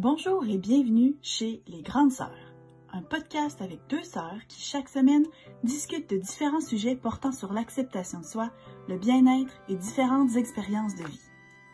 Bonjour 0.00 0.44
et 0.48 0.58
bienvenue 0.58 1.16
chez 1.22 1.60
Les 1.66 1.82
Grandes 1.82 2.12
Sœurs, 2.12 2.54
un 2.92 3.02
podcast 3.02 3.60
avec 3.60 3.80
deux 3.88 4.04
sœurs 4.04 4.38
qui 4.46 4.60
chaque 4.60 4.88
semaine 4.88 5.26
discutent 5.64 6.08
de 6.08 6.18
différents 6.18 6.60
sujets 6.60 6.94
portant 6.94 7.32
sur 7.32 7.52
l'acceptation 7.52 8.20
de 8.20 8.24
soi, 8.24 8.52
le 8.86 8.96
bien-être 8.96 9.52
et 9.68 9.74
différentes 9.74 10.36
expériences 10.36 10.94
de 10.94 11.02
vie. 11.02 11.20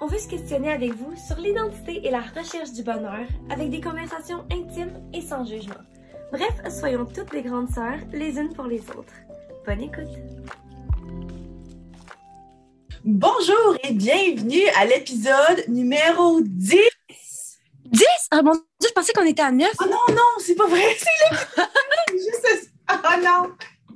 On 0.01 0.07
veut 0.07 0.17
se 0.17 0.27
questionner 0.27 0.73
avec 0.73 0.95
vous 0.95 1.15
sur 1.17 1.37
l'identité 1.37 2.07
et 2.07 2.11
la 2.11 2.23
recherche 2.23 2.73
du 2.73 2.83
bonheur 2.83 3.27
avec 3.51 3.69
des 3.69 3.83
conversations 3.83 4.47
intimes 4.51 5.03
et 5.13 5.21
sans 5.21 5.45
jugement. 5.45 5.75
Bref, 6.33 6.63
soyons 6.71 7.05
toutes 7.05 7.35
les 7.35 7.43
grandes 7.43 7.69
sœurs 7.69 8.01
les 8.11 8.39
unes 8.39 8.55
pour 8.55 8.65
les 8.65 8.81
autres. 8.93 9.21
Bonne 9.67 9.83
écoute! 9.83 10.09
Bonjour 13.05 13.77
et 13.87 13.93
bienvenue 13.93 14.67
à 14.81 14.87
l'épisode 14.87 15.69
numéro 15.69 16.41
10. 16.41 16.94
10? 17.95 18.07
Ah 18.31 18.43
mon 18.43 18.53
Dieu, 18.53 18.63
je 18.89 18.93
pensais 18.93 19.13
qu'on 19.13 19.25
était 19.25 19.43
à 19.43 19.53
9. 19.53 19.71
Oh 19.81 19.85
non, 19.85 20.15
non, 20.15 20.23
c'est 20.39 20.55
pas 20.55 20.67
vrai, 20.67 20.97
c'est 20.99 21.11
l'épisode. 22.13 22.71
Ah 22.89 23.17
non, 23.23 23.53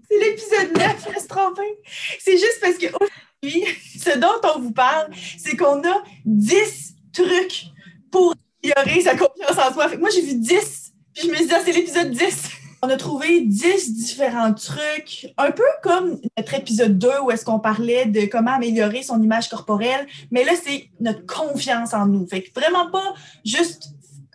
c'est 0.09 0.19
l'épisode 0.19 0.77
9, 0.77 1.09
je 1.15 1.19
suis 1.19 1.29
trompée. 1.29 1.79
C'est 2.21 2.39
juste 2.39 2.59
parce 2.61 2.79
que 2.79 2.87
aujourd'hui, 2.87 3.67
ce 3.99 4.19
dont 4.19 4.41
on 4.55 4.61
vous 4.61 4.73
parle, 4.73 5.11
c'est 5.39 5.57
qu'on 5.57 5.83
a 5.85 6.03
10 6.25 6.95
trucs 7.13 7.65
pour 8.11 8.35
améliorer 8.63 9.03
sa 9.03 9.17
confiance 9.17 9.59
en 9.59 9.73
soi. 9.73 9.89
Fait 9.89 9.97
que 9.97 10.01
moi, 10.01 10.11
j'ai 10.11 10.23
vu 10.23 10.35
10, 10.35 10.93
puis 11.15 11.25
je 11.25 11.31
me 11.31 11.37
suis 11.37 11.47
dit, 11.47 11.53
ah, 11.55 11.61
c'est 11.65 11.73
l'épisode 11.73 12.11
10. 12.11 12.35
On 12.83 12.89
a 12.89 12.97
trouvé 12.97 13.41
10 13.41 13.95
différents 13.95 14.55
trucs, 14.55 15.33
un 15.37 15.51
peu 15.51 15.65
comme 15.83 16.21
notre 16.37 16.55
épisode 16.55 16.97
2 16.97 17.09
où 17.25 17.31
est-ce 17.33 17.45
qu'on 17.45 17.59
parlait 17.59 18.07
de 18.07 18.27
comment 18.27 18.53
améliorer 18.53 19.03
son 19.03 19.21
image 19.21 19.49
corporelle, 19.49 20.07
mais 20.31 20.45
là, 20.45 20.53
c'est 20.63 20.89
notre 21.01 21.27
confiance 21.27 21.93
en 21.93 22.07
nous. 22.07 22.27
Fait 22.29 22.43
que 22.43 22.59
vraiment 22.59 22.89
pas 22.91 23.15
juste 23.45 23.91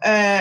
euh, 0.05 0.39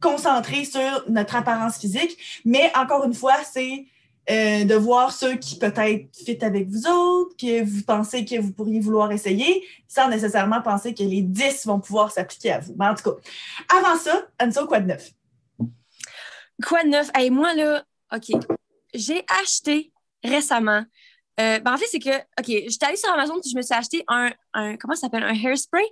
concentré 0.00 0.64
sur 0.64 1.04
notre 1.08 1.34
apparence 1.34 1.78
physique, 1.78 2.16
mais 2.44 2.70
encore 2.76 3.04
une 3.04 3.14
fois, 3.14 3.36
c'est 3.52 3.86
euh, 4.30 4.64
de 4.64 4.74
voir 4.76 5.10
ceux 5.12 5.34
qui 5.34 5.58
peut-être 5.58 6.06
fit 6.14 6.38
avec 6.44 6.68
vous 6.68 6.86
autres, 6.86 7.36
que 7.36 7.64
vous 7.64 7.82
pensez 7.82 8.24
que 8.24 8.38
vous 8.38 8.52
pourriez 8.52 8.78
vouloir 8.78 9.10
essayer, 9.10 9.64
sans 9.88 10.08
nécessairement 10.08 10.62
penser 10.62 10.94
que 10.94 11.02
les 11.02 11.22
10 11.22 11.66
vont 11.66 11.80
pouvoir 11.80 12.12
s'appliquer 12.12 12.52
à 12.52 12.60
vous. 12.60 12.76
Mais 12.78 12.86
en 12.86 12.94
tout 12.94 13.10
cas, 13.10 13.76
avant 13.76 13.98
ça, 13.98 14.22
Anso, 14.40 14.66
quoi 14.66 14.78
de 14.78 14.86
neuf? 14.86 15.10
Quoi 16.66 16.84
de 16.84 16.88
neuf? 16.88 17.10
Hey, 17.14 17.30
moi, 17.30 17.54
là, 17.54 17.84
OK. 18.14 18.32
J'ai 18.94 19.24
acheté 19.42 19.92
récemment. 20.22 20.84
Euh, 21.40 21.58
ben, 21.60 21.74
en 21.74 21.76
fait, 21.78 21.86
c'est 21.90 21.98
que, 21.98 22.16
OK, 22.18 22.46
j'étais 22.46 22.86
allée 22.86 22.96
sur 22.96 23.10
Amazon 23.10 23.38
et 23.38 23.48
je 23.48 23.56
me 23.56 23.62
suis 23.62 23.74
acheté 23.74 24.04
un, 24.08 24.30
un 24.52 24.76
comment 24.76 24.94
ça 24.94 25.02
s'appelle? 25.02 25.22
Un 25.22 25.34
hairspray? 25.34 25.84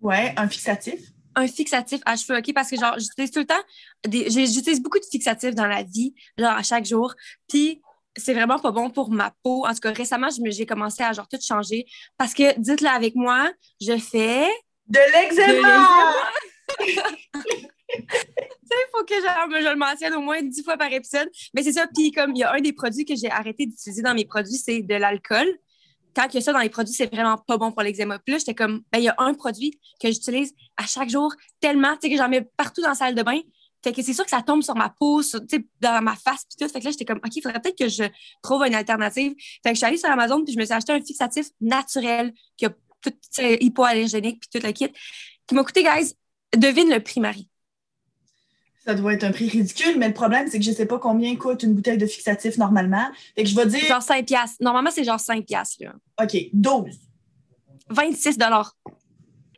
Ouais, 0.00 0.32
un 0.36 0.48
fixatif. 0.48 1.00
Un 1.34 1.46
fixatif 1.46 2.00
à 2.06 2.16
cheveux, 2.16 2.38
OK? 2.38 2.52
Parce 2.54 2.70
que, 2.70 2.76
genre, 2.76 2.98
j'utilise 2.98 3.30
tout 3.30 3.40
le 3.40 3.46
temps, 3.46 3.62
des, 4.06 4.30
j'utilise 4.30 4.80
beaucoup 4.80 4.98
de 4.98 5.04
fixatifs 5.04 5.54
dans 5.54 5.66
la 5.66 5.82
vie, 5.82 6.14
genre, 6.38 6.52
à 6.52 6.62
chaque 6.62 6.86
jour. 6.86 7.14
Puis, 7.48 7.82
c'est 8.16 8.34
vraiment 8.34 8.58
pas 8.58 8.70
bon 8.70 8.90
pour 8.90 9.10
ma 9.10 9.32
peau. 9.42 9.66
En 9.66 9.74
tout 9.74 9.80
cas, 9.80 9.92
récemment, 9.92 10.28
j'ai 10.30 10.66
commencé 10.66 11.02
à, 11.02 11.12
genre, 11.12 11.28
tout 11.28 11.38
changer. 11.42 11.86
Parce 12.16 12.32
que, 12.32 12.58
dites-le 12.58 12.88
avec 12.88 13.14
moi, 13.14 13.50
je 13.80 13.98
fais. 13.98 14.48
De 14.86 14.98
l'eczéma! 15.12 16.14
Il 17.94 18.90
faut 18.92 19.04
que 19.04 19.14
je 19.14 19.68
le 19.70 19.76
mentionne 19.76 20.14
au 20.14 20.20
moins 20.20 20.42
dix 20.42 20.62
fois 20.62 20.76
par 20.76 20.92
épisode. 20.92 21.28
Mais 21.54 21.62
c'est 21.62 21.72
ça. 21.72 21.86
Puis 21.94 22.12
comme 22.12 22.32
il 22.34 22.40
y 22.40 22.44
a 22.44 22.52
un 22.52 22.60
des 22.60 22.72
produits 22.72 23.04
que 23.04 23.16
j'ai 23.16 23.30
arrêté 23.30 23.66
d'utiliser 23.66 24.02
dans 24.02 24.14
mes 24.14 24.24
produits, 24.24 24.56
c'est 24.56 24.82
de 24.82 24.94
l'alcool. 24.94 25.46
Y 26.16 26.38
a 26.38 26.40
ça 26.40 26.52
dans 26.52 26.58
les 26.58 26.68
produits, 26.68 26.94
c'est 26.94 27.12
vraiment 27.12 27.36
pas 27.38 27.58
bon 27.58 27.70
pour 27.70 27.82
l'eczéma. 27.82 28.18
Puis 28.18 28.32
là, 28.32 28.38
j'étais 28.38 28.54
comme, 28.54 28.82
ben, 28.92 28.98
il 28.98 29.04
y 29.04 29.08
a 29.08 29.14
un 29.18 29.34
produit 29.34 29.78
que 30.02 30.10
j'utilise 30.10 30.52
à 30.76 30.84
chaque 30.84 31.08
jour 31.08 31.32
tellement, 31.60 31.94
tu 31.94 32.00
sais, 32.02 32.10
que 32.10 32.16
j'en 32.16 32.28
mets 32.28 32.42
partout 32.56 32.80
dans 32.80 32.88
la 32.88 32.94
salle 32.96 33.14
de 33.14 33.22
bain. 33.22 33.38
Fait 33.84 33.92
que 33.92 34.02
c'est 34.02 34.12
sûr 34.12 34.24
que 34.24 34.30
ça 34.30 34.42
tombe 34.42 34.62
sur 34.62 34.74
ma 34.74 34.88
peau, 34.88 35.22
sur, 35.22 35.40
dans 35.80 36.02
ma 36.02 36.16
face, 36.16 36.44
puis 36.44 36.56
tout. 36.58 36.72
Fait 36.72 36.80
que 36.80 36.84
là, 36.86 36.90
j'étais 36.90 37.04
comme, 37.04 37.18
OK, 37.18 37.36
il 37.36 37.42
faudrait 37.42 37.60
peut-être 37.60 37.78
que 37.78 37.88
je 37.88 38.02
trouve 38.42 38.64
une 38.66 38.74
alternative. 38.74 39.34
Fait 39.62 39.70
que 39.70 39.74
je 39.74 39.76
suis 39.76 39.86
allée 39.86 39.96
sur 39.96 40.10
Amazon, 40.10 40.42
puis 40.44 40.52
je 40.52 40.58
me 40.58 40.64
suis 40.64 40.74
acheté 40.74 40.92
un 40.92 41.00
fixatif 41.00 41.50
naturel 41.60 42.32
qui 42.56 42.66
a 42.66 42.70
tout, 43.00 43.14
hypoallergénique, 43.38 44.40
puis 44.40 44.60
tout 44.60 44.66
le 44.66 44.72
kit, 44.72 44.90
qui 45.46 45.54
m'a 45.54 45.62
coûté, 45.62 45.84
guys, 45.84 46.14
devine 46.56 46.90
le 46.90 47.00
prix, 47.00 47.20
Marie. 47.20 47.47
Ça 48.88 48.94
doit 48.94 49.12
être 49.12 49.24
un 49.24 49.32
prix 49.32 49.50
ridicule, 49.50 49.98
mais 49.98 50.08
le 50.08 50.14
problème, 50.14 50.48
c'est 50.50 50.58
que 50.58 50.64
je 50.64 50.72
sais 50.72 50.86
pas 50.86 50.98
combien 50.98 51.36
coûte 51.36 51.62
une 51.62 51.74
bouteille 51.74 51.98
de 51.98 52.06
fixatif 52.06 52.56
normalement. 52.56 53.06
Fait 53.34 53.42
que 53.42 53.48
je 53.50 53.54
vais 53.54 53.66
dire, 53.66 53.80
Genre 53.86 54.00
5 54.02 54.24
piastres. 54.24 54.56
Normalement, 54.62 54.90
c'est 54.90 55.04
genre 55.04 55.20
5 55.20 55.44
piastres, 55.44 55.84
là. 55.84 55.92
OK, 56.22 56.34
12. 56.54 56.96
26 57.90 58.38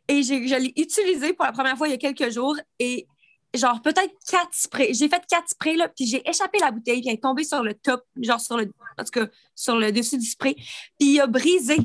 Et 0.09 0.25
j'ai- 0.25 0.49
je 0.49 0.57
l'ai 0.57 0.73
utilisé 0.77 1.33
pour 1.33 1.45
la 1.45 1.53
première 1.53 1.77
fois 1.79 1.87
il 1.87 1.93
y 1.93 1.95
a 1.95 1.99
quelques 1.99 2.33
jours 2.33 2.57
et 2.81 3.07
genre 3.55 3.81
peut-être 3.83 4.13
quatre 4.29 4.53
sprays. 4.53 4.93
J'ai 4.95 5.09
fait 5.09 5.23
quatre 5.29 5.49
sprays, 5.49 5.77
là, 5.77 5.89
puis 5.89 6.07
j'ai 6.07 6.29
échappé 6.29 6.59
la 6.59 6.73
bouteille, 6.73 7.01
puis 7.01 7.11
elle 7.11 7.15
est 7.15 7.23
tombée 7.23 7.45
sur 7.45 7.63
le 7.63 7.75
top, 7.75 8.03
genre 8.21 8.41
sur 8.41 8.57
le, 8.57 8.73
en 8.99 9.05
tout 9.05 9.13
cas, 9.13 9.29
sur 9.55 9.77
le 9.77 9.93
dessus 9.93 10.19
du 10.19 10.27
spray, 10.27 10.55
puis 10.57 11.13
il 11.15 11.21
a 11.21 11.29
brisé. 11.29 11.77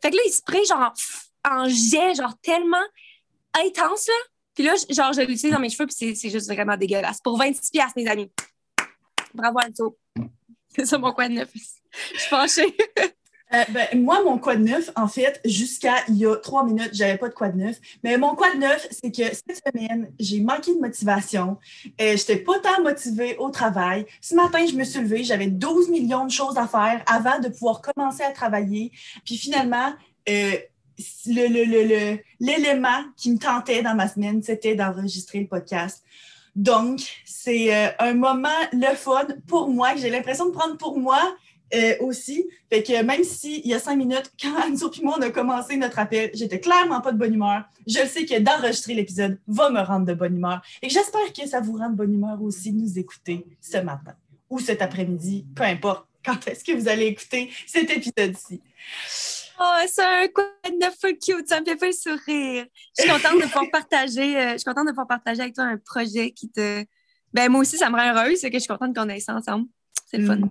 Fait 0.00 0.10
que 0.10 0.16
là, 0.16 0.22
il 0.24 0.30
spray 0.32 0.64
genre 0.64 0.94
en 1.46 1.68
jet, 1.68 2.14
genre 2.14 2.32
tellement 2.40 2.76
intense, 3.54 4.08
là. 4.08 4.14
Puis 4.58 4.66
là, 4.66 4.74
genre, 4.90 5.12
je 5.12 5.20
l'utilise 5.20 5.52
dans 5.52 5.60
mes 5.60 5.70
cheveux, 5.70 5.86
puis 5.86 6.16
c'est- 6.16 6.30
juste 6.30 6.52
vraiment 6.52 6.76
dégueulasse. 6.76 7.20
Pour 7.20 7.38
26 7.38 7.70
piastres, 7.70 7.92
mes 7.94 8.08
amis. 8.08 8.28
Bravo, 9.32 9.60
Anto. 9.64 9.96
C'est 10.74 10.84
ça 10.84 10.98
mon 10.98 11.12
coin 11.12 11.28
de 11.28 11.34
neuf. 11.34 11.48
Je 11.54 12.18
suis 12.18 12.28
fâchée. 12.28 12.76
Euh, 13.54 13.64
ben, 13.70 14.02
moi, 14.04 14.22
mon 14.22 14.36
quoi 14.36 14.56
de 14.56 14.62
neuf, 14.62 14.90
en 14.94 15.08
fait, 15.08 15.40
jusqu'à 15.42 15.94
il 16.10 16.16
y 16.16 16.26
a 16.26 16.36
trois 16.36 16.66
minutes, 16.66 16.90
j'avais 16.92 17.16
pas 17.16 17.30
de 17.30 17.32
quoi 17.32 17.48
de 17.48 17.56
neuf. 17.56 17.76
Mais 18.04 18.18
mon 18.18 18.34
quoi 18.34 18.52
de 18.52 18.58
neuf, 18.58 18.86
c'est 18.90 19.10
que 19.10 19.22
cette 19.34 19.62
semaine, 19.66 20.12
j'ai 20.20 20.40
manqué 20.42 20.74
de 20.74 20.78
motivation. 20.78 21.56
Euh, 21.98 22.14
J'étais 22.14 22.36
pas 22.36 22.58
tant 22.58 22.82
motivée 22.82 23.38
au 23.38 23.48
travail. 23.48 24.04
Ce 24.20 24.34
matin, 24.34 24.66
je 24.66 24.74
me 24.74 24.84
suis 24.84 25.00
levée, 25.00 25.24
j'avais 25.24 25.46
12 25.46 25.88
millions 25.88 26.26
de 26.26 26.30
choses 26.30 26.58
à 26.58 26.68
faire 26.68 27.02
avant 27.06 27.38
de 27.38 27.48
pouvoir 27.48 27.80
commencer 27.80 28.22
à 28.22 28.32
travailler. 28.32 28.92
Puis 29.24 29.38
finalement, 29.38 29.94
euh, 30.28 30.52
l'élément 31.26 33.04
qui 33.16 33.30
me 33.32 33.38
tentait 33.38 33.82
dans 33.82 33.94
ma 33.94 34.08
semaine, 34.08 34.42
c'était 34.42 34.74
d'enregistrer 34.74 35.40
le 35.40 35.46
podcast. 35.46 36.04
Donc, 36.56 37.00
c'est 37.24 37.74
euh, 37.74 37.90
un 38.00 38.14
moment 38.14 38.48
le 38.72 38.94
fun 38.96 39.26
pour 39.46 39.68
moi, 39.68 39.94
que 39.94 40.00
j'ai 40.00 40.10
l'impression 40.10 40.46
de 40.46 40.50
prendre 40.50 40.76
pour 40.76 40.98
moi 40.98 41.20
euh, 41.74 41.94
aussi. 42.00 42.48
Fait 42.70 42.82
que 42.82 43.02
même 43.02 43.22
si 43.22 43.60
il 43.64 43.70
y 43.70 43.74
a 43.74 43.78
cinq 43.78 43.96
minutes, 43.96 44.32
quand 44.42 44.56
Anne-Sophie 44.64 45.00
et 45.00 45.04
moi, 45.04 45.16
on 45.18 45.22
a 45.22 45.30
commencé 45.30 45.76
notre 45.76 45.98
appel, 45.98 46.30
j'étais 46.34 46.58
clairement 46.58 47.00
pas 47.00 47.12
de 47.12 47.18
bonne 47.18 47.34
humeur. 47.34 47.64
Je 47.86 48.04
sais 48.06 48.24
que 48.24 48.38
d'enregistrer 48.40 48.94
l'épisode 48.94 49.38
va 49.46 49.70
me 49.70 49.80
rendre 49.80 50.06
de 50.06 50.14
bonne 50.14 50.36
humeur. 50.36 50.60
Et 50.82 50.88
j'espère 50.88 51.32
que 51.32 51.46
ça 51.46 51.60
vous 51.60 51.76
rend 51.76 51.90
de 51.90 51.96
bonne 51.96 52.12
humeur 52.12 52.42
aussi 52.42 52.72
de 52.72 52.80
nous 52.80 52.98
écouter 52.98 53.46
ce 53.60 53.78
matin 53.78 54.14
ou 54.50 54.58
cet 54.58 54.82
après-midi, 54.82 55.46
peu 55.54 55.62
importe 55.62 56.06
quand 56.28 56.46
est-ce 56.48 56.62
que 56.64 56.72
vous 56.72 56.88
allez 56.88 57.06
écouter 57.06 57.50
cet 57.66 57.90
épisode-ci. 57.90 58.60
Oh, 59.60 59.74
c'est 59.88 60.04
un 60.04 60.28
quoi 60.28 60.44
de 60.64 60.76
neuf 60.78 60.98
cute, 61.00 61.48
ça 61.48 61.60
me 61.60 61.64
fait 61.64 61.76
pas 61.76 61.92
sourire. 61.92 62.66
Je 62.96 63.02
suis 63.02 63.10
contente 63.10 63.40
de 63.40 63.46
pouvoir 63.46 63.64
partager, 63.72 64.36
euh, 64.36 64.52
je 64.52 64.58
suis 64.58 64.64
contente 64.64 64.86
de 64.86 64.90
pouvoir 64.90 65.08
partager 65.08 65.40
avec 65.40 65.54
toi 65.54 65.64
un 65.64 65.78
projet 65.78 66.30
qui 66.30 66.50
te. 66.50 66.84
Ben, 67.32 67.50
moi 67.50 67.62
aussi, 67.62 67.76
ça 67.76 67.90
me 67.90 67.96
rend 67.96 68.14
heureuse, 68.14 68.38
c'est 68.40 68.50
que 68.50 68.56
je 68.58 68.60
suis 68.60 68.68
contente 68.68 68.94
qu'on 68.94 69.08
ait 69.08 69.20
ça 69.20 69.34
ensemble. 69.34 69.66
C'est 70.06 70.18
le 70.18 70.26
fun. 70.26 70.36
Mm. 70.36 70.50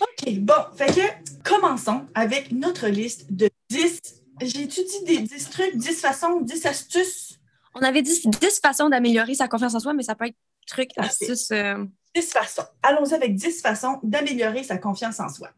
OK, 0.00 0.38
bon, 0.40 0.54
fait 0.76 0.94
que 0.94 1.48
commençons 1.48 2.06
avec 2.14 2.52
notre 2.52 2.88
liste 2.88 3.32
de 3.32 3.48
10. 3.70 4.00
J'ai 4.42 4.62
étudié 4.62 5.04
des 5.04 5.18
10 5.18 5.50
trucs, 5.50 5.76
10 5.76 6.00
façons, 6.00 6.40
10 6.40 6.66
astuces? 6.66 7.38
On 7.74 7.80
avait 7.80 8.02
dit 8.02 8.20
10 8.24 8.60
façons 8.60 8.88
d'améliorer 8.88 9.34
sa 9.34 9.48
confiance 9.48 9.74
en 9.74 9.80
soi, 9.80 9.94
mais 9.94 10.04
ça 10.04 10.14
peut 10.14 10.26
être 10.26 10.36
truc, 10.66 10.90
Parfait. 10.94 11.24
astuce. 11.30 11.50
euh, 11.50 11.84
10 12.14 12.32
façons. 12.32 12.66
Allons-y 12.82 13.14
avec 13.14 13.34
10 13.34 13.60
façons 13.60 13.98
d'améliorer 14.02 14.62
sa 14.62 14.78
confiance 14.78 15.20
en 15.20 15.28
soi. 15.28 15.50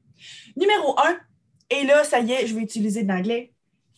Numéro 0.57 0.99
1, 0.99 1.17
et 1.71 1.85
là, 1.85 2.05
ça 2.05 2.21
y 2.21 2.33
est, 2.33 2.47
je 2.47 2.55
vais 2.55 2.63
utiliser 2.63 3.05
de 3.05 3.09
l'anglais. 3.09 3.53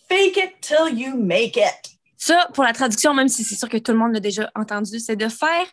Fake 0.09 0.37
it 0.37 0.61
till 0.61 0.99
you 0.99 1.17
make 1.17 1.57
it. 1.57 1.99
Ça, 2.17 2.49
pour 2.54 2.65
la 2.65 2.72
traduction, 2.72 3.15
même 3.15 3.28
si 3.28 3.43
c'est 3.45 3.57
sûr 3.57 3.69
que 3.69 3.78
tout 3.78 3.93
le 3.93 3.99
monde 3.99 4.13
l'a 4.13 4.21
déjà 4.21 4.51
entendu, 4.54 5.01
c'est 5.01 5.16
de 5.16 5.28
faire 5.28 5.66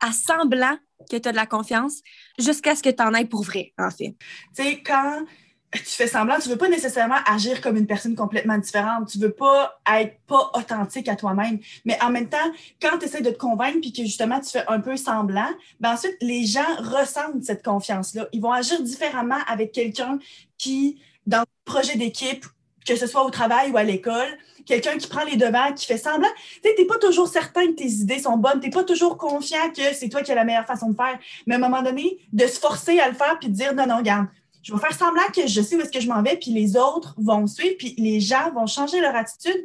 à 0.00 0.12
semblant 0.12 0.76
que 1.10 1.16
tu 1.16 1.28
as 1.28 1.32
de 1.32 1.36
la 1.36 1.46
confiance 1.46 2.02
jusqu'à 2.38 2.76
ce 2.76 2.82
que 2.82 2.90
tu 2.90 3.02
en 3.02 3.14
aies 3.14 3.24
pour 3.24 3.42
vrai, 3.42 3.72
en 3.78 3.90
fait. 3.90 4.14
Tu 4.56 4.62
sais, 4.62 4.82
quand 4.82 5.24
tu 5.72 5.84
fais 5.84 6.06
semblant, 6.06 6.38
tu 6.38 6.48
veux 6.48 6.56
pas 6.56 6.68
nécessairement 6.68 7.18
agir 7.26 7.60
comme 7.60 7.76
une 7.76 7.86
personne 7.86 8.14
complètement 8.14 8.56
différente. 8.56 9.08
Tu 9.08 9.18
veux 9.18 9.32
pas 9.32 9.80
être 9.98 10.18
pas 10.26 10.50
authentique 10.54 11.08
à 11.08 11.16
toi-même. 11.16 11.58
Mais 11.84 11.98
en 12.02 12.10
même 12.10 12.28
temps, 12.28 12.38
quand 12.80 12.98
tu 12.98 13.04
essaies 13.04 13.20
de 13.20 13.30
te 13.30 13.38
convaincre 13.38 13.78
puis 13.80 13.92
que 13.92 14.02
justement 14.02 14.40
tu 14.40 14.50
fais 14.50 14.64
un 14.68 14.80
peu 14.80 14.96
semblant, 14.96 15.48
ben 15.80 15.92
ensuite, 15.92 16.16
les 16.22 16.46
gens 16.46 16.76
ressentent 16.78 17.44
cette 17.44 17.62
confiance-là. 17.62 18.28
Ils 18.32 18.40
vont 18.40 18.52
agir 18.52 18.82
différemment 18.82 19.38
avec 19.46 19.72
quelqu'un 19.72 20.18
qui, 20.56 21.02
dans 21.26 21.40
le 21.40 21.46
projet 21.64 21.96
d'équipe, 21.96 22.46
que 22.86 22.96
ce 22.96 23.06
soit 23.06 23.24
au 23.24 23.30
travail 23.30 23.70
ou 23.70 23.76
à 23.76 23.84
l'école, 23.84 24.38
quelqu'un 24.64 24.96
qui 24.96 25.06
prend 25.06 25.24
les 25.24 25.36
devants, 25.36 25.74
qui 25.74 25.84
fait 25.84 25.98
semblant. 25.98 26.28
Tu 26.62 26.74
t'es 26.74 26.84
pas 26.86 26.98
toujours 26.98 27.28
certain 27.28 27.66
que 27.66 27.72
tes 27.72 27.88
idées 27.88 28.20
sont 28.20 28.38
bonnes, 28.38 28.60
t'es 28.60 28.70
pas 28.70 28.84
toujours 28.84 29.18
confiant 29.18 29.70
que 29.76 29.94
c'est 29.94 30.08
toi 30.08 30.22
qui 30.22 30.32
as 30.32 30.34
la 30.34 30.44
meilleure 30.44 30.66
façon 30.66 30.90
de 30.90 30.96
faire. 30.96 31.18
Mais 31.46 31.54
à 31.54 31.58
un 31.58 31.60
moment 31.60 31.82
donné, 31.82 32.18
de 32.32 32.46
se 32.46 32.58
forcer 32.58 32.98
à 33.00 33.08
le 33.08 33.14
faire 33.14 33.38
puis 33.38 33.48
de 33.48 33.54
dire 33.54 33.74
non, 33.74 33.86
non, 33.86 33.98
regarde, 33.98 34.28
je 34.68 34.74
vais 34.74 34.80
faire 34.80 34.92
semblant 34.92 35.22
que 35.34 35.46
je 35.46 35.62
sais 35.62 35.76
où 35.76 35.80
est-ce 35.80 35.90
que 35.90 36.00
je 36.00 36.08
m'en 36.08 36.22
vais, 36.22 36.36
puis 36.36 36.50
les 36.50 36.76
autres 36.76 37.14
vont 37.16 37.46
suivre, 37.46 37.74
puis 37.78 37.94
les 37.96 38.20
gens 38.20 38.52
vont 38.52 38.66
changer 38.66 39.00
leur 39.00 39.16
attitude. 39.16 39.64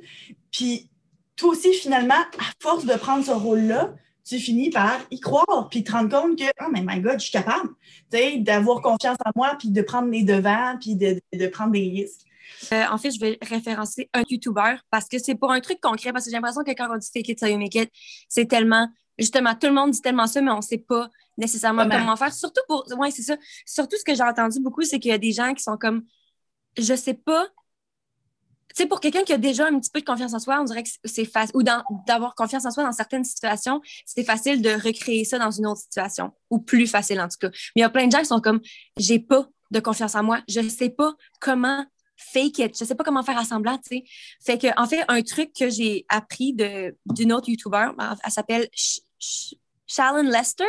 Puis 0.50 0.90
toi 1.36 1.50
aussi, 1.50 1.74
finalement, 1.74 2.14
à 2.14 2.52
force 2.62 2.86
de 2.86 2.94
prendre 2.94 3.26
ce 3.26 3.32
rôle-là, 3.32 3.96
tu 4.26 4.40
finis 4.40 4.70
par 4.70 5.02
y 5.12 5.20
croire, 5.20 5.68
puis 5.70 5.84
te 5.84 5.92
rendre 5.92 6.10
compte 6.10 6.40
que, 6.40 6.46
oh, 6.62 6.70
mais 6.72 6.82
my 6.86 7.02
God, 7.02 7.16
je 7.16 7.24
suis 7.26 7.32
capable, 7.34 7.72
d'avoir 8.46 8.82
confiance 8.82 9.18
en 9.26 9.32
moi, 9.36 9.58
puis 9.60 9.72
de 9.72 9.82
prendre 9.82 10.10
les 10.10 10.24
devants, 10.24 10.78
puis 10.80 10.96
de, 10.96 11.48
prendre 11.48 11.74
des 11.74 11.82
risques. 11.82 12.22
Euh, 12.72 12.86
en 12.90 12.98
fait, 12.98 13.12
je 13.12 13.20
vais 13.20 13.38
référencer 13.42 14.10
un 14.14 14.24
YouTuber 14.30 14.76
parce 14.90 15.10
que 15.10 15.20
c'est 15.20 15.36
pour 15.36 15.52
un 15.52 15.60
truc 15.60 15.82
concret, 15.82 16.14
parce 16.14 16.24
que 16.24 16.32
j'ai 16.32 16.38
l'impression 16.38 16.64
que 16.64 16.72
quand 16.72 16.88
on 16.90 16.98
dit 16.98 17.10
fake 17.14 17.28
it, 17.28 17.40
so 17.42 17.48
you 17.48 17.58
make 17.58 17.76
it, 17.76 17.90
c'est 18.30 18.46
tellement, 18.46 18.88
justement, 19.20 19.54
tout 19.54 19.68
le 19.68 19.74
monde 19.74 19.92
dit 19.92 20.02
tellement 20.02 20.28
ça, 20.28 20.40
mais 20.40 20.52
on 20.52 20.58
ne 20.58 20.62
sait 20.62 20.78
pas 20.78 21.10
nécessairement 21.38 21.88
comment 21.88 22.16
faire. 22.16 22.34
Surtout 22.34 22.62
pour, 22.68 22.86
ouais, 22.98 23.12
c'est 23.12 23.22
ça. 23.22 23.38
Surtout 23.66 23.98
ce 23.98 24.04
que 24.04 24.16
j'ai 24.16 24.24
entendu 24.24 24.60
beaucoup, 24.60 24.84
c'est 24.84 25.00
qu'il 25.00 25.12
y 25.12 25.14
a 25.14 25.18
des 25.18 25.32
gens 25.32 25.54
qui 25.54 25.64
sont 25.64 25.78
comme, 25.78 26.04
je 26.78 26.94
sais 26.96 27.14
pas. 27.14 27.48
Tu 28.76 28.82
sais, 28.82 28.88
pour 28.88 29.00
quelqu'un 29.00 29.24
qui 29.24 29.34
a 29.34 29.38
déjà 29.38 29.68
un 29.68 29.80
petit 29.80 29.92
peu 29.92 30.00
de 30.00 30.06
confiance 30.06 30.34
en 30.34 30.40
soi, 30.40 30.60
on 30.60 30.64
dirait 30.64 30.82
que 30.82 30.90
c'est 31.04 31.26
facile, 31.26 31.56
ou 31.56 31.62
d'avoir 32.08 32.34
confiance 32.34 32.66
en 32.66 32.72
soi 32.72 32.84
dans 32.84 32.92
certaines 32.92 33.24
situations, 33.24 33.82
c'est 34.06 34.24
facile 34.24 34.64
de 34.64 34.72
recréer 34.72 35.26
ça 35.26 35.38
dans 35.38 35.52
une 35.52 35.68
autre 35.68 35.82
situation, 35.82 36.32
ou 36.50 36.60
plus 36.60 36.88
facile 36.88 37.22
en 37.22 37.28
tout 37.28 37.38
cas. 37.40 37.50
Mais 37.50 37.60
il 37.76 37.82
y 37.82 37.84
a 37.84 37.90
plein 37.90 38.08
de 38.08 38.12
gens 38.12 38.20
qui 38.20 38.26
sont 38.26 38.42
comme, 38.42 38.62
j'ai 38.98 39.20
pas 39.20 39.48
de 39.70 39.80
confiance 39.80 40.16
en 40.16 40.24
moi, 40.24 40.42
je 40.48 40.68
sais 40.68 40.90
pas 40.90 41.14
comment 41.40 41.86
fake 42.16 42.60
it. 42.60 42.78
Je 42.80 42.86
sais 42.86 42.96
pas 42.96 43.04
comment 43.04 43.24
faire 43.24 43.38
assemblant, 43.38 43.78
tu 43.78 43.98
sais. 43.98 44.04
Fait 44.44 44.58
que, 44.58 44.68
en 44.80 44.88
fait, 44.88 45.04
un 45.08 45.22
truc 45.22 45.52
que 45.54 45.70
j'ai 45.70 46.06
appris 46.10 46.54
d'une 46.54 47.34
autre 47.34 47.50
YouTuber, 47.50 47.90
elle 48.00 48.32
s'appelle 48.32 48.68
Shalon 49.20 50.24
Lester, 50.24 50.64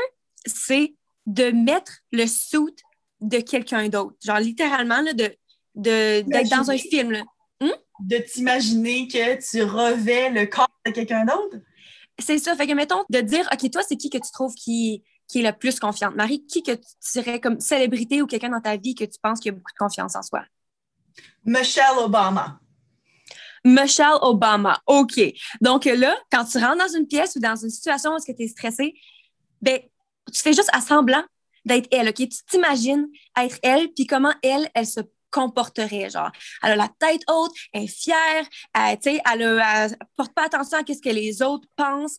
c'est 0.46 0.94
de 1.26 1.50
mettre 1.50 1.92
le 2.12 2.26
suit 2.26 2.76
de 3.20 3.38
quelqu'un 3.38 3.88
d'autre. 3.88 4.16
Genre, 4.22 4.38
littéralement, 4.38 5.00
là, 5.00 5.12
de, 5.12 5.36
d'être 5.74 6.50
dans 6.50 6.70
un 6.70 6.78
film. 6.78 7.12
Là. 7.12 7.22
Hmm? 7.60 7.70
De 8.00 8.18
t'imaginer 8.18 9.08
que 9.08 9.36
tu 9.50 9.62
revais 9.62 10.30
le 10.30 10.46
corps 10.46 10.68
de 10.86 10.90
quelqu'un 10.90 11.24
d'autre? 11.24 11.58
C'est 12.18 12.38
ça. 12.38 12.54
Fait 12.54 12.66
que, 12.66 12.72
mettons, 12.72 13.04
de 13.10 13.20
dire, 13.20 13.48
OK, 13.52 13.70
toi, 13.70 13.82
c'est 13.86 13.96
qui 13.96 14.10
que 14.10 14.18
tu 14.18 14.30
trouves 14.32 14.54
qui, 14.54 15.02
qui 15.26 15.40
est 15.40 15.42
la 15.42 15.52
plus 15.52 15.80
confiante? 15.80 16.14
Marie, 16.14 16.44
qui 16.46 16.62
que 16.62 16.72
tu 16.72 16.82
dirais 17.14 17.40
comme 17.40 17.58
célébrité 17.60 18.22
ou 18.22 18.26
quelqu'un 18.26 18.50
dans 18.50 18.60
ta 18.60 18.76
vie 18.76 18.94
que 18.94 19.04
tu 19.04 19.18
penses 19.22 19.40
qui 19.40 19.48
a 19.48 19.52
beaucoup 19.52 19.72
de 19.72 19.78
confiance 19.78 20.14
en 20.16 20.22
soi? 20.22 20.44
Michelle 21.44 21.98
Obama. 21.98 22.60
Michelle 23.64 24.18
Obama. 24.20 24.80
OK. 24.86 25.20
Donc 25.60 25.86
là, 25.86 26.14
quand 26.30 26.44
tu 26.44 26.58
rentres 26.58 26.78
dans 26.78 26.98
une 26.98 27.06
pièce 27.06 27.34
ou 27.36 27.40
dans 27.40 27.56
une 27.56 27.70
situation 27.70 28.14
où 28.14 28.18
tu 28.20 28.34
es 28.38 28.48
stressé, 28.48 28.94
ben, 29.62 29.80
tu 30.32 30.40
fais 30.40 30.52
juste 30.52 30.70
assemblant 30.72 31.24
d'être 31.64 31.88
elle, 31.92 32.08
OK? 32.08 32.16
Tu 32.16 32.28
t'imagines 32.50 33.08
être 33.38 33.58
elle, 33.62 33.88
puis 33.92 34.06
comment 34.06 34.34
elle, 34.42 34.68
elle 34.74 34.86
se 34.86 35.00
comporterait, 35.30 36.10
genre. 36.10 36.30
Elle 36.62 36.72
a 36.72 36.76
la 36.76 36.90
tête 36.98 37.22
haute, 37.28 37.52
elle 37.72 37.84
est 37.84 37.86
fière, 37.88 38.46
elle, 38.74 38.98
sais, 39.02 39.20
elle, 39.30 39.42
elle 39.42 39.96
porte 40.16 40.32
pas 40.32 40.44
attention 40.44 40.78
à 40.78 40.82
ce 40.86 41.00
que 41.00 41.08
les 41.08 41.42
autres 41.42 41.66
pensent, 41.74 42.16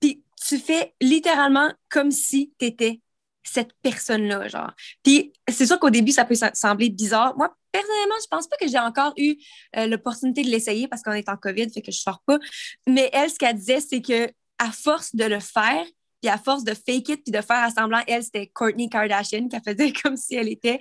puis 0.00 0.22
tu 0.46 0.58
fais 0.58 0.94
littéralement 1.00 1.72
comme 1.88 2.10
si 2.10 2.52
tu 2.58 2.66
étais 2.66 3.00
cette 3.42 3.72
personne-là, 3.82 4.48
genre. 4.48 4.72
Puis 5.02 5.32
c'est 5.48 5.66
sûr 5.66 5.78
qu'au 5.80 5.90
début, 5.90 6.12
ça 6.12 6.24
peut 6.24 6.36
sembler 6.54 6.90
bizarre. 6.90 7.36
Moi, 7.36 7.52
personnellement, 7.72 8.14
je 8.22 8.28
pense 8.28 8.46
pas 8.46 8.56
que 8.56 8.68
j'ai 8.68 8.78
encore 8.78 9.12
eu 9.16 9.36
euh, 9.76 9.86
l'opportunité 9.86 10.42
de 10.42 10.48
l'essayer 10.48 10.86
parce 10.86 11.02
qu'on 11.02 11.12
est 11.12 11.28
en 11.28 11.36
COVID, 11.36 11.70
fait 11.70 11.82
que 11.82 11.90
je 11.90 11.98
sors 11.98 12.22
pas. 12.26 12.38
Mais 12.86 13.10
elle, 13.12 13.30
ce 13.30 13.38
qu'elle 13.38 13.56
disait, 13.56 13.80
c'est 13.80 14.00
que 14.02 14.30
à 14.58 14.70
force 14.70 15.14
de 15.16 15.24
le 15.24 15.40
faire, 15.40 15.84
puis 16.22 16.30
à 16.30 16.38
force 16.38 16.62
de 16.62 16.72
fake 16.72 17.08
it, 17.08 17.24
puis 17.24 17.32
de 17.32 17.40
faire 17.40 17.64
assemblant, 17.64 18.00
elle, 18.06 18.22
c'était 18.22 18.46
Courtney 18.46 18.88
Kardashian 18.88 19.48
qui 19.48 19.58
faisait 19.60 19.92
comme 20.02 20.16
si 20.16 20.36
elle 20.36 20.48
était. 20.48 20.80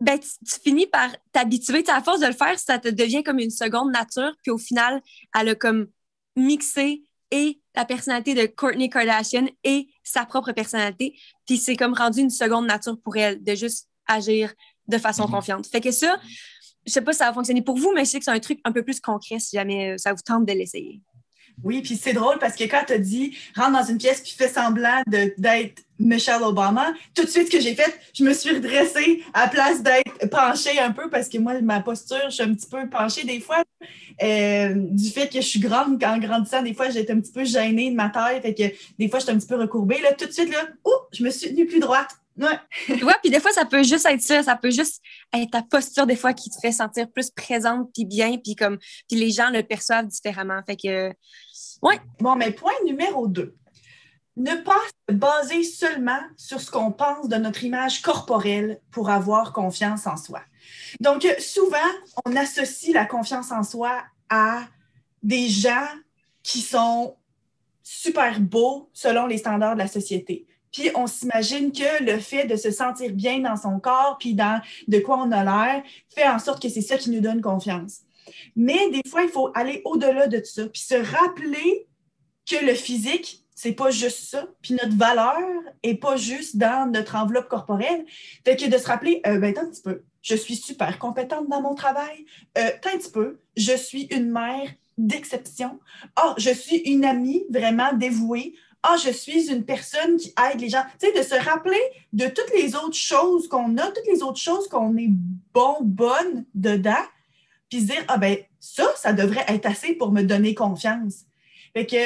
Ben, 0.00 0.18
tu, 0.18 0.60
finis 0.62 0.86
par 0.86 1.10
t'habituer. 1.32 1.84
À 1.88 2.00
force 2.00 2.20
de 2.20 2.26
le 2.26 2.32
faire, 2.32 2.56
ça 2.58 2.78
te 2.78 2.88
devient 2.88 3.24
comme 3.24 3.40
une 3.40 3.50
seconde 3.50 3.90
nature. 3.90 4.32
Puis 4.42 4.52
au 4.52 4.58
final, 4.58 5.02
elle 5.38 5.48
a 5.48 5.54
comme 5.56 5.88
mixé 6.36 7.02
et 7.32 7.60
la 7.74 7.84
personnalité 7.84 8.34
de 8.34 8.46
Courtney 8.46 8.88
Kardashian 8.88 9.46
et 9.64 9.88
sa 10.04 10.24
propre 10.24 10.52
personnalité. 10.52 11.18
Puis 11.46 11.58
c'est 11.58 11.74
comme 11.74 11.92
rendu 11.92 12.20
une 12.20 12.30
seconde 12.30 12.66
nature 12.66 12.96
pour 13.02 13.16
elle 13.16 13.42
de 13.42 13.54
juste 13.56 13.88
agir 14.06 14.54
de 14.86 14.98
façon 14.98 15.24
mhm. 15.24 15.32
confiante. 15.32 15.66
Fait 15.66 15.80
que 15.80 15.90
ça, 15.90 16.20
je 16.86 16.92
sais 16.92 17.00
pas 17.00 17.12
si 17.12 17.18
ça 17.18 17.26
va 17.26 17.32
fonctionner 17.32 17.62
pour 17.62 17.76
vous, 17.76 17.92
mais 17.92 18.04
je 18.04 18.10
sais 18.10 18.18
que 18.20 18.24
c'est 18.24 18.30
un 18.30 18.38
truc 18.38 18.60
un 18.62 18.70
peu 18.70 18.84
plus 18.84 19.00
concret 19.00 19.40
si 19.40 19.56
jamais 19.56 19.94
euh, 19.94 19.98
ça 19.98 20.12
vous 20.12 20.22
tente 20.24 20.46
de 20.46 20.52
l'essayer. 20.52 21.00
Oui, 21.64 21.82
puis 21.82 21.96
c'est 21.96 22.12
drôle 22.12 22.38
parce 22.38 22.54
que 22.54 22.64
quand 22.64 22.82
tu 22.86 22.92
as 22.92 22.98
dit 22.98 23.36
rentre 23.56 23.72
dans 23.72 23.84
une 23.84 23.98
pièce 23.98 24.20
puis 24.20 24.34
fais 24.36 24.48
semblant 24.48 25.02
d'être 25.06 25.82
Michelle 25.98 26.42
Obama, 26.42 26.92
tout 27.14 27.24
de 27.24 27.28
suite 27.28 27.46
ce 27.46 27.56
que 27.56 27.60
j'ai 27.60 27.74
fait, 27.74 27.98
je 28.12 28.22
me 28.22 28.34
suis 28.34 28.50
redressée 28.50 29.22
à 29.32 29.48
place 29.48 29.82
d'être 29.82 30.28
penchée 30.30 30.78
un 30.78 30.92
peu 30.92 31.08
parce 31.08 31.28
que 31.28 31.38
moi, 31.38 31.58
ma 31.62 31.80
posture, 31.80 32.20
je 32.26 32.34
suis 32.34 32.42
un 32.42 32.54
petit 32.54 32.68
peu 32.68 32.88
penchée 32.88 33.24
des 33.24 33.40
fois. 33.40 33.64
Euh, 34.22 34.74
du 34.74 35.10
fait 35.10 35.28
que 35.28 35.40
je 35.40 35.46
suis 35.46 35.60
grande, 35.60 36.02
en 36.04 36.18
grandissant, 36.18 36.62
des 36.62 36.74
fois, 36.74 36.90
j'étais 36.90 37.12
un 37.12 37.20
petit 37.20 37.32
peu 37.32 37.44
gênée 37.44 37.90
de 37.90 37.96
ma 37.96 38.10
taille, 38.10 38.40
fait 38.40 38.54
que 38.54 38.64
des 38.98 39.08
fois, 39.08 39.18
j'étais 39.18 39.32
un 39.32 39.38
petit 39.38 39.46
peu 39.46 39.56
recourbée. 39.56 40.00
Là, 40.00 40.12
tout 40.12 40.26
de 40.26 40.32
suite, 40.32 40.50
là, 40.50 40.66
oh, 40.84 40.96
je 41.12 41.22
me 41.22 41.30
suis 41.30 41.48
tenue 41.50 41.66
plus 41.66 41.80
droite. 41.80 42.10
Ouais. 42.38 42.58
ouais, 43.02 43.14
puis 43.22 43.30
des 43.30 43.40
fois, 43.40 43.52
ça 43.52 43.64
peut 43.64 43.82
juste 43.82 44.06
être 44.06 44.20
ça. 44.20 44.42
Ça 44.42 44.56
peut 44.56 44.70
juste 44.70 45.02
être 45.34 45.50
ta 45.50 45.62
posture, 45.62 46.06
des 46.06 46.16
fois, 46.16 46.32
qui 46.32 46.50
te 46.50 46.56
fait 46.60 46.72
sentir 46.72 47.10
plus 47.10 47.30
présente, 47.30 47.90
puis 47.94 48.04
bien, 48.04 48.36
puis 48.38 48.54
comme, 48.54 48.78
puis 49.08 49.18
les 49.18 49.30
gens 49.30 49.50
le 49.50 49.62
perçoivent 49.62 50.06
différemment. 50.06 50.60
Fait 50.66 50.76
que, 50.76 51.08
ouais. 51.82 51.98
Bon, 52.20 52.36
mais 52.36 52.50
point 52.50 52.72
numéro 52.84 53.26
deux. 53.26 53.56
Ne 54.36 54.54
pas 54.54 54.80
se 55.08 55.14
baser 55.14 55.62
seulement 55.62 56.20
sur 56.36 56.60
ce 56.60 56.70
qu'on 56.70 56.92
pense 56.92 57.26
de 57.28 57.36
notre 57.36 57.64
image 57.64 58.02
corporelle 58.02 58.80
pour 58.90 59.08
avoir 59.08 59.54
confiance 59.54 60.06
en 60.06 60.18
soi. 60.18 60.42
Donc, 61.00 61.26
souvent, 61.38 61.78
on 62.26 62.36
associe 62.36 62.92
la 62.92 63.06
confiance 63.06 63.50
en 63.50 63.62
soi 63.62 64.02
à 64.28 64.64
des 65.22 65.48
gens 65.48 65.88
qui 66.42 66.60
sont 66.60 67.16
super 67.82 68.40
beaux 68.40 68.90
selon 68.92 69.26
les 69.26 69.38
standards 69.38 69.74
de 69.74 69.78
la 69.78 69.88
société. 69.88 70.46
Puis 70.76 70.90
on 70.94 71.06
s'imagine 71.06 71.72
que 71.72 72.04
le 72.04 72.18
fait 72.18 72.44
de 72.44 72.54
se 72.54 72.70
sentir 72.70 73.10
bien 73.12 73.38
dans 73.38 73.56
son 73.56 73.80
corps, 73.80 74.18
puis 74.20 74.34
dans 74.34 74.60
de 74.88 74.98
quoi 74.98 75.16
on 75.16 75.32
a 75.32 75.42
l'air, 75.42 75.82
fait 76.14 76.28
en 76.28 76.38
sorte 76.38 76.60
que 76.60 76.68
c'est 76.68 76.82
ça 76.82 76.98
qui 76.98 77.08
nous 77.08 77.20
donne 77.20 77.40
confiance. 77.40 78.00
Mais 78.56 78.90
des 78.90 79.08
fois, 79.08 79.22
il 79.22 79.30
faut 79.30 79.50
aller 79.54 79.80
au-delà 79.86 80.26
de 80.26 80.42
ça, 80.44 80.66
puis 80.66 80.82
se 80.82 80.96
rappeler 80.96 81.86
que 82.44 82.62
le 82.62 82.74
physique, 82.74 83.42
c'est 83.54 83.72
pas 83.72 83.90
juste 83.90 84.28
ça. 84.28 84.46
Puis 84.60 84.74
notre 84.74 84.94
valeur 84.98 85.40
est 85.82 85.94
pas 85.94 86.16
juste 86.16 86.58
dans 86.58 86.92
notre 86.92 87.16
enveloppe 87.16 87.48
corporelle. 87.48 88.04
Fait 88.44 88.56
que 88.56 88.68
de 88.68 88.76
se 88.76 88.86
rappeler, 88.86 89.22
euh, 89.26 89.38
ben, 89.38 89.54
un 89.56 89.70
petit 89.70 89.80
peu, 89.80 90.02
je 90.20 90.36
suis 90.36 90.56
super 90.56 90.98
compétente 90.98 91.48
dans 91.48 91.62
mon 91.62 91.74
travail. 91.74 92.26
Euh, 92.58 92.68
un 92.68 92.98
petit 92.98 93.10
peu, 93.10 93.40
je 93.56 93.74
suis 93.74 94.08
une 94.10 94.30
mère 94.30 94.68
d'exception. 94.98 95.80
Oh, 96.22 96.32
je 96.36 96.50
suis 96.50 96.76
une 96.78 97.06
amie 97.06 97.44
vraiment 97.48 97.94
dévouée 97.94 98.54
ah, 98.82 98.96
je 99.02 99.10
suis 99.10 99.50
une 99.50 99.64
personne 99.64 100.16
qui 100.16 100.32
aide 100.50 100.60
les 100.60 100.68
gens. 100.68 100.82
Tu 101.00 101.06
sais, 101.06 101.12
de 101.12 101.22
se 101.22 101.34
rappeler 101.34 101.80
de 102.12 102.26
toutes 102.26 102.52
les 102.54 102.74
autres 102.76 102.96
choses 102.96 103.48
qu'on 103.48 103.76
a, 103.78 103.90
toutes 103.90 104.06
les 104.06 104.22
autres 104.22 104.40
choses 104.40 104.68
qu'on 104.68 104.96
est 104.96 105.10
bon, 105.52 105.78
bonne 105.82 106.44
dedans, 106.54 107.04
puis 107.68 107.80
se 107.80 107.86
dire, 107.86 108.04
ah 108.08 108.18
ben 108.18 108.38
ça, 108.60 108.86
ça 108.96 109.12
devrait 109.12 109.44
être 109.48 109.66
assez 109.66 109.94
pour 109.94 110.12
me 110.12 110.22
donner 110.22 110.54
confiance. 110.54 111.24
Fait 111.72 111.86
que 111.86 111.96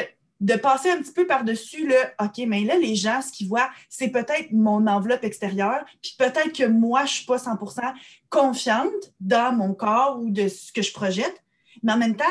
de 0.41 0.55
passer 0.55 0.91
un 0.91 0.99
petit 1.03 1.12
peu 1.12 1.27
par-dessus 1.27 1.87
le 1.87 1.97
OK, 2.19 2.39
mais 2.47 2.65
là, 2.65 2.77
les 2.77 2.97
gens, 2.97 3.21
ce 3.21 3.31
qu'ils 3.31 3.49
voient, 3.49 3.71
c'est 3.89 4.09
peut-être 4.09 4.53
mon 4.53 4.87
enveloppe 4.87 5.25
extérieure, 5.25 5.85
puis 6.00 6.15
peut-être 6.19 6.53
que 6.53 6.65
moi, 6.65 7.00
je 7.00 7.12
ne 7.12 7.17
suis 7.17 7.27
pas 7.27 7.37
100% 7.37 7.93
confiante 8.31 9.12
dans 9.21 9.55
mon 9.55 9.75
corps 9.75 10.19
ou 10.19 10.31
de 10.31 10.49
ce 10.49 10.73
que 10.73 10.81
je 10.81 10.93
projette, 10.93 11.43
mais 11.83 11.93
en 11.93 11.99
même 11.99 12.17
temps, 12.17 12.25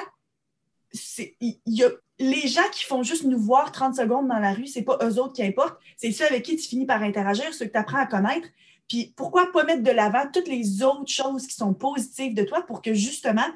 il 1.39 1.59
y, 1.67 1.83
a 1.83 1.89
les 2.19 2.47
gens 2.47 2.67
qui 2.73 2.83
font 2.83 3.01
juste 3.01 3.23
nous 3.23 3.39
voir 3.39 3.71
30 3.71 3.95
secondes 3.95 4.27
dans 4.27 4.39
la 4.39 4.53
rue, 4.53 4.67
c'est 4.67 4.81
pas 4.81 4.97
eux 5.01 5.19
autres 5.19 5.33
qui 5.33 5.43
importent, 5.43 5.79
c'est 5.95 6.11
ceux 6.11 6.25
avec 6.25 6.43
qui 6.43 6.57
tu 6.57 6.67
finis 6.67 6.85
par 6.85 7.01
interagir, 7.01 7.53
ceux 7.53 7.65
que 7.65 7.71
tu 7.71 7.77
apprends 7.77 7.99
à 7.99 8.05
connaître. 8.05 8.47
Puis 8.89 9.13
pourquoi 9.15 9.51
pas 9.51 9.63
mettre 9.63 9.83
de 9.83 9.91
l'avant 9.91 10.29
toutes 10.31 10.47
les 10.47 10.83
autres 10.83 11.11
choses 11.11 11.47
qui 11.47 11.55
sont 11.55 11.73
positives 11.73 12.33
de 12.33 12.43
toi 12.43 12.63
pour 12.63 12.81
que 12.81 12.93
justement, 12.93 13.47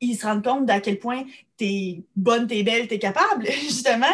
ils 0.00 0.16
se 0.16 0.24
rendent 0.24 0.44
compte 0.44 0.64
d'à 0.64 0.80
quel 0.80 0.98
point 0.98 1.24
tu 1.58 1.64
es 1.64 2.02
bonne, 2.16 2.46
tu 2.46 2.56
es 2.56 2.62
belle, 2.62 2.88
tu 2.88 2.94
es 2.94 2.98
capable, 2.98 3.46
justement, 3.50 4.06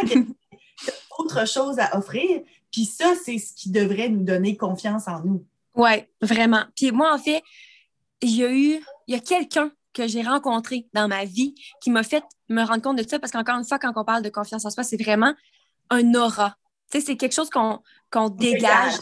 autre 1.19 1.47
chose 1.47 1.79
à 1.79 1.97
offrir. 1.97 2.43
Puis 2.73 2.85
ça, 2.85 3.15
c'est 3.25 3.39
ce 3.39 3.55
qui 3.55 3.71
devrait 3.71 4.09
nous 4.09 4.25
donner 4.25 4.57
confiance 4.57 5.07
en 5.07 5.21
nous. 5.21 5.45
Oui, 5.75 6.05
vraiment. 6.21 6.65
Puis 6.75 6.91
moi, 6.91 7.15
en 7.15 7.19
fait, 7.19 7.43
il 8.23 8.37
y 8.37 8.45
a 8.45 8.51
eu, 8.51 8.81
il 9.07 9.15
y 9.15 9.15
a 9.15 9.21
quelqu'un 9.21 9.71
que 9.97 10.07
j'ai 10.07 10.23
rencontré 10.23 10.87
dans 10.93 11.09
ma 11.09 11.25
vie 11.25 11.55
qui 11.81 11.91
m'a 11.91 12.03
fait 12.03 12.23
me 12.51 12.63
rendre 12.63 12.83
compte 12.83 12.99
de 12.99 13.09
ça 13.09 13.19
parce 13.19 13.33
qu'encore 13.33 13.57
une 13.57 13.65
fois, 13.65 13.79
quand 13.79 13.93
on 13.97 14.05
parle 14.05 14.23
de 14.23 14.29
confiance 14.29 14.65
en 14.67 14.71
soi, 14.71 14.85
c'est 14.85 15.03
vraiment 15.03 15.33
un 15.89 16.15
aura. 16.15 16.57
Tu 16.93 17.01
sais, 17.01 17.07
c'est 17.07 17.17
quelque 17.17 17.35
chose 17.35 17.49
qu'on 17.51 18.29
dégage. 18.29 18.95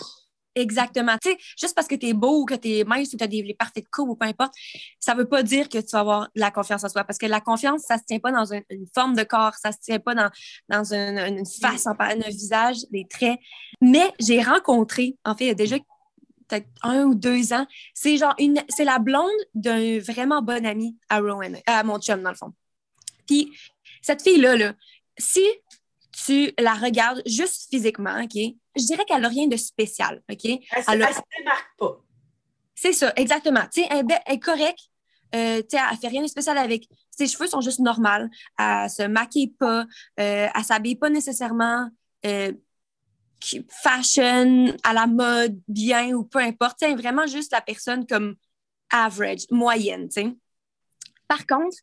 Exactement. 0.54 1.16
Tu 1.20 1.30
sais, 1.30 1.38
juste 1.58 1.74
parce 1.74 1.88
que 1.88 1.96
tu 1.96 2.06
es 2.06 2.12
beau 2.12 2.42
ou 2.42 2.44
que 2.44 2.54
tu 2.54 2.68
es 2.68 2.84
mince 2.84 3.08
ou 3.08 3.16
que 3.16 3.16
tu 3.16 3.24
as 3.24 3.26
des 3.26 3.56
parties 3.58 3.82
de 3.82 3.88
coupe 3.90 4.10
ou 4.10 4.14
peu 4.14 4.24
importe, 4.26 4.54
ça 5.00 5.14
veut 5.14 5.28
pas 5.28 5.42
dire 5.42 5.68
que 5.68 5.78
tu 5.78 5.90
vas 5.90 6.00
avoir 6.00 6.28
la 6.36 6.52
confiance 6.52 6.84
en 6.84 6.88
soi. 6.88 7.02
Parce 7.02 7.18
que 7.18 7.26
la 7.26 7.40
confiance, 7.40 7.82
ça 7.82 7.98
se 7.98 8.04
tient 8.04 8.20
pas 8.20 8.30
dans 8.30 8.52
une, 8.52 8.62
forme 8.94 9.16
de 9.16 9.24
corps, 9.24 9.54
ça 9.60 9.72
se 9.72 9.78
tient 9.82 9.98
pas 9.98 10.14
dans, 10.14 10.30
dans 10.68 10.94
une, 10.94 11.18
une 11.18 11.44
face, 11.44 11.88
un 11.88 12.14
visage, 12.28 12.76
des 12.92 13.04
traits. 13.08 13.40
Mais 13.80 14.12
j'ai 14.20 14.40
rencontré, 14.42 15.16
en 15.24 15.34
fait, 15.34 15.46
il 15.46 15.48
y 15.48 15.50
a 15.50 15.54
déjà 15.54 15.76
peut-être 16.61 16.68
un 16.82 17.04
ou 17.04 17.14
deux 17.14 17.52
ans. 17.52 17.66
C'est 17.94 18.16
genre 18.16 18.34
une, 18.38 18.62
c'est 18.68 18.84
la 18.84 18.99
blonde 18.99 19.30
d'un 19.54 19.99
vraiment 19.99 20.42
bon 20.42 20.64
ami 20.66 20.96
à 21.08 21.20
Rowan, 21.20 21.56
à 21.66 21.82
mon 21.82 21.99
chum, 22.00 22.23
dans 22.23 22.30
le 22.30 22.37
fond. 22.37 22.52
Puis, 23.26 23.50
Cette 24.02 24.23
fille-là, 24.23 24.56
là, 24.56 24.75
si 25.16 25.42
tu 26.26 26.52
la 26.58 26.75
regardes 26.75 27.23
juste 27.26 27.70
physiquement, 27.70 28.20
OK, 28.23 28.34
je 28.76 28.84
dirais 28.84 29.04
qu'elle 29.06 29.23
n'a 29.23 29.28
rien 29.28 29.46
de 29.46 29.56
spécial, 29.56 30.23
OK? 30.30 30.44
Elle, 30.44 30.61
elle 30.73 30.84
se 30.87 31.20
démarque 31.38 31.70
pas. 31.78 32.00
C'est 32.75 32.92
ça, 32.92 33.12
exactement. 33.16 33.62
Tu 33.73 33.80
sais, 33.82 33.88
elle, 33.90 33.99
est 34.00 34.02
be- 34.02 34.20
elle 34.26 34.34
est 34.34 34.40
correcte. 34.40 34.90
Euh, 35.34 35.62
elle 35.73 35.96
fait 35.99 36.08
rien 36.08 36.23
de 36.23 36.26
spécial 36.28 36.58
avec. 36.58 36.87
Ses 37.11 37.26
cheveux 37.26 37.46
sont 37.46 37.61
juste 37.62 37.78
normaux. 37.80 38.28
Elle 38.58 38.90
se 38.90 39.06
maquille 39.06 39.49
pas. 39.52 39.87
Euh, 40.20 40.49
elle 40.54 40.64
s'habille 40.64 40.96
pas 40.96 41.08
nécessairement 41.11 41.88
euh, 42.26 42.52
fashion, 43.68 44.74
à 44.82 44.92
la 44.92 45.06
mode, 45.06 45.60
bien 45.68 46.12
ou 46.14 46.24
peu 46.24 46.38
importe. 46.38 46.78
Tu 46.80 46.86
sais, 46.86 46.94
vraiment 46.94 47.26
juste 47.26 47.52
la 47.52 47.60
personne 47.60 48.06
comme 48.06 48.36
average, 48.90 49.46
moyenne, 49.50 50.08
tu 50.08 50.22
sais. 50.22 50.36
Par 51.28 51.46
contre, 51.46 51.76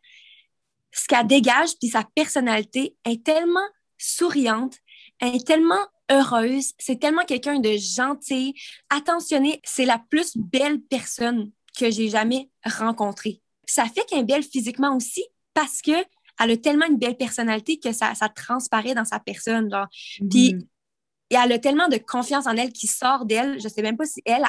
ce 0.91 1.08
qu'elle 1.08 1.27
dégage, 1.27 1.72
puis 1.79 1.89
sa 1.89 2.03
personnalité 2.15 2.96
est 3.05 3.24
tellement 3.24 3.67
souriante, 3.98 4.77
elle 5.20 5.36
est 5.36 5.48
tellement 5.48 5.88
heureuse, 6.12 6.74
c'est 6.77 7.00
tellement 7.00 7.24
quelqu'un 7.24 7.60
de 7.60 7.77
gentil, 7.77 8.53
attentionné. 8.89 9.62
C'est 9.63 9.86
la 9.86 10.00
plus 10.10 10.36
belle 10.36 10.81
personne 10.81 11.51
que 11.77 11.89
j'ai 11.89 12.10
jamais 12.10 12.50
rencontrée. 12.65 13.41
Ça 13.65 13.86
fait 13.86 14.05
qu'elle 14.05 14.20
est 14.20 14.24
belle 14.25 14.43
physiquement 14.43 14.96
aussi 14.96 15.24
parce 15.53 15.81
que 15.81 15.91
elle 16.39 16.51
a 16.51 16.58
tellement 16.58 16.88
une 16.88 16.98
belle 16.98 17.17
personnalité 17.17 17.77
que 17.77 17.91
ça, 17.91 18.15
ça 18.15 18.27
transparaît 18.27 18.96
dans 18.96 19.05
sa 19.05 19.20
personne. 19.20 19.70
Puis, 20.29 20.55
Mhm. 20.55 20.67
Et 21.32 21.36
elle 21.36 21.52
a 21.54 21.60
tellement 21.60 21.88
de 21.88 21.98
confiance 21.98 22.46
en 22.46 22.58
elle 22.58 22.74
qui 22.74 22.88
sort 22.88 23.26
d'elle. 23.26 23.60
Je 23.60 23.70
sais 23.70 23.82
même 23.82 23.96
pas 23.96 24.06
si 24.06 24.22
elle, 24.26 24.44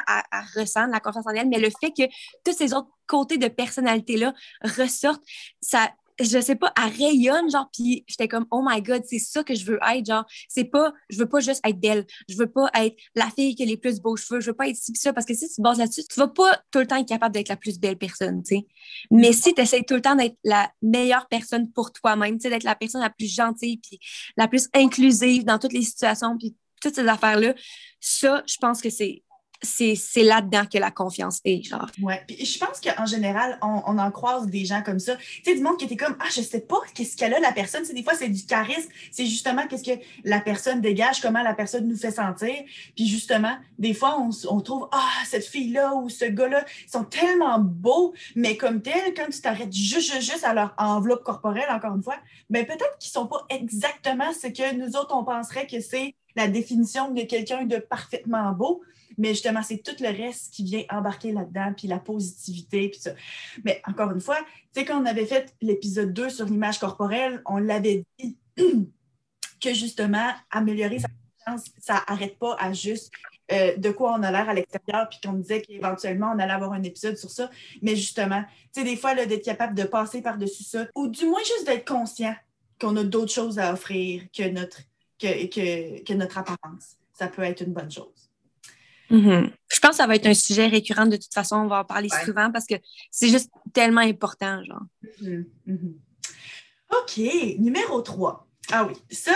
ressent 0.56 0.86
la 0.86 1.00
confiance 1.00 1.26
en 1.26 1.30
elle, 1.30 1.48
mais 1.48 1.60
le 1.60 1.70
fait 1.80 1.92
que 1.92 2.12
tous 2.44 2.56
ces 2.56 2.74
autres 2.74 2.90
côtés 3.06 3.38
de 3.38 3.46
personnalité-là 3.46 4.34
ressortent, 4.64 5.22
ça, 5.60 5.90
je 6.20 6.40
sais 6.40 6.56
pas, 6.56 6.72
elle 6.76 6.92
rayonne, 6.92 7.50
genre, 7.50 7.68
puis 7.72 8.04
j'étais 8.08 8.26
comme, 8.26 8.46
oh 8.50 8.62
my 8.66 8.82
God, 8.82 9.02
c'est 9.06 9.20
ça 9.20 9.44
que 9.44 9.54
je 9.54 9.64
veux 9.64 9.78
être, 9.94 10.04
genre, 10.04 10.24
c'est 10.48 10.64
pas, 10.64 10.92
je 11.08 11.18
veux 11.18 11.28
pas 11.28 11.38
juste 11.40 11.60
être 11.64 11.78
belle, 11.78 12.04
je 12.28 12.36
veux 12.36 12.50
pas 12.50 12.68
être 12.74 12.96
la 13.14 13.30
fille 13.30 13.54
qui 13.54 13.62
a 13.62 13.66
les 13.66 13.76
plus 13.76 14.00
beaux 14.00 14.16
cheveux, 14.16 14.40
je 14.40 14.50
veux 14.50 14.56
pas 14.56 14.68
être 14.68 14.76
ci 14.76 14.92
pis 14.92 14.98
ça, 14.98 15.12
parce 15.12 15.24
que 15.24 15.34
si 15.34 15.48
tu 15.48 15.62
bases 15.62 15.78
là-dessus, 15.78 16.02
tu 16.04 16.18
vas 16.18 16.28
pas 16.28 16.60
tout 16.70 16.80
le 16.80 16.86
temps 16.86 16.96
être 16.96 17.08
capable 17.08 17.34
d'être 17.34 17.48
la 17.48 17.56
plus 17.56 17.78
belle 17.78 17.96
personne, 17.96 18.42
tu 18.42 18.56
sais. 18.56 18.66
Mais 19.10 19.32
si 19.32 19.54
tu 19.54 19.60
essaies 19.60 19.82
tout 19.82 19.94
le 19.94 20.02
temps 20.02 20.16
d'être 20.16 20.36
la 20.42 20.70
meilleure 20.82 21.28
personne 21.28 21.70
pour 21.70 21.92
toi-même, 21.92 22.38
tu 22.38 22.42
sais, 22.42 22.50
d'être 22.50 22.64
la 22.64 22.74
personne 22.74 23.00
la 23.00 23.10
plus 23.10 23.32
gentille, 23.32 23.78
puis 23.78 24.00
la 24.36 24.48
plus 24.48 24.68
inclusive 24.74 25.44
dans 25.44 25.58
toutes 25.58 25.72
les 25.72 25.82
situations, 25.82 26.36
puis 26.38 26.56
toutes 26.82 26.94
ces 26.94 27.08
affaires-là, 27.08 27.54
ça, 28.00 28.42
je 28.46 28.56
pense 28.60 28.80
que 28.80 28.90
c'est 28.90 29.22
c'est 29.62 29.94
c'est 29.94 30.24
là-dedans 30.24 30.64
que 30.70 30.78
la 30.78 30.90
confiance 30.90 31.40
est, 31.44 31.62
genre. 31.62 31.86
Ouais. 32.00 32.22
Puis 32.26 32.44
je 32.44 32.58
pense 32.58 32.80
qu'en 32.80 33.06
général, 33.06 33.58
on, 33.62 33.82
on 33.86 33.98
en 33.98 34.10
croise 34.10 34.46
des 34.48 34.64
gens 34.64 34.82
comme 34.82 34.98
ça. 34.98 35.16
Tu 35.16 35.42
sais, 35.44 35.54
du 35.54 35.62
monde 35.62 35.78
qui 35.78 35.84
était 35.84 35.96
comme 35.96 36.16
Ah, 36.20 36.28
je 36.34 36.42
sais 36.42 36.60
pas 36.60 36.80
qu'est-ce 36.94 37.16
qu'elle 37.16 37.34
a, 37.34 37.40
la 37.40 37.52
personne. 37.52 37.84
Sais, 37.84 37.94
des 37.94 38.02
fois, 38.02 38.14
c'est 38.14 38.28
du 38.28 38.44
charisme. 38.44 38.88
C'est 39.10 39.26
justement 39.26 39.66
qu'est-ce 39.66 39.84
que 39.84 39.98
la 40.24 40.40
personne 40.40 40.80
dégage, 40.80 41.20
comment 41.20 41.42
la 41.42 41.54
personne 41.54 41.86
nous 41.86 41.96
fait 41.96 42.10
sentir. 42.10 42.54
Puis 42.96 43.06
justement, 43.06 43.56
des 43.78 43.94
fois, 43.94 44.18
on, 44.18 44.30
on 44.50 44.60
trouve 44.60 44.88
Ah, 44.92 45.10
cette 45.26 45.46
fille-là 45.46 45.94
ou 45.94 46.08
ce 46.08 46.24
gars-là, 46.24 46.64
ils 46.86 46.90
sont 46.90 47.04
tellement 47.04 47.58
beaux, 47.60 48.14
mais 48.34 48.56
comme 48.56 48.82
tel, 48.82 49.14
quand 49.14 49.28
tu 49.30 49.40
t'arrêtes 49.40 49.72
juste, 49.72 50.12
juste, 50.20 50.44
à 50.44 50.54
leur 50.54 50.74
enveloppe 50.76 51.22
corporelle, 51.22 51.70
encore 51.70 51.94
une 51.94 52.02
fois, 52.02 52.16
mais 52.50 52.64
peut-être 52.64 52.98
qu'ils 52.98 53.12
sont 53.12 53.26
pas 53.26 53.46
exactement 53.48 54.32
ce 54.32 54.48
que 54.48 54.74
nous 54.74 54.96
autres, 54.96 55.14
on 55.14 55.24
penserait 55.24 55.66
que 55.66 55.80
c'est 55.80 56.14
la 56.36 56.48
définition 56.48 57.10
de 57.10 57.22
quelqu'un 57.22 57.64
de 57.64 57.76
parfaitement 57.76 58.52
beau. 58.52 58.82
Mais 59.18 59.30
justement, 59.30 59.62
c'est 59.62 59.78
tout 59.78 59.96
le 60.00 60.08
reste 60.08 60.52
qui 60.54 60.64
vient 60.64 60.84
embarquer 60.90 61.32
là-dedans, 61.32 61.72
puis 61.76 61.86
la 61.86 61.98
positivité, 61.98 62.88
puis 62.88 63.00
ça. 63.00 63.10
Mais 63.64 63.82
encore 63.86 64.10
une 64.10 64.20
fois, 64.20 64.38
tu 64.72 64.80
sais, 64.80 64.84
quand 64.84 65.00
on 65.00 65.06
avait 65.06 65.26
fait 65.26 65.54
l'épisode 65.60 66.12
2 66.12 66.30
sur 66.30 66.46
l'image 66.46 66.78
corporelle, 66.78 67.42
on 67.44 67.58
l'avait 67.58 68.04
dit 68.18 68.36
que 68.56 69.74
justement, 69.74 70.30
améliorer 70.50 70.98
sa 70.98 71.08
confiance, 71.08 71.70
ça 71.78 72.04
n'arrête 72.08 72.38
pas 72.38 72.56
à 72.58 72.72
juste 72.72 73.12
euh, 73.50 73.76
de 73.76 73.90
quoi 73.90 74.14
on 74.18 74.22
a 74.22 74.30
l'air 74.30 74.48
à 74.48 74.54
l'extérieur, 74.54 75.08
puis 75.10 75.18
qu'on 75.22 75.34
disait 75.34 75.60
qu'éventuellement, 75.60 76.32
on 76.34 76.38
allait 76.38 76.52
avoir 76.52 76.72
un 76.72 76.82
épisode 76.82 77.16
sur 77.16 77.30
ça. 77.30 77.50
Mais 77.82 77.96
justement, 77.96 78.42
tu 78.72 78.80
sais, 78.80 78.84
des 78.84 78.96
fois, 78.96 79.14
d'être 79.14 79.44
capable 79.44 79.74
de 79.74 79.84
passer 79.84 80.22
par-dessus 80.22 80.64
ça, 80.64 80.86
ou 80.94 81.08
du 81.08 81.26
moins 81.26 81.40
juste 81.40 81.66
d'être 81.66 81.86
conscient 81.86 82.34
qu'on 82.80 82.96
a 82.96 83.04
d'autres 83.04 83.32
choses 83.32 83.58
à 83.58 83.72
offrir 83.72 84.22
que 84.36 84.48
notre, 84.48 84.80
que, 85.22 85.46
que, 85.46 86.02
que 86.04 86.12
notre 86.14 86.38
apparence. 86.38 86.96
Ça 87.12 87.28
peut 87.28 87.42
être 87.42 87.60
une 87.62 87.72
bonne 87.72 87.90
chose. 87.90 88.30
Je 89.10 89.78
pense 89.80 89.90
que 89.90 89.96
ça 89.96 90.06
va 90.06 90.16
être 90.16 90.26
un 90.26 90.34
sujet 90.34 90.66
récurrent 90.66 91.06
de 91.06 91.16
toute 91.16 91.34
façon. 91.34 91.56
On 91.56 91.66
va 91.66 91.80
en 91.80 91.84
parler 91.84 92.08
Ouais. 92.10 92.24
souvent 92.24 92.50
parce 92.50 92.66
que 92.66 92.74
c'est 93.10 93.28
juste 93.28 93.50
tellement 93.72 94.00
important, 94.00 94.62
genre. 94.64 94.82
Mhm, 95.20 95.46
mhm. 95.66 95.94
OK, 96.90 97.18
numéro 97.58 98.00
3. 98.00 98.46
Ah 98.70 98.86
oui, 98.86 98.94
ça, 99.10 99.32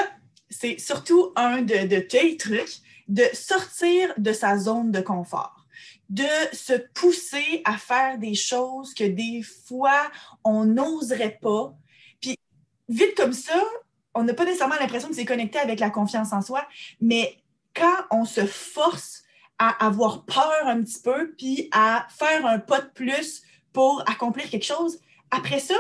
c'est 0.49 0.79
surtout 0.79 1.33
un 1.37 1.63
de, 1.63 1.87
de 1.87 2.01
tes 2.01 2.37
trucs, 2.37 2.81
de 3.09 3.25
sortir 3.33 4.15
de 4.19 4.33
sa 4.33 4.59
zone 4.59 4.93
de 4.93 5.01
confort, 5.01 5.67
de 6.09 6.25
se 6.53 6.75
pousser 6.95 7.63
à 7.65 7.77
faire 7.77 8.19
des 8.19 8.35
choses 8.35 8.95
que 8.95 9.05
des 9.05 9.43
fois, 9.43 10.11
on 10.45 10.65
n'oserait 10.65 11.39
pas. 11.41 11.75
Puis, 12.21 12.39
vite 12.89 13.15
comme 13.17 13.33
ça, 13.33 13.63
on 14.17 14.25
n'a 14.25 14.35
pas 14.35 14.45
nécessairement 14.45 14.77
l'impression 14.81 15.09
que 15.09 15.15
c'est 15.15 15.25
connecté 15.25 15.59
avec 15.59 15.79
la 15.79 15.91
confiance 15.91 16.33
en 16.33 16.41
soi, 16.41 16.67
mais 17.01 17.37
quand 17.75 18.05
on 18.11 18.25
se 18.25 18.47
force 18.47 19.23
à 19.59 19.87
avoir 19.87 20.25
peur 20.25 20.67
un 20.67 20.83
petit 20.83 21.01
peu, 21.01 21.35
puis 21.37 21.69
à 21.71 22.07
faire 22.11 22.45
un 22.47 22.59
pas 22.59 22.81
de 22.81 22.89
plus 22.89 23.43
pour 23.73 24.03
accomplir 24.09 24.49
quelque 24.49 24.65
chose, 24.65 24.99
après 25.31 25.61
ça, 25.61 25.75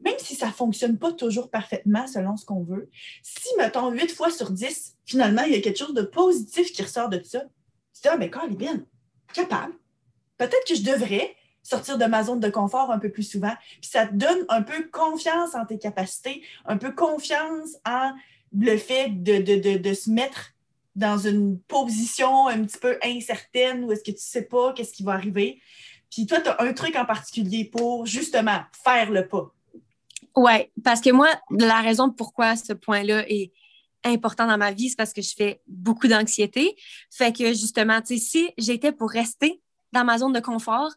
même 0.00 0.14
si 0.18 0.34
ça 0.34 0.46
ne 0.46 0.52
fonctionne 0.52 0.98
pas 0.98 1.12
toujours 1.12 1.50
parfaitement 1.50 2.06
selon 2.06 2.36
ce 2.36 2.44
qu'on 2.44 2.62
veut, 2.62 2.90
si, 3.22 3.48
mettons, 3.58 3.90
8 3.90 4.12
fois 4.12 4.30
sur 4.30 4.50
10, 4.50 4.96
finalement, 5.04 5.42
il 5.42 5.52
y 5.52 5.56
a 5.56 5.60
quelque 5.60 5.78
chose 5.78 5.94
de 5.94 6.02
positif 6.02 6.72
qui 6.72 6.82
ressort 6.82 7.08
de 7.08 7.22
ça, 7.22 7.40
tu 7.40 8.02
te 8.02 8.08
dis, 8.08 8.08
ah, 8.08 8.16
ben, 8.16 8.54
bien 8.54 8.84
capable. 9.32 9.74
Peut-être 10.38 10.64
que 10.68 10.74
je 10.74 10.82
devrais 10.82 11.34
sortir 11.64 11.98
de 11.98 12.04
ma 12.04 12.22
zone 12.22 12.38
de 12.38 12.50
confort 12.50 12.92
un 12.92 13.00
peu 13.00 13.10
plus 13.10 13.24
souvent. 13.24 13.54
Puis 13.80 13.90
ça 13.90 14.06
te 14.06 14.14
donne 14.14 14.44
un 14.48 14.62
peu 14.62 14.88
confiance 14.92 15.56
en 15.56 15.64
tes 15.64 15.78
capacités, 15.78 16.42
un 16.66 16.76
peu 16.76 16.92
confiance 16.92 17.76
en 17.84 18.12
le 18.56 18.76
fait 18.76 19.10
de, 19.10 19.38
de, 19.38 19.78
de, 19.78 19.94
se 19.94 20.10
mettre 20.10 20.52
dans 20.94 21.18
une 21.18 21.58
position 21.58 22.46
un 22.46 22.62
petit 22.62 22.78
peu 22.78 22.98
incertaine 23.02 23.82
où 23.84 23.90
est-ce 23.90 24.04
que 24.04 24.12
tu 24.12 24.12
ne 24.12 24.18
sais 24.18 24.42
pas 24.42 24.72
qu'est-ce 24.72 24.92
qui 24.92 25.02
va 25.02 25.12
arriver. 25.12 25.60
Puis 26.08 26.26
toi, 26.26 26.40
tu 26.40 26.48
as 26.48 26.62
un 26.62 26.72
truc 26.72 26.94
en 26.94 27.04
particulier 27.04 27.64
pour 27.64 28.06
justement 28.06 28.60
faire 28.84 29.10
le 29.10 29.26
pas. 29.26 29.52
Ouais, 30.36 30.70
parce 30.84 31.00
que 31.00 31.10
moi, 31.10 31.28
la 31.50 31.80
raison 31.80 32.10
pourquoi 32.10 32.54
ce 32.54 32.72
point-là 32.72 33.24
est 33.28 33.52
important 34.04 34.46
dans 34.46 34.58
ma 34.58 34.70
vie, 34.70 34.90
c'est 34.90 34.96
parce 34.96 35.12
que 35.12 35.22
je 35.22 35.34
fais 35.34 35.60
beaucoup 35.66 36.06
d'anxiété. 36.06 36.76
Fait 37.10 37.34
que 37.34 37.48
justement, 37.48 38.00
tu 38.00 38.18
sais, 38.18 38.24
si 38.24 38.50
j'étais 38.58 38.92
pour 38.92 39.10
rester 39.10 39.60
dans 39.92 40.04
ma 40.04 40.18
zone 40.18 40.32
de 40.32 40.40
confort, 40.40 40.92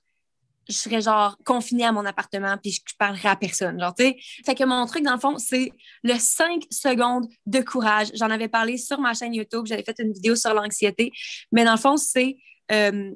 je 0.69 0.73
serais 0.73 1.01
genre 1.01 1.37
confinée 1.45 1.85
à 1.85 1.91
mon 1.91 2.05
appartement 2.05 2.57
puis 2.57 2.71
je, 2.71 2.81
je 2.85 2.95
parlerais 2.97 3.29
à 3.29 3.35
personne, 3.35 3.79
genre, 3.79 3.93
tu 3.95 4.03
sais. 4.03 4.17
Fait 4.45 4.55
que 4.55 4.63
mon 4.63 4.85
truc, 4.85 5.03
dans 5.03 5.13
le 5.13 5.19
fond, 5.19 5.37
c'est 5.37 5.71
le 6.03 6.15
5 6.17 6.63
secondes 6.71 7.27
de 7.45 7.59
courage. 7.61 8.09
J'en 8.13 8.29
avais 8.29 8.47
parlé 8.47 8.77
sur 8.77 8.99
ma 8.99 9.13
chaîne 9.13 9.33
YouTube, 9.33 9.65
j'avais 9.65 9.83
fait 9.83 9.95
une 9.99 10.13
vidéo 10.13 10.35
sur 10.35 10.53
l'anxiété, 10.53 11.11
mais 11.51 11.63
dans 11.63 11.73
le 11.73 11.79
fond, 11.79 11.97
c'est 11.97 12.37
euh, 12.71 13.11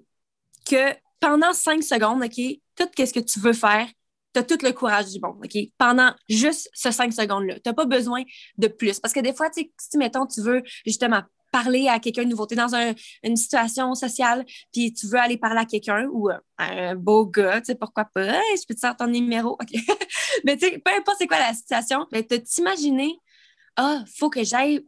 que 0.66 0.94
pendant 1.20 1.54
5 1.54 1.84
secondes, 1.84 2.24
OK, 2.24 2.42
tout 2.76 2.90
ce 2.98 3.14
que 3.14 3.20
tu 3.20 3.40
veux 3.40 3.54
faire, 3.54 3.88
tu 4.34 4.40
as 4.40 4.44
tout 4.44 4.58
le 4.64 4.72
courage 4.72 5.08
du 5.12 5.20
monde, 5.20 5.38
OK? 5.44 5.58
Pendant 5.78 6.14
juste 6.30 6.70
ce 6.74 6.92
5 6.92 7.14
secondes-là. 7.14 7.56
Tu 7.56 7.62
n'as 7.66 7.74
pas 7.74 7.86
besoin 7.86 8.24
de 8.58 8.68
plus. 8.68 9.00
Parce 9.00 9.14
que 9.14 9.20
des 9.20 9.34
fois, 9.34 9.50
tu 9.50 9.72
si, 9.78 9.98
mettons, 9.98 10.26
tu 10.26 10.42
veux 10.42 10.64
justement 10.86 11.22
parler 11.52 11.88
à 11.88 12.00
quelqu'un 12.00 12.24
de 12.24 12.30
nouveau, 12.30 12.48
tu 12.48 12.54
es 12.54 12.58
dans 12.58 12.74
un- 12.76 12.94
une 13.24 13.36
situation 13.36 13.94
sociale, 13.96 14.46
puis 14.74 14.94
tu 14.94 15.08
veux 15.08 15.20
aller 15.20 15.38
parler 15.38 15.60
à 15.60 15.66
quelqu'un 15.66 16.08
ou 16.12 16.30
euh, 16.30 16.38
un 16.58 16.96
beau 16.96 17.26
gars, 17.26 17.60
tu 17.62 17.68
sais, 17.68 17.76
pourquoi 17.76 18.06
pas? 18.06 18.32
Je 18.32 18.66
peux 18.68 18.74
te 18.74 18.80
sortir 18.80 19.06
ton 19.06 19.12
numéro, 19.12 19.52
OK? 19.54 19.72
mais 20.46 20.58
tu 20.58 20.68
sais, 20.68 20.80
peu 20.80 20.92
importe 20.92 21.18
c'est 21.20 21.28
quoi 21.28 21.40
la 21.40 21.54
situation, 21.54 22.08
mais 22.12 22.24
de 22.24 22.38
t'imaginer, 22.38 23.18
ah, 23.76 24.04
faut 24.18 24.30
que 24.30 24.44
j'aille 24.44 24.86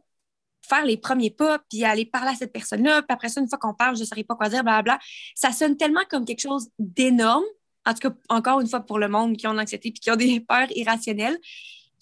faire 0.68 0.84
les 0.84 0.96
premiers 0.96 1.30
pas, 1.30 1.58
puis 1.70 1.84
aller 1.84 2.06
parler 2.06 2.30
à 2.30 2.34
cette 2.34 2.52
personne-là, 2.52 3.02
puis 3.02 3.14
après 3.14 3.28
ça, 3.28 3.40
une 3.40 3.48
fois 3.48 3.58
qu'on 3.58 3.74
parle, 3.74 3.96
je 3.96 4.00
ne 4.00 4.06
saurais 4.06 4.24
pas 4.24 4.34
quoi 4.34 4.48
dire, 4.48 4.64
blablabla. 4.64 4.98
Ça 5.34 5.52
sonne 5.52 5.76
tellement 5.76 6.00
comme 6.08 6.24
quelque 6.24 6.40
chose 6.40 6.68
d'énorme, 6.78 7.44
en 7.86 7.92
tout 7.92 8.08
cas, 8.08 8.14
encore 8.30 8.60
une 8.60 8.66
fois, 8.68 8.80
pour 8.80 8.98
le 8.98 9.08
monde 9.08 9.36
qui 9.36 9.46
ont 9.46 9.52
de 9.52 9.58
l'anxiété 9.58 9.90
puis 9.90 10.00
qui 10.00 10.10
ont 10.10 10.16
des 10.16 10.40
peurs 10.48 10.68
irrationnelles, 10.74 11.38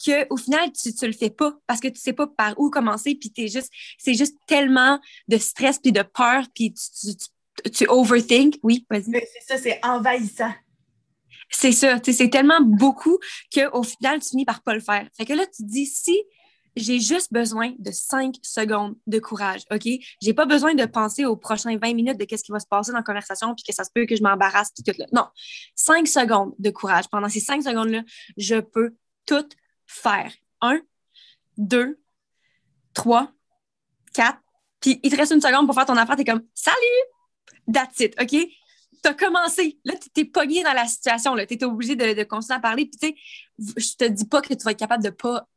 qu'au 0.05 0.37
final, 0.37 0.71
tu 0.73 0.89
ne 0.89 1.07
le 1.07 1.13
fais 1.13 1.31
pas 1.31 1.55
parce 1.67 1.81
que 1.81 1.89
tu 1.89 1.95
ne 1.95 1.99
sais 1.99 2.13
pas 2.13 2.27
par 2.27 2.59
où 2.59 2.71
commencer, 2.71 3.15
puis 3.15 3.31
t'es 3.31 3.49
juste, 3.49 3.71
c'est 3.99 4.15
juste 4.15 4.37
tellement 4.47 5.01
de 5.29 5.39
stress 5.39 5.79
puis 5.79 5.93
de 5.93 6.03
peur, 6.03 6.45
puis 6.55 6.75
tu, 6.75 7.71
tu, 7.71 7.87
overthink. 7.89 8.59
Oui, 8.63 8.87
vas-y. 8.91 9.09
Mais 9.09 9.27
C'est 9.33 9.57
ça, 9.57 9.63
c'est 9.63 9.85
envahissant. 9.85 10.53
C'est 11.51 11.73
ça, 11.73 12.01
tu 12.01 12.13
sais, 12.13 12.19
c'est 12.25 12.31
tellement 12.31 12.61
beaucoup 12.63 13.19
qu'au 13.55 13.83
final, 13.83 14.21
tu 14.21 14.31
finis 14.31 14.45
par 14.45 14.63
pas 14.63 14.75
le 14.75 14.81
faire. 14.81 15.07
Fait 15.17 15.27
que 15.27 15.35
là, 15.35 15.45
tu 15.47 15.63
te 15.63 15.69
dis, 15.69 15.87
si 15.87 16.19
j'ai 16.77 17.01
juste 17.01 17.33
besoin 17.33 17.73
de 17.79 17.91
5 17.91 18.37
secondes 18.43 18.97
de 19.07 19.19
courage, 19.19 19.63
OK? 19.71 19.87
J'ai 20.23 20.35
pas 20.35 20.47
besoin 20.47 20.75
de 20.75 20.85
penser 20.87 21.25
aux 21.25 21.37
prochains 21.37 21.77
20 21.77 21.95
minutes 21.95 22.19
de 22.19 22.25
qu'est-ce 22.25 22.45
qui 22.45 22.53
va 22.53 22.61
se 22.61 22.67
passer 22.67 22.93
dans 22.93 22.99
la 22.99 23.05
conversation, 23.05 23.55
puis 23.55 23.65
que 23.65 23.75
ça 23.75 23.85
se 23.85 23.91
peut 23.95 24.07
que 24.07 24.17
je 24.17 24.23
m'embarrasse, 24.23 24.71
puis 24.75 24.83
tout 24.83 24.99
là. 24.99 25.07
Non, 25.13 25.27
5 25.75 26.09
secondes 26.09 26.55
de 26.59 26.71
courage. 26.71 27.09
Pendant 27.11 27.29
ces 27.29 27.41
5 27.41 27.63
secondes-là, 27.63 28.03
je 28.37 28.61
peux 28.61 28.95
tout 29.27 29.47
faire. 29.93 30.33
un, 30.61 30.81
deux, 31.59 31.99
trois, 32.95 33.31
quatre, 34.15 34.39
puis 34.81 35.01
il 35.03 35.11
te 35.11 35.17
reste 35.17 35.33
une 35.33 35.41
seconde 35.41 35.67
pour 35.67 35.75
faire 35.75 35.87
ton 35.87 35.97
affaire, 35.97 36.17
t'es 36.17 36.25
comme 36.25 36.43
Salut! 36.55 36.77
That's 37.73 38.01
it, 38.01 38.15
OK? 38.21 38.37
T'as 39.03 39.15
commencé. 39.15 39.79
Là, 39.85 39.95
t'es 40.15 40.25
pogné 40.25 40.63
dans 40.63 40.73
la 40.73 40.87
situation. 40.87 41.35
Là. 41.35 41.47
T'es 41.47 41.63
obligé 41.65 41.97
de, 41.97 42.15
de 42.15 42.23
continuer 42.23 42.57
à 42.57 42.61
parler. 42.61 42.87
Puis, 42.87 42.99
tu 42.99 43.09
sais, 43.09 43.81
je 43.81 43.97
te 43.97 44.05
dis 44.05 44.27
pas 44.27 44.41
que 44.41 44.55
tu 44.55 44.63
vas 44.65 44.71
être 44.71 44.79
capable 44.79 45.03
de 45.03 45.11
pas 45.11 45.49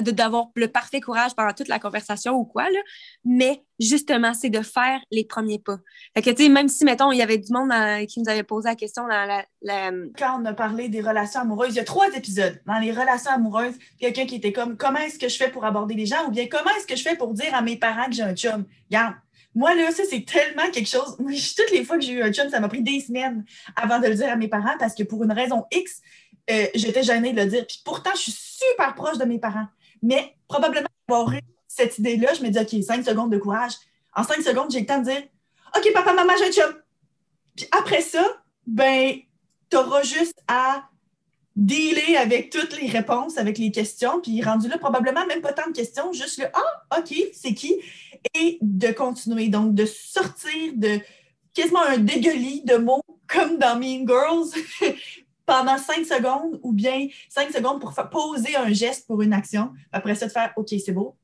d'avoir 0.00 0.48
le 0.54 0.68
parfait 0.68 1.00
courage 1.00 1.34
pendant 1.34 1.52
toute 1.52 1.68
la 1.68 1.78
conversation 1.78 2.34
ou 2.34 2.44
quoi, 2.44 2.64
là. 2.64 2.78
mais 3.24 3.62
justement, 3.80 4.34
c'est 4.34 4.50
de 4.50 4.62
faire 4.62 5.00
les 5.10 5.24
premiers 5.24 5.58
pas. 5.58 5.78
Fait 6.14 6.22
que, 6.22 6.30
tu 6.30 6.44
sais, 6.44 6.48
même 6.48 6.68
si, 6.68 6.84
mettons, 6.84 7.12
il 7.12 7.18
y 7.18 7.22
avait 7.22 7.38
du 7.38 7.52
monde 7.52 7.72
qui 8.06 8.20
nous 8.20 8.28
avait 8.28 8.42
posé 8.42 8.68
la 8.68 8.74
question 8.74 9.04
dans 9.04 9.44
la, 9.62 9.90
Quand 10.18 10.40
on 10.40 10.44
a 10.44 10.52
parlé 10.52 10.88
des 10.88 11.00
relations 11.00 11.40
amoureuses, 11.40 11.74
il 11.74 11.76
y 11.76 11.80
a 11.80 11.84
trois 11.84 12.08
épisodes. 12.14 12.60
Dans 12.66 12.78
les 12.78 12.92
relations 12.92 13.30
amoureuses, 13.30 13.74
quelqu'un 13.98 14.26
qui 14.26 14.36
était 14.36 14.52
comme 14.52 14.76
«Comment 14.78 15.00
est-ce 15.00 15.18
que 15.18 15.28
je 15.28 15.36
fais 15.36 15.50
pour 15.50 15.64
aborder 15.64 15.94
les 15.94 16.06
gens?» 16.06 16.26
ou 16.28 16.30
bien 16.30 16.46
«Comment 16.50 16.70
est-ce 16.76 16.86
que 16.86 16.96
je 16.96 17.02
fais 17.02 17.16
pour 17.16 17.32
dire 17.32 17.54
à 17.54 17.62
mes 17.62 17.76
parents 17.76 18.06
que 18.06 18.12
j'ai 18.12 18.22
un 18.22 18.34
chum?» 18.34 18.64
Regarde, 18.90 19.14
moi, 19.54 19.74
là, 19.74 19.90
ça, 19.90 20.02
c'est 20.08 20.24
tellement 20.26 20.70
quelque 20.70 20.88
chose. 20.88 21.16
Toutes 21.56 21.70
les 21.72 21.82
fois 21.82 21.96
que 21.96 22.04
j'ai 22.04 22.12
eu 22.12 22.22
un 22.22 22.30
chum, 22.30 22.50
ça 22.50 22.60
m'a 22.60 22.68
pris 22.68 22.82
des 22.82 23.00
semaines 23.00 23.44
avant 23.74 23.98
de 23.98 24.06
le 24.06 24.14
dire 24.14 24.30
à 24.30 24.36
mes 24.36 24.48
parents 24.48 24.76
parce 24.78 24.94
que 24.94 25.02
pour 25.02 25.24
une 25.24 25.32
raison 25.32 25.64
X, 25.72 26.02
euh, 26.50 26.66
j'étais 26.74 27.02
gênée 27.02 27.32
de 27.32 27.40
le 27.40 27.46
dire. 27.46 27.66
Puis 27.66 27.80
pourtant, 27.84 28.10
je 28.14 28.20
suis 28.20 28.32
super 28.32 28.94
proche 28.94 29.18
de 29.18 29.24
mes 29.24 29.38
parents. 29.38 29.66
Mais 30.06 30.36
probablement 30.46 30.86
avoir 31.08 31.32
eu 31.32 31.40
cette 31.66 31.98
idée-là, 31.98 32.32
je 32.34 32.42
me 32.42 32.48
dis, 32.48 32.58
OK, 32.58 32.82
cinq 32.82 33.04
secondes 33.04 33.30
de 33.30 33.38
courage. 33.38 33.72
En 34.14 34.22
cinq 34.22 34.40
secondes, 34.42 34.70
j'ai 34.70 34.80
le 34.80 34.86
temps 34.86 34.98
de 34.98 35.04
dire, 35.04 35.22
OK, 35.76 35.92
papa, 35.92 36.12
maman, 36.12 36.32
j'ai 36.38 36.46
un 36.46 36.52
chum. 36.52 36.74
Puis 37.56 37.66
après 37.76 38.00
ça, 38.00 38.24
ben, 38.66 39.16
tu 39.68 39.76
auras 39.76 40.02
juste 40.02 40.40
à 40.46 40.84
dealer 41.56 42.16
avec 42.16 42.50
toutes 42.50 42.80
les 42.80 42.88
réponses, 42.88 43.36
avec 43.38 43.58
les 43.58 43.70
questions, 43.70 44.20
puis 44.20 44.42
rendu 44.42 44.68
là, 44.68 44.78
probablement 44.78 45.26
même 45.26 45.40
pas 45.40 45.52
tant 45.52 45.68
de 45.68 45.76
questions, 45.76 46.12
juste 46.12 46.38
le 46.38 46.46
Ah, 46.52 46.98
OK, 46.98 47.14
c'est 47.32 47.54
qui? 47.54 47.74
Et 48.34 48.58
de 48.60 48.92
continuer. 48.92 49.48
Donc, 49.48 49.74
de 49.74 49.86
sortir 49.86 50.72
de 50.74 51.00
quasiment 51.52 51.82
un 51.82 51.98
dégueulis 51.98 52.62
de 52.64 52.76
mots 52.76 53.02
comme 53.26 53.58
dans 53.58 53.78
Mean 53.78 54.06
Girls 54.06 54.50
pendant 55.46 55.78
cinq 55.78 56.04
secondes 56.04 56.60
ou 56.62 56.72
bien 56.72 57.08
cinq 57.28 57.50
secondes 57.52 57.80
pour 57.80 57.94
poser 58.10 58.56
un 58.56 58.72
geste 58.72 59.06
pour 59.06 59.22
une 59.22 59.32
action. 59.32 59.72
Après 59.92 60.14
ça, 60.16 60.26
de 60.26 60.32
faire 60.32 60.52
OK, 60.56 60.74
c'est 60.84 60.92
beau. 60.92 61.16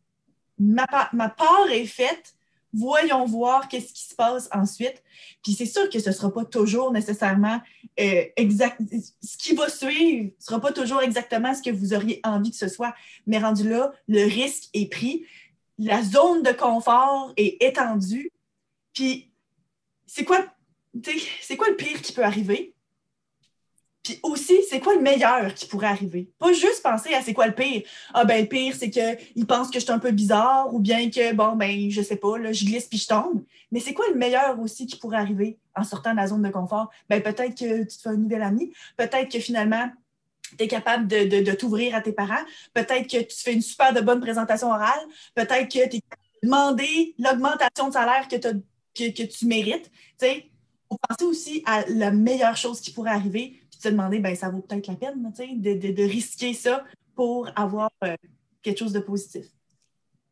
Ma, 0.58 0.86
ma 1.12 1.28
part 1.28 1.68
est 1.70 1.86
faite. 1.86 2.34
Voyons 2.72 3.26
voir 3.26 3.68
qu'est-ce 3.68 3.92
qui 3.92 4.04
se 4.04 4.14
passe 4.14 4.48
ensuite. 4.50 5.02
Puis 5.42 5.52
c'est 5.52 5.66
sûr 5.66 5.90
que 5.90 5.98
ce 5.98 6.08
ne 6.08 6.14
sera 6.14 6.32
pas 6.32 6.44
toujours 6.46 6.90
nécessairement 6.90 7.60
euh, 8.00 8.24
exact. 8.36 8.80
Ce 9.22 9.36
qui 9.36 9.54
va 9.54 9.68
suivre 9.68 10.24
ne 10.24 10.42
sera 10.42 10.58
pas 10.58 10.72
toujours 10.72 11.02
exactement 11.02 11.52
ce 11.54 11.60
que 11.60 11.70
vous 11.70 11.92
auriez 11.92 12.20
envie 12.24 12.50
que 12.50 12.56
ce 12.56 12.68
soit. 12.68 12.94
Mais 13.26 13.38
rendu 13.38 13.68
là, 13.68 13.92
le 14.08 14.24
risque 14.24 14.70
est 14.72 14.90
pris. 14.90 15.26
La 15.78 16.02
zone 16.02 16.42
de 16.42 16.52
confort 16.52 17.34
est 17.36 17.62
étendue. 17.62 18.30
Puis 18.94 19.30
c'est 20.06 20.24
quoi, 20.24 20.46
c'est 21.42 21.56
quoi 21.56 21.68
le 21.68 21.76
pire 21.76 22.00
qui 22.00 22.12
peut 22.12 22.24
arriver? 22.24 22.74
Puis 24.02 24.18
aussi, 24.25 24.62
c'est 24.68 24.80
quoi 24.80 24.94
le 24.94 25.00
meilleur 25.00 25.54
qui 25.54 25.66
pourrait 25.66 25.87
arriver? 25.87 26.28
Pas 26.38 26.52
juste 26.52 26.82
penser 26.82 27.14
à 27.14 27.23
c'est 27.23 27.35
quoi 27.35 27.47
le 27.47 27.54
pire. 27.54 27.82
Ah 28.12 28.25
ben 28.25 28.42
le 28.42 28.49
pire, 28.49 28.75
c'est 28.76 28.90
qu'il 28.90 29.47
pense 29.47 29.68
que 29.68 29.78
je 29.78 29.85
suis 29.85 29.92
un 29.92 30.00
peu 30.00 30.11
bizarre 30.11 30.75
ou 30.75 30.80
bien 30.80 31.09
que, 31.09 31.32
bon, 31.32 31.54
ben, 31.54 31.88
je 31.88 32.02
sais 32.02 32.16
pas, 32.16 32.37
là, 32.37 32.52
je 32.52 32.64
glisse 32.64 32.87
puis 32.87 32.99
je 32.99 33.06
tombe. 33.06 33.44
Mais 33.71 33.78
c'est 33.78 33.94
quoi 33.94 34.06
le 34.09 34.16
meilleur 34.16 34.59
aussi 34.59 34.87
qui 34.87 34.97
pourrait 34.97 35.18
arriver 35.18 35.56
en 35.76 35.85
sortant 35.85 36.11
de 36.11 36.16
la 36.16 36.26
zone 36.26 36.42
de 36.42 36.49
confort? 36.49 36.90
Ben 37.09 37.23
peut-être 37.23 37.56
que 37.56 37.82
tu 37.82 37.97
te 37.97 38.02
fais 38.02 38.09
un 38.09 38.16
nouvel 38.16 38.42
ami. 38.42 38.73
Peut-être 38.97 39.30
que 39.30 39.38
finalement, 39.38 39.88
tu 40.59 40.64
es 40.64 40.68
capable 40.68 41.06
de, 41.06 41.40
de, 41.40 41.52
t'ouvrir 41.52 41.94
à 41.94 42.00
tes 42.00 42.12
parents. 42.12 42.44
Peut-être 42.75 43.09
que 43.09 43.23
tu 43.23 43.37
fais 43.37 43.54
une 43.54 43.62
super 43.62 43.92
de 43.92 44.00
bonne 44.00 44.21
présentation 44.21 44.68
orale. 44.68 45.00
Peut-être 45.35 45.68
que 45.68 45.88
tu 45.88 45.97
es 45.97 46.00
capable 46.00 46.23
de 46.42 46.49
demander 46.49 47.14
l'augmentation 47.18 47.88
de 47.88 47.92
salaire 47.92 48.26
que, 48.29 48.37
que, 48.37 49.11
que 49.11 49.22
tu 49.22 49.46
mérites. 49.46 49.90
Tu 50.18 50.26
sais, 50.26 50.50
faut 50.90 50.98
penser 51.09 51.24
aussi 51.24 51.62
à 51.66 51.85
la 51.88 52.11
meilleure 52.11 52.57
chose 52.57 52.81
qui 52.81 52.90
pourrait 52.90 53.12
arriver 53.12 53.62
te 53.83 53.88
demander, 53.88 54.18
ben, 54.18 54.35
ça 54.35 54.51
vaut 54.51 54.61
peut-être 54.61 54.87
la 54.87 54.95
peine 54.95 55.23
de, 55.23 55.75
de, 55.75 55.92
de, 55.92 56.03
risquer 56.03 56.55
ça 56.55 56.85
pour 57.14 57.49
avoir 57.57 57.90
euh, 58.05 58.16
quelque 58.62 58.79
chose 58.79 58.92
de 58.92 59.01
positif. 59.01 59.47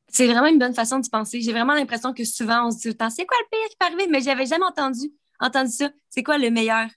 C'est 0.09 0.27
vraiment 0.27 0.49
une 0.49 0.59
bonne 0.59 0.75
façon 0.75 0.99
de 0.99 1.09
penser. 1.09 1.41
J'ai 1.41 1.53
vraiment 1.53 1.75
l'impression 1.75 2.13
que 2.13 2.25
souvent, 2.25 2.67
on 2.67 2.71
se 2.71 2.89
dit 2.89 2.97
c'est 3.11 3.27
quoi 3.27 3.37
le 3.39 3.49
pire 3.51 3.69
qui 3.69 3.77
peut 3.79 3.87
arriver? 3.87 4.07
Mais 4.09 4.21
j'avais 4.21 4.47
jamais 4.47 4.65
entendu, 4.65 5.13
entendu 5.39 5.71
ça. 5.71 5.91
C'est 6.09 6.23
quoi 6.23 6.39
le 6.39 6.51
meilleur? 6.51 6.89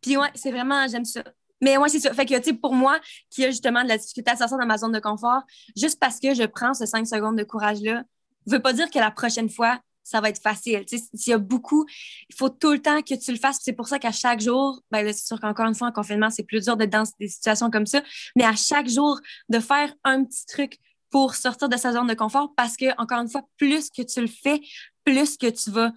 Puis 0.00 0.16
ouais, 0.16 0.30
c'est 0.34 0.50
vraiment, 0.50 0.86
j'aime 0.88 1.04
ça. 1.04 1.22
Mais 1.60 1.76
ouais, 1.76 1.88
c'est 1.88 2.00
ça. 2.00 2.12
Fait 2.12 2.26
que, 2.26 2.36
tu 2.36 2.42
sais, 2.42 2.52
pour 2.52 2.74
moi, 2.74 2.98
qui 3.30 3.44
a 3.44 3.50
justement 3.50 3.82
de 3.82 3.88
la 3.88 3.98
difficulté 3.98 4.30
à 4.30 4.36
sortir 4.36 4.58
dans 4.58 4.66
ma 4.66 4.78
zone 4.78 4.92
de 4.92 4.98
confort, 4.98 5.42
juste 5.76 5.98
parce 5.98 6.20
que 6.20 6.34
je 6.34 6.44
prends 6.44 6.74
ce 6.74 6.86
cinq 6.86 7.06
secondes 7.06 7.36
de 7.36 7.44
courage-là, 7.44 8.02
ne 8.46 8.52
veut 8.52 8.62
pas 8.62 8.72
dire 8.72 8.90
que 8.90 8.98
la 8.98 9.10
prochaine 9.10 9.48
fois, 9.48 9.80
ça 10.06 10.20
va 10.20 10.28
être 10.28 10.40
facile. 10.40 10.84
S'il 10.86 11.30
y 11.30 11.32
a 11.32 11.38
beaucoup, 11.38 11.84
il 12.28 12.34
faut 12.36 12.48
tout 12.48 12.70
le 12.70 12.80
temps 12.80 13.02
que 13.02 13.14
tu 13.14 13.32
le 13.32 13.38
fasses. 13.38 13.58
C'est 13.60 13.72
pour 13.72 13.88
ça 13.88 13.98
qu'à 13.98 14.12
chaque 14.12 14.40
jour, 14.40 14.80
ben 14.92 15.04
c'est 15.12 15.26
sûr 15.26 15.40
qu'encore 15.40 15.66
une 15.66 15.74
fois, 15.74 15.88
en 15.88 15.92
confinement, 15.92 16.30
c'est 16.30 16.44
plus 16.44 16.64
dur 16.64 16.76
d'être 16.76 16.90
dans 16.90 17.02
des 17.18 17.28
situations 17.28 17.70
comme 17.70 17.86
ça, 17.86 18.02
mais 18.36 18.44
à 18.44 18.54
chaque 18.54 18.88
jour, 18.88 19.20
de 19.48 19.58
faire 19.58 19.92
un 20.04 20.24
petit 20.24 20.46
truc 20.46 20.78
pour 21.10 21.34
sortir 21.34 21.68
de 21.68 21.76
sa 21.76 21.92
zone 21.92 22.06
de 22.06 22.14
confort 22.14 22.52
parce 22.56 22.76
que, 22.76 22.86
encore 23.00 23.20
une 23.20 23.28
fois, 23.28 23.42
plus 23.56 23.90
que 23.90 24.02
tu 24.02 24.20
le 24.20 24.28
fais, 24.28 24.60
plus 25.04 25.36
que 25.36 25.48
tu 25.48 25.70
vas 25.70 25.92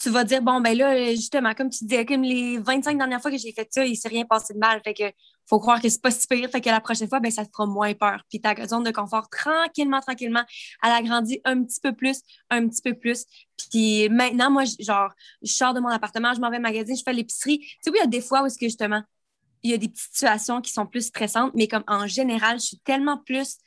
tu 0.00 0.10
vas 0.10 0.24
dire, 0.24 0.42
bon, 0.42 0.60
ben 0.60 0.76
là, 0.76 1.10
justement, 1.12 1.54
comme 1.54 1.70
tu 1.70 1.84
disais, 1.84 2.04
comme 2.04 2.22
les 2.22 2.58
25 2.58 2.98
dernières 2.98 3.22
fois 3.22 3.30
que 3.30 3.36
j'ai 3.36 3.52
fait 3.52 3.68
ça, 3.70 3.84
il 3.84 3.92
ne 3.92 3.94
s'est 3.94 4.08
rien 4.08 4.24
passé 4.24 4.52
de 4.52 4.58
mal. 4.58 4.82
Faut 5.46 5.60
croire 5.60 5.80
que 5.80 5.88
c'est 5.88 6.00
pas 6.00 6.10
si 6.10 6.26
pire. 6.26 6.48
Fait 6.50 6.60
que 6.60 6.68
la 6.70 6.80
prochaine 6.80 7.08
fois, 7.08 7.20
ben, 7.20 7.30
ça 7.30 7.44
te 7.44 7.50
fera 7.50 7.66
moins 7.66 7.94
peur. 7.94 8.22
Puis 8.28 8.40
ta 8.40 8.54
zone 8.66 8.84
de 8.84 8.90
confort, 8.90 9.28
tranquillement, 9.28 10.00
tranquillement, 10.00 10.44
elle 10.82 10.92
agrandit 10.92 11.40
un 11.44 11.62
petit 11.62 11.80
peu 11.80 11.92
plus, 11.92 12.20
un 12.50 12.68
petit 12.68 12.82
peu 12.82 12.94
plus. 12.94 13.24
Puis 13.70 14.08
maintenant, 14.08 14.50
moi, 14.50 14.64
genre, 14.80 15.10
je 15.42 15.52
sors 15.52 15.74
de 15.74 15.80
mon 15.80 15.88
appartement, 15.88 16.34
je 16.34 16.40
m'en 16.40 16.50
vais 16.50 16.58
au 16.58 16.60
magasin, 16.60 16.94
je 16.94 17.02
fais 17.02 17.12
l'épicerie. 17.12 17.58
Tu 17.58 17.78
sais, 17.80 17.90
oui, 17.90 17.96
il 17.98 18.04
y 18.04 18.04
a 18.04 18.06
des 18.06 18.20
fois 18.20 18.42
où 18.42 18.46
est-ce 18.46 18.58
que 18.58 18.66
justement, 18.66 19.02
il 19.62 19.70
y 19.70 19.74
a 19.74 19.78
des 19.78 19.88
petites 19.88 20.12
situations 20.12 20.60
qui 20.60 20.72
sont 20.72 20.86
plus 20.86 21.06
stressantes, 21.06 21.52
mais 21.54 21.68
comme 21.68 21.84
en 21.86 22.06
général, 22.06 22.58
je 22.58 22.66
suis 22.66 22.78
tellement 22.78 23.18
plus 23.18 23.58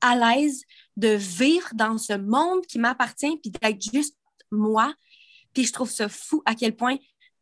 à 0.00 0.16
l'aise 0.16 0.62
de 0.96 1.08
vivre 1.08 1.68
dans 1.74 1.98
ce 1.98 2.14
monde 2.14 2.66
qui 2.66 2.78
m'appartient, 2.78 3.38
puis 3.38 3.50
d'être 3.50 3.80
juste 3.80 4.16
moi, 4.50 4.92
puis 5.52 5.64
je 5.64 5.72
trouve 5.72 5.90
ça 5.90 6.08
fou 6.08 6.42
à 6.44 6.54
quel 6.54 6.76
point 6.76 6.96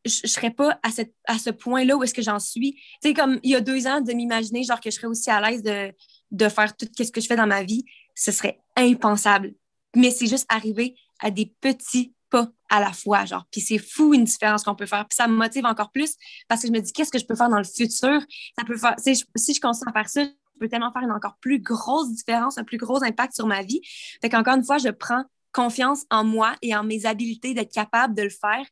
je, 0.05 0.21
ne 0.25 0.29
serais 0.29 0.51
pas 0.51 0.79
à, 0.83 0.90
cette, 0.90 1.14
à 1.27 1.38
ce 1.38 1.51
point-là 1.51 1.97
où 1.97 2.03
est-ce 2.03 2.14
que 2.14 2.23
j'en 2.23 2.38
suis. 2.38 2.75
Tu 3.03 3.09
sais, 3.09 3.14
comme 3.14 3.40
il 3.43 3.51
y 3.51 3.55
a 3.55 3.61
deux 3.61 3.87
ans, 3.87 4.01
de 4.01 4.12
m'imaginer 4.12 4.62
genre 4.62 4.81
que 4.81 4.90
je 4.90 4.97
serais 4.97 5.07
aussi 5.07 5.31
à 5.31 5.40
l'aise 5.40 5.62
de, 5.62 5.93
de 6.31 6.49
faire 6.49 6.77
tout 6.77 6.87
ce 6.97 7.11
que 7.11 7.21
je 7.21 7.27
fais 7.27 7.37
dans 7.37 7.47
ma 7.47 7.62
vie, 7.62 7.85
ce 8.14 8.33
serait 8.33 8.61
impensable. 8.77 9.55
Mais 9.97 10.11
c'est 10.11 10.27
juste 10.27 10.47
arriver 10.49 10.97
à 11.21 11.31
des 11.31 11.47
petits 11.61 12.14
pas 12.31 12.49
à 12.69 12.81
la 12.81 12.93
fois, 12.93 13.25
genre. 13.25 13.47
Puis 13.53 13.61
c'est 13.61 13.79
fou 13.79 14.12
une 14.12 14.25
différence 14.25 14.64
qu'on 14.64 14.75
peut 14.75 14.87
faire. 14.87 15.07
Puis 15.07 15.17
ça 15.17 15.29
me 15.29 15.37
motive 15.37 15.64
encore 15.67 15.93
plus 15.93 16.17
parce 16.49 16.62
que 16.62 16.67
je 16.67 16.73
me 16.73 16.81
dis, 16.81 16.93
qu'est-ce 16.93 17.12
que 17.12 17.19
je 17.19 17.27
peux 17.27 17.37
faire 17.37 17.49
dans 17.49 17.59
le 17.59 17.64
futur? 17.64 18.21
Ça 18.59 18.64
peut 18.67 18.77
faire, 18.77 18.95
si 18.99 19.14
je, 19.14 19.25
si 19.37 19.61
continue 19.61 19.88
à 19.88 19.93
faire 19.93 20.09
ça, 20.09 20.25
je 20.25 20.59
peux 20.59 20.69
tellement 20.69 20.93
faire 20.93 21.03
une 21.03 21.12
encore 21.12 21.37
plus 21.40 21.61
grosse 21.61 22.12
différence, 22.12 22.59
un 22.59 22.64
plus 22.64 22.77
gros 22.77 23.03
impact 23.05 23.35
sur 23.35 23.47
ma 23.47 23.62
vie. 23.62 23.81
Fait 24.21 24.29
qu'encore 24.29 24.55
une 24.55 24.64
fois, 24.64 24.79
je 24.79 24.88
prends 24.88 25.25
confiance 25.53 26.05
en 26.11 26.25
moi 26.25 26.57
et 26.61 26.75
en 26.75 26.83
mes 26.83 27.07
habiletés 27.07 27.55
d'être 27.55 27.73
capable 27.73 28.14
de 28.14 28.23
le 28.23 28.31
faire. 28.31 28.67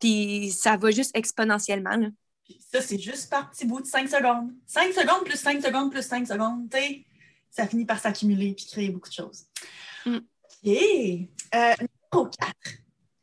Puis 0.00 0.50
ça 0.50 0.76
va 0.76 0.90
juste 0.90 1.16
exponentiellement. 1.16 1.98
ça, 2.72 2.80
c'est 2.80 2.98
juste 2.98 3.30
par 3.30 3.50
petit 3.50 3.66
bout 3.66 3.80
de 3.80 3.86
5 3.86 4.08
secondes. 4.08 4.52
5 4.66 4.92
secondes 4.92 5.24
plus 5.24 5.38
5 5.38 5.62
secondes 5.62 5.90
plus 5.90 6.06
5 6.06 6.26
secondes, 6.26 6.68
ça 7.50 7.66
finit 7.66 7.84
par 7.84 7.98
s'accumuler 7.98 8.48
et 8.48 8.54
créer 8.54 8.90
beaucoup 8.90 9.08
de 9.08 9.14
choses. 9.14 9.44
Mm. 10.04 10.16
OK. 10.16 10.68
Euh, 11.54 11.74
numéro 12.12 12.30
4. 12.30 12.54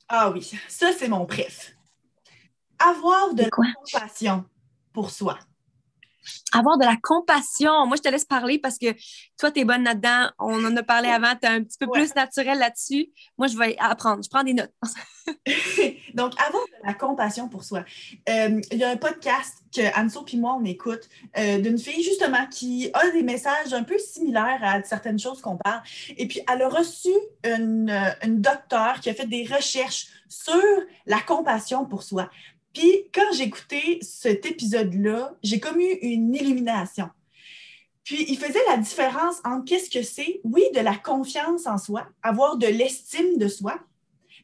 Ah 0.07 0.29
oui, 0.31 0.51
ça, 0.67 0.91
c'est 0.93 1.07
mon 1.07 1.25
préf. 1.25 1.75
Avoir 2.79 3.33
de 3.33 3.43
la 3.43 3.49
compassion 3.49 4.45
pour 4.91 5.11
soi 5.11 5.37
avoir 6.51 6.77
de 6.77 6.85
la 6.85 6.97
compassion. 7.01 7.85
Moi, 7.87 7.97
je 7.97 8.01
te 8.01 8.09
laisse 8.09 8.25
parler 8.25 8.59
parce 8.59 8.77
que 8.77 8.93
toi, 9.37 9.51
tu 9.51 9.61
es 9.61 9.65
bonne 9.65 9.83
là-dedans. 9.83 10.29
On 10.39 10.63
en 10.65 10.75
a 10.75 10.83
parlé 10.83 11.09
avant. 11.09 11.35
Tu 11.35 11.47
es 11.47 11.49
un 11.49 11.63
petit 11.63 11.77
peu 11.77 11.87
plus 11.87 12.13
naturel 12.15 12.59
là-dessus. 12.59 13.09
Moi, 13.37 13.47
je 13.47 13.57
vais 13.57 13.75
apprendre. 13.79 14.23
Je 14.23 14.29
prends 14.29 14.43
des 14.43 14.53
notes. 14.53 14.73
Donc, 16.13 16.33
avoir 16.39 16.63
de 16.63 16.87
la 16.87 16.93
compassion 16.93 17.49
pour 17.49 17.63
soi. 17.63 17.83
Euh, 18.29 18.61
il 18.71 18.77
y 18.77 18.83
a 18.83 18.89
un 18.89 18.97
podcast 18.97 19.63
que 19.75 19.81
Anso 19.99 20.25
et 20.31 20.37
moi, 20.37 20.57
on 20.59 20.65
écoute 20.65 21.09
euh, 21.37 21.59
d'une 21.59 21.77
fille, 21.77 22.03
justement, 22.03 22.45
qui 22.47 22.89
a 22.93 23.09
des 23.11 23.23
messages 23.23 23.73
un 23.73 23.83
peu 23.83 23.97
similaires 23.97 24.59
à 24.61 24.81
certaines 24.83 25.19
choses 25.19 25.41
qu'on 25.41 25.57
parle. 25.57 25.81
Et 26.17 26.27
puis, 26.27 26.41
elle 26.51 26.61
a 26.61 26.69
reçu 26.69 27.09
une, 27.43 27.91
une 28.23 28.41
docteure 28.41 28.99
qui 29.01 29.09
a 29.09 29.13
fait 29.13 29.27
des 29.27 29.45
recherches 29.45 30.07
sur 30.27 30.61
la 31.05 31.19
compassion 31.19 31.85
pour 31.85 32.03
soi. 32.03 32.29
Puis 32.73 33.09
quand 33.13 33.33
j'ai 33.33 33.43
écouté 33.43 33.99
cet 34.01 34.45
épisode-là, 34.45 35.33
j'ai 35.43 35.59
comme 35.59 35.79
eu 35.79 35.91
une 36.01 36.33
illumination. 36.33 37.09
Puis 38.03 38.25
il 38.29 38.37
faisait 38.37 38.63
la 38.67 38.77
différence 38.77 39.37
entre 39.43 39.65
qu'est-ce 39.65 39.89
que 39.89 40.03
c'est, 40.03 40.41
oui, 40.43 40.63
de 40.73 40.79
la 40.79 40.95
confiance 40.95 41.67
en 41.67 41.77
soi, 41.77 42.07
avoir 42.23 42.57
de 42.57 42.67
l'estime 42.67 43.37
de 43.37 43.47
soi, 43.47 43.79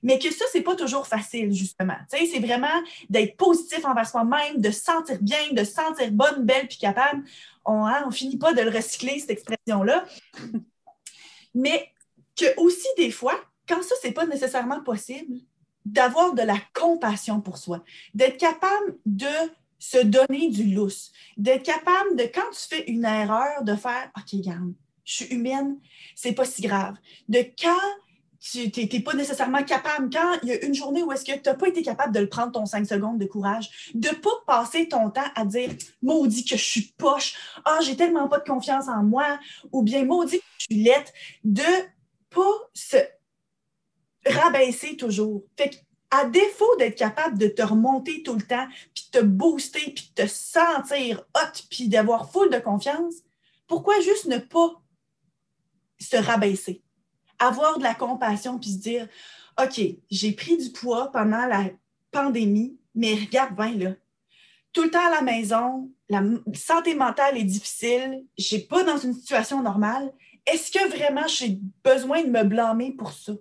Mais 0.03 0.19
que 0.19 0.31
ça, 0.31 0.45
c'est 0.51 0.61
pas 0.61 0.75
toujours 0.75 1.07
facile, 1.07 1.53
justement. 1.53 1.97
C'est 2.09 2.39
vraiment 2.39 2.67
d'être 3.09 3.37
positif 3.37 3.83
envers 3.85 4.07
soi-même, 4.07 4.59
de 4.59 4.71
se 4.71 4.81
sentir 4.81 5.17
bien, 5.21 5.51
de 5.51 5.63
se 5.63 5.73
sentir 5.73 6.11
bonne, 6.11 6.45
belle, 6.45 6.67
puis 6.67 6.77
capable. 6.77 7.23
On, 7.65 7.85
hein, 7.85 8.03
on 8.05 8.11
finit 8.11 8.37
pas 8.37 8.53
de 8.53 8.61
le 8.61 8.71
recycler, 8.71 9.19
cette 9.19 9.31
expression-là. 9.31 10.05
Mais 11.55 11.91
que 12.35 12.45
aussi, 12.57 12.87
des 12.97 13.11
fois, 13.11 13.39
quand 13.67 13.81
ça, 13.83 13.95
c'est 14.01 14.11
pas 14.11 14.25
nécessairement 14.25 14.81
possible, 14.83 15.37
d'avoir 15.85 16.33
de 16.33 16.41
la 16.41 16.57
compassion 16.73 17.41
pour 17.41 17.57
soi, 17.57 17.83
d'être 18.13 18.37
capable 18.37 18.97
de 19.05 19.25
se 19.79 19.97
donner 19.99 20.49
du 20.49 20.65
lousse, 20.73 21.11
d'être 21.37 21.63
capable 21.63 22.15
de, 22.15 22.23
quand 22.23 22.49
tu 22.51 22.67
fais 22.67 22.83
une 22.91 23.05
erreur, 23.05 23.63
de 23.63 23.75
faire 23.75 24.11
OK, 24.17 24.41
garde, 24.41 24.73
je 25.05 25.13
suis 25.13 25.25
humaine, 25.33 25.79
c'est 26.15 26.33
pas 26.33 26.45
si 26.45 26.61
grave. 26.61 26.95
De 27.29 27.39
quand 27.59 27.77
tu 28.39 28.71
n'es 28.75 28.99
pas 28.99 29.13
nécessairement 29.13 29.63
capable, 29.63 30.09
quand 30.11 30.37
il 30.43 30.49
y 30.49 30.51
a 30.51 30.65
une 30.65 30.73
journée 30.73 31.03
où 31.03 31.11
est-ce 31.11 31.25
que 31.25 31.37
tu 31.37 31.49
n'as 31.49 31.55
pas 31.55 31.67
été 31.67 31.81
capable 31.81 32.13
de 32.13 32.19
le 32.19 32.29
prendre 32.29 32.51
ton 32.51 32.65
5 32.65 32.85
secondes 32.85 33.19
de 33.19 33.25
courage, 33.25 33.91
de 33.93 34.09
ne 34.09 34.13
pas 34.13 34.29
passer 34.45 34.87
ton 34.87 35.09
temps 35.09 35.29
à 35.35 35.45
dire 35.45 35.71
maudit 36.01 36.45
que 36.45 36.57
je 36.57 36.63
suis 36.63 36.93
poche, 36.97 37.35
ah, 37.65 37.79
j'ai 37.81 37.95
tellement 37.95 38.27
pas 38.27 38.39
de 38.39 38.47
confiance 38.47 38.87
en 38.87 39.03
moi, 39.03 39.39
ou 39.71 39.81
bien 39.81 40.05
maudit 40.05 40.39
que 40.39 40.45
je 40.59 40.65
suis 40.65 40.83
lette, 40.83 41.13
de 41.43 41.63
pas 42.29 42.69
se 42.73 42.97
rabaisser 44.25 44.97
toujours. 44.97 45.43
Fait 45.57 45.83
à 46.09 46.25
défaut 46.25 46.75
d'être 46.77 46.97
capable 46.97 47.37
de 47.37 47.47
te 47.47 47.61
remonter 47.61 48.23
tout 48.23 48.33
le 48.33 48.41
temps, 48.41 48.67
puis 48.93 49.09
te 49.11 49.19
booster, 49.19 49.91
puis 49.93 50.11
te 50.15 50.25
sentir 50.25 51.23
hot, 51.35 51.63
puis 51.69 51.89
d'avoir 51.89 52.31
full 52.31 52.49
de 52.49 52.59
confiance, 52.59 53.15
pourquoi 53.67 53.99
juste 53.99 54.25
ne 54.25 54.37
pas 54.37 54.81
se 55.99 56.15
rabaisser? 56.15 56.81
Avoir 57.39 57.77
de 57.77 57.83
la 57.83 57.93
compassion, 57.93 58.57
puis 58.57 58.71
se 58.71 58.77
dire, 58.77 59.07
OK, 59.61 59.81
j'ai 60.09 60.31
pris 60.31 60.57
du 60.57 60.71
poids 60.71 61.11
pendant 61.11 61.45
la 61.45 61.65
pandémie, 62.11 62.77
mais 62.95 63.13
regarde 63.13 63.55
bien 63.55 63.73
là. 63.73 63.91
Tout 64.73 64.83
le 64.83 64.91
temps 64.91 65.05
à 65.05 65.09
la 65.09 65.21
maison, 65.21 65.89
la 66.09 66.21
santé 66.53 66.93
mentale 66.95 67.37
est 67.37 67.43
difficile, 67.43 68.23
je 68.37 68.55
n'ai 68.55 68.61
pas 68.61 68.83
dans 68.83 68.97
une 68.97 69.13
situation 69.13 69.61
normale. 69.61 70.11
Est-ce 70.45 70.71
que 70.71 70.87
vraiment 70.89 71.27
j'ai 71.27 71.59
besoin 71.83 72.23
de 72.23 72.29
me 72.29 72.43
blâmer 72.43 72.91
pour 72.91 73.11
ça? 73.11 73.33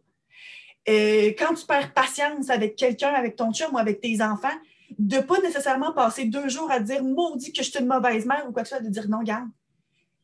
Euh, 0.89 1.33
quand 1.39 1.55
tu 1.55 1.67
perds 1.67 1.93
patience 1.93 2.49
avec 2.49 2.77
quelqu'un, 2.77 3.13
avec 3.13 3.37
ton 3.37 3.53
chum 3.53 3.75
ou 3.75 3.79
avec 3.79 4.01
tes 4.01 4.23
enfants, 4.23 4.57
de 4.99 5.19
pas 5.19 5.41
nécessairement 5.41 5.93
passer 5.93 6.27
deux 6.27 6.49
jours 6.49 6.71
à 6.71 6.81
dire 6.81 7.03
maudit 7.03 7.53
que 7.53 7.63
je 7.63 7.71
suis 7.71 7.81
une 7.81 7.87
mauvaise 7.87 8.25
mère 8.25 8.45
ou 8.49 8.53
quoi 8.53 8.63
que 8.63 8.69
ce 8.69 8.77
soit, 8.77 8.85
de 8.85 8.89
dire 8.89 9.09
non, 9.09 9.23
garde, 9.23 9.49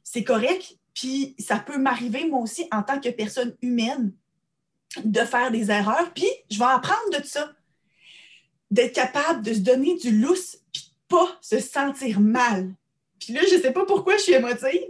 c'est 0.03 0.25
correct. 0.25 0.77
Puis 0.95 1.35
ça 1.39 1.59
peut 1.59 1.79
m'arriver 1.79 2.27
moi 2.27 2.41
aussi 2.41 2.67
en 2.71 2.83
tant 2.83 3.01
que 3.01 3.09
personne 3.09 3.57
humaine 3.63 4.13
de 5.05 5.21
faire 5.21 5.51
des 5.51 5.71
erreurs. 5.71 6.13
Puis 6.15 6.29
je 6.51 6.59
vais 6.59 6.65
apprendre 6.65 7.19
de 7.19 7.25
ça. 7.27 7.53
D'être 8.71 8.95
capable 8.95 9.43
de 9.43 9.55
se 9.55 9.61
donner 9.61 9.97
du 9.97 10.19
lousse 10.19 10.59
puis 10.73 10.95
pas 11.09 11.39
se 11.41 11.61
sentir 11.61 12.21
mal. 12.21 12.75
Puis 13.19 13.35
là, 13.35 13.43
je 13.43 13.61
sais 13.61 13.73
pas 13.73 13.85
pourquoi 13.85 14.17
je 14.17 14.23
suis 14.23 14.33
émotive. 14.33 14.81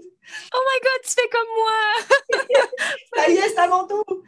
Oh 0.55 0.59
my 0.59 0.81
God, 0.83 1.03
tu 1.05 1.11
fais 1.11 1.29
comme 1.31 1.49
moi! 1.57 2.67
ça 3.17 3.29
y 3.29 3.35
est, 3.35 3.49
c'est 3.49 3.59
à 3.59 3.69
mon 3.69 3.87
tour! 3.87 4.23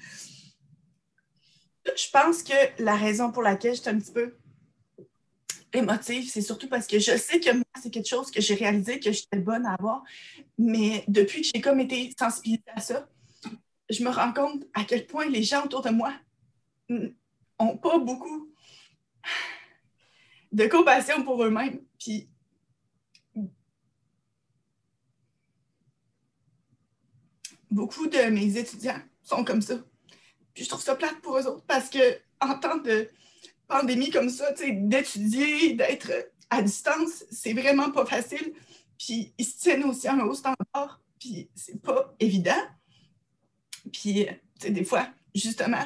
Je 1.86 2.10
pense 2.10 2.42
que 2.42 2.82
la 2.82 2.96
raison 2.96 3.30
pour 3.30 3.42
laquelle 3.42 3.76
je 3.76 3.80
suis 3.80 3.90
un 3.90 3.98
petit 3.98 4.12
peu 4.12 4.34
c'est 6.02 6.42
surtout 6.42 6.68
parce 6.68 6.86
que 6.86 6.98
je 6.98 7.16
sais 7.16 7.40
que 7.40 7.52
moi, 7.52 7.64
c'est 7.82 7.90
quelque 7.90 8.08
chose 8.08 8.30
que 8.30 8.40
j'ai 8.40 8.54
réalisé 8.54 9.00
que 9.00 9.12
j'étais 9.12 9.38
bonne 9.38 9.66
à 9.66 9.74
avoir, 9.74 10.04
mais 10.58 11.04
depuis 11.08 11.42
que 11.42 11.48
j'ai 11.54 11.60
comme 11.60 11.80
été 11.80 12.12
sensibilisée 12.18 12.62
à 12.74 12.80
ça, 12.80 13.08
je 13.90 14.02
me 14.04 14.10
rends 14.10 14.32
compte 14.32 14.64
à 14.74 14.84
quel 14.84 15.06
point 15.06 15.26
les 15.26 15.42
gens 15.42 15.64
autour 15.64 15.82
de 15.82 15.90
moi 15.90 16.14
n'ont 16.88 17.76
pas 17.76 17.98
beaucoup 17.98 18.50
de 20.52 20.66
compassion 20.66 21.24
pour 21.24 21.42
eux-mêmes. 21.44 21.80
Puis 21.98 22.28
beaucoup 27.70 28.06
de 28.06 28.30
mes 28.30 28.56
étudiants 28.56 29.00
sont 29.22 29.44
comme 29.44 29.62
ça. 29.62 29.74
Puis 30.54 30.64
je 30.64 30.68
trouve 30.68 30.82
ça 30.82 30.94
plate 30.94 31.20
pour 31.20 31.36
eux 31.36 31.46
autres 31.46 31.64
parce 31.66 31.90
que 31.90 32.20
en 32.40 32.58
temps 32.58 32.76
de 32.76 33.10
pandémie 33.74 34.10
comme 34.10 34.30
ça, 34.30 34.52
d'étudier, 34.52 35.72
d'être 35.72 36.12
à 36.48 36.62
distance, 36.62 37.24
c'est 37.32 37.54
vraiment 37.54 37.90
pas 37.90 38.06
facile. 38.06 38.52
Puis 38.96 39.34
ils 39.36 39.44
se 39.44 39.58
tiennent 39.58 39.82
aussi 39.84 40.06
à 40.06 40.12
un 40.12 40.20
haut 40.20 40.34
standard, 40.34 41.00
puis 41.18 41.50
c'est 41.56 41.82
pas 41.82 42.14
évident. 42.20 42.62
Puis, 43.92 44.28
tu 44.60 44.70
des 44.70 44.84
fois, 44.84 45.08
justement, 45.34 45.84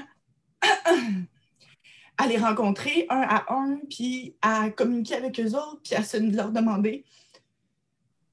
à 2.19 2.27
les 2.27 2.37
rencontrer 2.37 3.07
un 3.09 3.23
à 3.23 3.55
un, 3.55 3.79
puis 3.89 4.37
à 4.43 4.69
communiquer 4.69 5.15
avec 5.15 5.41
eux 5.41 5.55
autres, 5.55 5.81
puis 5.83 5.95
à 5.95 6.05
se 6.05 6.19
leur 6.19 6.53
demander 6.53 7.07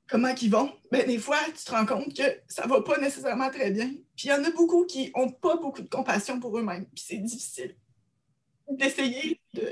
comment 0.10 0.36
ils 0.42 0.52
vont, 0.52 0.74
ben, 0.92 1.08
des 1.08 1.18
fois, 1.18 1.40
tu 1.48 1.64
te 1.64 1.72
rends 1.72 1.86
compte 1.86 2.14
que 2.14 2.42
ça 2.50 2.68
va 2.68 2.82
pas 2.82 3.00
nécessairement 3.00 3.50
très 3.50 3.72
bien. 3.72 3.88
Puis 4.18 4.26
il 4.26 4.30
y 4.30 4.34
en 4.34 4.44
a 4.44 4.52
beaucoup 4.52 4.86
qui 4.86 5.12
ont 5.16 5.30
pas 5.30 5.56
beaucoup 5.56 5.82
de 5.82 5.90
compassion 5.90 6.42
pour 6.42 6.58
eux-mêmes. 6.60 6.86
Puis 6.94 7.06
c'est 7.08 7.18
difficile 7.18 7.76
d'essayer 8.70 9.40
de 9.54 9.72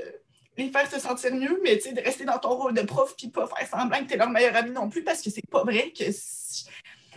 les 0.56 0.70
faire 0.70 0.90
se 0.90 1.00
sentir 1.00 1.34
mieux, 1.34 1.60
mais 1.62 1.76
de 1.76 2.00
rester 2.00 2.24
dans 2.24 2.38
ton 2.38 2.54
rôle 2.54 2.74
de 2.74 2.82
prof 2.82 3.14
puis 3.16 3.28
pas 3.28 3.46
faire 3.46 3.68
semblant 3.68 3.98
que 3.98 4.08
tu 4.08 4.14
es 4.14 4.16
leur 4.16 4.30
meilleur 4.30 4.54
ami 4.54 4.70
non 4.70 4.88
plus 4.88 5.02
parce 5.02 5.20
que 5.20 5.30
c'est 5.30 5.46
pas 5.50 5.64
vrai 5.64 5.92
que 5.92 6.04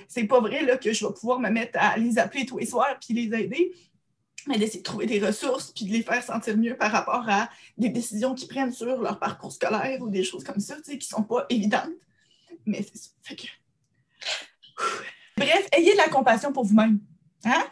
c'est 0.08 0.24
pas 0.24 0.40
vrai 0.40 0.64
là, 0.64 0.78
que 0.78 0.92
je 0.92 1.06
vais 1.06 1.14
pouvoir 1.14 1.40
me 1.40 1.50
mettre 1.50 1.78
à 1.80 1.98
les 1.98 2.18
appeler 2.18 2.46
tous 2.46 2.58
les 2.58 2.66
soirs 2.66 2.98
puis 3.00 3.14
les 3.14 3.38
aider 3.38 3.74
mais 4.48 4.58
d'essayer 4.58 4.80
de 4.80 4.84
trouver 4.84 5.06
des 5.06 5.20
ressources 5.20 5.72
puis 5.72 5.86
de 5.86 5.92
les 5.92 6.04
faire 6.04 6.24
sentir 6.24 6.58
mieux 6.58 6.76
par 6.76 6.92
rapport 6.92 7.26
à 7.28 7.50
des 7.78 7.90
décisions 7.90 8.34
qu'ils 8.34 8.48
prennent 8.48 8.72
sur 8.72 9.02
leur 9.02 9.20
parcours 9.20 9.52
scolaire 9.52 10.02
ou 10.02 10.10
des 10.10 10.24
choses 10.24 10.44
comme 10.44 10.60
ça, 10.60 10.76
qui 10.82 11.02
sont 11.02 11.24
pas 11.24 11.46
évidentes. 11.50 11.92
Mais 12.66 12.82
c'est 12.82 12.98
ça. 12.98 13.10
Fait 13.22 13.36
que... 13.36 13.48
Bref, 15.38 15.68
ayez 15.72 15.94
de 15.94 15.98
la 15.98 16.10
compassion 16.10 16.52
pour 16.52 16.64
vous-même. 16.64 17.00
Hein? 17.46 17.68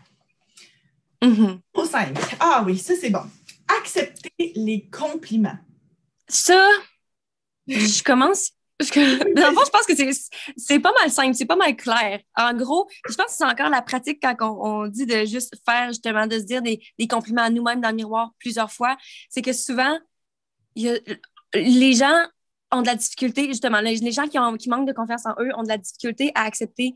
Mm-hmm. 1.22 1.60
Au 1.74 1.86
5. 1.86 2.18
Ah 2.40 2.64
oui, 2.66 2.78
ça 2.78 2.94
c'est 3.00 3.10
bon. 3.10 3.24
Accepter 3.68 4.54
les 4.56 4.90
compliments. 4.90 5.58
Ça, 6.28 6.68
je 7.68 8.04
commence. 8.04 8.52
Dans 8.80 9.50
le 9.50 9.54
fond, 9.54 9.62
je 9.66 9.70
pense 9.70 9.86
que 9.86 9.94
c'est 10.58 10.80
pas 10.80 10.92
mal 11.00 11.10
simple, 11.10 11.34
c'est 11.34 11.46
pas 11.46 11.56
mal 11.56 11.76
clair. 11.78 12.20
En 12.36 12.54
gros, 12.54 12.90
je 13.08 13.16
pense 13.16 13.28
que 13.28 13.32
c'est 13.32 13.46
encore 13.46 13.70
la 13.70 13.82
pratique 13.82 14.20
quand 14.22 14.36
on, 14.42 14.88
dit 14.88 15.06
de 15.06 15.26
juste 15.26 15.56
faire, 15.66 15.88
justement, 15.88 16.28
de 16.28 16.38
se 16.38 16.44
dire 16.44 16.62
des, 16.62 16.82
des 17.00 17.08
compliments 17.08 17.44
à 17.44 17.50
nous-mêmes 17.50 17.80
dans 17.80 17.90
le 17.90 17.96
miroir 17.96 18.32
plusieurs 18.38 18.72
fois. 18.72 18.98
C'est 19.30 19.42
que 19.42 19.54
souvent, 19.54 19.98
les 20.76 21.94
gens 21.94 22.26
ont 22.72 22.82
de 22.82 22.88
la 22.88 22.96
difficulté, 22.96 23.48
justement, 23.48 23.80
les, 23.80 24.12
gens 24.12 24.28
qui, 24.28 24.38
ont, 24.38 24.58
qui 24.58 24.70
manquent 24.70 24.88
de 24.88 24.94
confiance 24.94 25.26
en 25.26 25.36
eux 25.40 25.52
ont 25.56 25.64
de 25.64 25.70
la 25.70 25.78
difficulté 25.78 26.32
à 26.36 26.42
accepter 26.42 26.96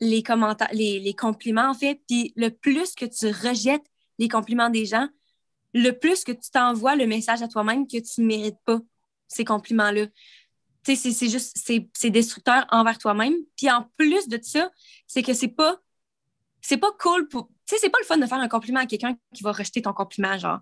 les 0.00 0.22
commentaires, 0.22 0.70
les, 0.72 0.98
les 0.98 1.14
compliments, 1.14 1.68
en 1.68 1.74
fait. 1.74 2.00
Puis 2.08 2.32
le 2.36 2.48
plus 2.48 2.94
que 2.94 3.04
tu 3.04 3.26
rejettes 3.26 3.84
les 4.18 4.28
compliments 4.28 4.70
des 4.70 4.86
gens, 4.86 5.08
le 5.74 5.90
plus 5.90 6.24
que 6.24 6.32
tu 6.32 6.50
t'envoies 6.50 6.96
le 6.96 7.06
message 7.06 7.42
à 7.42 7.48
toi-même 7.48 7.86
que 7.86 7.98
tu 7.98 8.20
ne 8.20 8.26
mérites 8.26 8.58
pas 8.64 8.80
ces 9.28 9.44
compliments-là. 9.44 10.06
C'est 10.84 11.28
juste, 11.28 11.54
c'est 11.92 12.10
destructeur 12.10 12.66
envers 12.70 12.96
toi-même. 12.96 13.34
Puis 13.56 13.70
en 13.70 13.86
plus 13.98 14.26
de 14.28 14.38
ça, 14.42 14.70
c'est 15.06 15.22
que 15.22 15.34
c'est 15.34 15.48
pas, 15.48 15.76
c'est 16.62 16.78
pas 16.78 16.92
cool 16.98 17.28
pour, 17.28 17.48
tu 17.66 17.74
sais, 17.74 17.76
c'est 17.78 17.90
pas 17.90 17.98
le 18.00 18.06
fun 18.06 18.16
de 18.16 18.26
faire 18.26 18.38
un 18.38 18.48
compliment 18.48 18.80
à 18.80 18.86
quelqu'un 18.86 19.16
qui 19.34 19.42
va 19.42 19.52
rejeter 19.52 19.82
ton 19.82 19.92
compliment, 19.92 20.38
genre. 20.38 20.60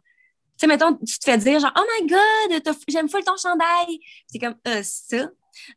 Tu 0.59 0.63
sais, 0.63 0.67
mettons, 0.67 0.97
tu 0.97 1.19
te 1.19 1.25
fais 1.25 1.39
dire, 1.39 1.61
genre, 1.61 1.73
oh 1.77 1.83
my 2.01 2.09
God, 2.09 2.75
j'aime 2.89 3.09
full 3.09 3.23
ton 3.23 3.37
chandail. 3.37 4.01
C'est 4.27 4.39
comme, 4.39 4.57
euh, 4.67 4.83
ça. 4.83 5.29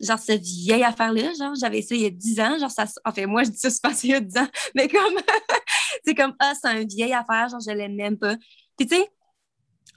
Genre, 0.01 0.19
cette 0.19 0.41
vieille 0.41 0.83
affaire-là, 0.83 1.31
genre, 1.37 1.53
j'avais 1.59 1.81
ça 1.81 1.95
il 1.95 2.01
y 2.01 2.05
a 2.05 2.09
10 2.09 2.39
ans. 2.39 2.57
Genre, 2.57 2.71
ça, 2.71 2.85
enfin, 3.05 3.27
moi, 3.27 3.43
je 3.43 3.49
dis 3.49 3.57
ça, 3.57 3.69
c'est 3.69 3.81
passé 3.81 4.07
il 4.07 4.11
y 4.11 4.15
a 4.15 4.19
10 4.19 4.37
ans. 4.37 4.47
Mais 4.75 4.87
comme, 4.87 5.15
c'est 6.05 6.15
comme, 6.15 6.33
ah, 6.39 6.53
c'est 6.59 6.81
une 6.81 6.87
vieille 6.87 7.13
affaire, 7.13 7.49
genre, 7.49 7.59
je 7.59 7.71
l'aime 7.71 7.95
même 7.95 8.17
pas. 8.17 8.35
Puis, 8.77 8.87
tu 8.87 8.95
sais, 8.95 9.09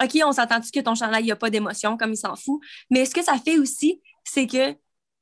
OK, 0.02 0.18
on 0.24 0.33
s'entend-tu 0.33 0.70
que 0.70 0.81
ton 0.81 0.94
chandail, 0.94 1.22
il 1.22 1.26
n'y 1.26 1.33
a 1.33 1.37
pas 1.37 1.50
d'émotion, 1.50 1.96
comme 1.96 2.12
il 2.12 2.16
s'en 2.16 2.37
fout. 2.37 2.61
Mais 2.90 3.05
ce 3.05 3.14
que 3.14 3.22
ça 3.22 3.38
fait 3.38 3.59
aussi, 3.59 4.00
c'est 4.24 4.46
que 4.46 4.76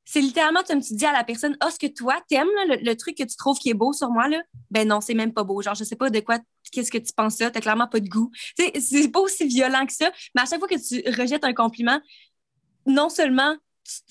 c'est 0.05 0.21
littéralement 0.21 0.61
comme 0.63 0.81
tu 0.81 0.95
dis 0.95 1.05
à 1.05 1.13
la 1.13 1.23
personne, 1.23 1.55
ah, 1.59 1.69
ce 1.71 1.79
que 1.79 1.87
toi, 1.87 2.19
t'aimes, 2.27 2.47
le, 2.67 2.77
le 2.83 2.95
truc 2.95 3.15
que 3.17 3.23
tu 3.23 3.35
trouves 3.35 3.57
qui 3.57 3.69
est 3.69 3.75
beau 3.75 3.93
sur 3.93 4.09
moi, 4.09 4.27
là, 4.27 4.41
ben 4.69 4.87
non, 4.87 4.99
c'est 5.01 5.13
même 5.13 5.33
pas 5.33 5.43
beau. 5.43 5.61
Genre, 5.61 5.75
je 5.75 5.83
sais 5.83 5.95
pas 5.95 6.09
de 6.09 6.19
quoi 6.19 6.39
qu'est-ce 6.71 6.91
que 6.91 6.97
tu 6.97 7.13
penses 7.13 7.35
ça, 7.35 7.51
t'as 7.51 7.61
clairement 7.61 7.87
pas 7.87 7.99
de 7.99 8.07
goût. 8.07 8.31
c'est 8.57 9.11
pas 9.11 9.19
aussi 9.19 9.45
violent 9.47 9.85
que 9.85 9.93
ça, 9.93 10.11
mais 10.35 10.41
à 10.41 10.45
chaque 10.45 10.59
fois 10.59 10.67
que 10.67 10.75
tu 10.75 11.03
rejettes 11.19 11.43
un 11.43 11.53
compliment, 11.53 11.99
non 12.85 13.09
seulement 13.09 13.55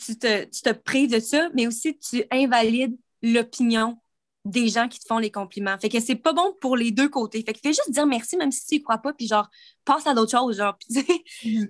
tu, 0.05 0.19
te, 0.19 0.45
tu 0.45 0.63
te 0.63 0.71
prives 0.71 1.11
de 1.11 1.21
ça, 1.21 1.49
mais 1.55 1.67
aussi 1.67 1.99
tu 1.99 2.25
invalides 2.31 2.97
l'opinion 3.23 3.99
des 4.45 4.69
gens 4.69 4.89
qui 4.89 4.99
te 4.99 5.07
font 5.07 5.19
les 5.19 5.31
compliments. 5.31 5.77
Fait 5.79 5.89
que 5.89 6.01
c'est 6.01 6.15
pas 6.15 6.33
bon 6.33 6.55
pour 6.61 6.77
les 6.77 6.91
deux 6.91 7.09
côtés. 7.09 7.43
Fait 7.43 7.53
que 7.53 7.61
fais 7.63 7.71
juste 7.71 7.91
dire 7.91 8.07
merci 8.07 8.37
même 8.37 8.53
si 8.53 8.67
tu 8.67 8.75
y 8.77 8.83
crois 8.83 8.99
pas, 8.99 9.13
puis 9.13 9.27
genre, 9.27 9.51
passe 9.85 10.07
à 10.07 10.15
d'autres 10.15 10.31
choses, 10.31 10.57
genre. 10.57 10.79
puis 11.41 11.69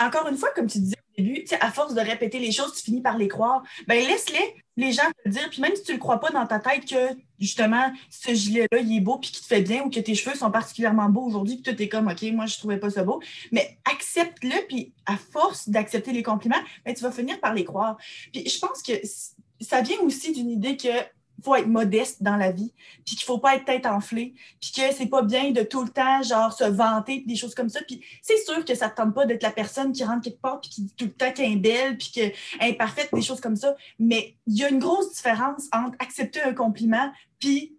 encore 0.00 0.28
une 0.28 0.36
fois, 0.36 0.50
comme 0.54 0.66
tu 0.66 0.78
disais 0.78 0.96
début, 1.18 1.44
à 1.60 1.70
force 1.70 1.94
de 1.94 2.00
répéter 2.00 2.38
les 2.38 2.52
choses, 2.52 2.74
tu 2.74 2.82
finis 2.82 3.00
par 3.00 3.18
les 3.18 3.28
croire. 3.28 3.62
Ben 3.86 3.96
laisse-les, 4.06 4.54
les 4.76 4.92
gens 4.92 5.02
te 5.24 5.28
dire, 5.28 5.48
puis 5.50 5.60
même 5.60 5.74
si 5.74 5.82
tu 5.82 5.92
le 5.92 5.98
crois 5.98 6.18
pas 6.20 6.30
dans 6.30 6.46
ta 6.46 6.58
tête 6.58 6.88
que 6.88 7.16
justement 7.38 7.92
ce 8.08 8.32
gilet-là, 8.32 8.78
il 8.78 8.96
est 8.96 9.00
beau, 9.00 9.18
puis 9.18 9.30
qu'il 9.30 9.42
te 9.42 9.46
fait 9.46 9.62
bien, 9.62 9.82
ou 9.82 9.90
que 9.90 10.00
tes 10.00 10.14
cheveux 10.14 10.36
sont 10.36 10.50
particulièrement 10.50 11.08
beaux 11.08 11.24
aujourd'hui, 11.24 11.56
puis 11.56 11.74
tu 11.74 11.82
es 11.82 11.88
comme, 11.88 12.08
OK, 12.08 12.22
moi, 12.32 12.46
je 12.46 12.58
trouvais 12.58 12.78
pas 12.78 12.90
ça 12.90 13.04
beau, 13.04 13.20
mais 13.50 13.78
accepte-le, 13.90 14.66
puis 14.68 14.92
à 15.06 15.16
force 15.16 15.68
d'accepter 15.68 16.12
les 16.12 16.22
compliments, 16.22 16.62
ben, 16.84 16.94
tu 16.94 17.02
vas 17.02 17.12
finir 17.12 17.40
par 17.40 17.54
les 17.54 17.64
croire. 17.64 17.96
Puis 18.32 18.48
je 18.48 18.58
pense 18.58 18.82
que 18.82 18.92
ça 19.60 19.80
vient 19.82 19.98
aussi 20.00 20.32
d'une 20.32 20.50
idée 20.50 20.76
que 20.76 20.88
faut 21.42 21.54
être 21.56 21.66
modeste 21.66 22.22
dans 22.22 22.36
la 22.36 22.50
vie, 22.50 22.72
puis 23.04 23.16
qu'il 23.16 23.24
faut 23.24 23.38
pas 23.38 23.56
être 23.56 23.64
tête 23.64 23.86
enflée, 23.86 24.34
puis 24.60 24.72
que 24.72 24.94
c'est 24.94 25.06
pas 25.06 25.22
bien 25.22 25.50
de 25.50 25.62
tout 25.62 25.82
le 25.82 25.90
temps, 25.90 26.22
genre, 26.22 26.52
se 26.52 26.64
vanter, 26.64 27.24
des 27.26 27.36
choses 27.36 27.54
comme 27.54 27.68
ça. 27.68 27.80
Puis 27.86 28.02
c'est 28.22 28.38
sûr 28.44 28.64
que 28.64 28.74
ça 28.74 28.88
te 28.88 28.96
tente 28.96 29.14
pas 29.14 29.26
d'être 29.26 29.42
la 29.42 29.50
personne 29.50 29.92
qui 29.92 30.04
rentre 30.04 30.22
quelque 30.22 30.40
part, 30.40 30.60
puis 30.60 30.70
qui 30.70 30.82
dit 30.82 30.94
tout 30.96 31.06
le 31.06 31.12
temps 31.12 31.32
qu'elle 31.32 31.52
est 31.52 31.56
belle, 31.56 31.98
puis 31.98 32.10
qu'elle 32.12 32.32
est 32.60 32.74
parfaite, 32.74 33.10
des 33.12 33.22
choses 33.22 33.40
comme 33.40 33.56
ça. 33.56 33.74
Mais 33.98 34.36
il 34.46 34.56
y 34.56 34.64
a 34.64 34.68
une 34.68 34.78
grosse 34.78 35.12
différence 35.12 35.68
entre 35.72 35.96
accepter 35.98 36.42
un 36.42 36.54
compliment, 36.54 37.10
puis, 37.38 37.76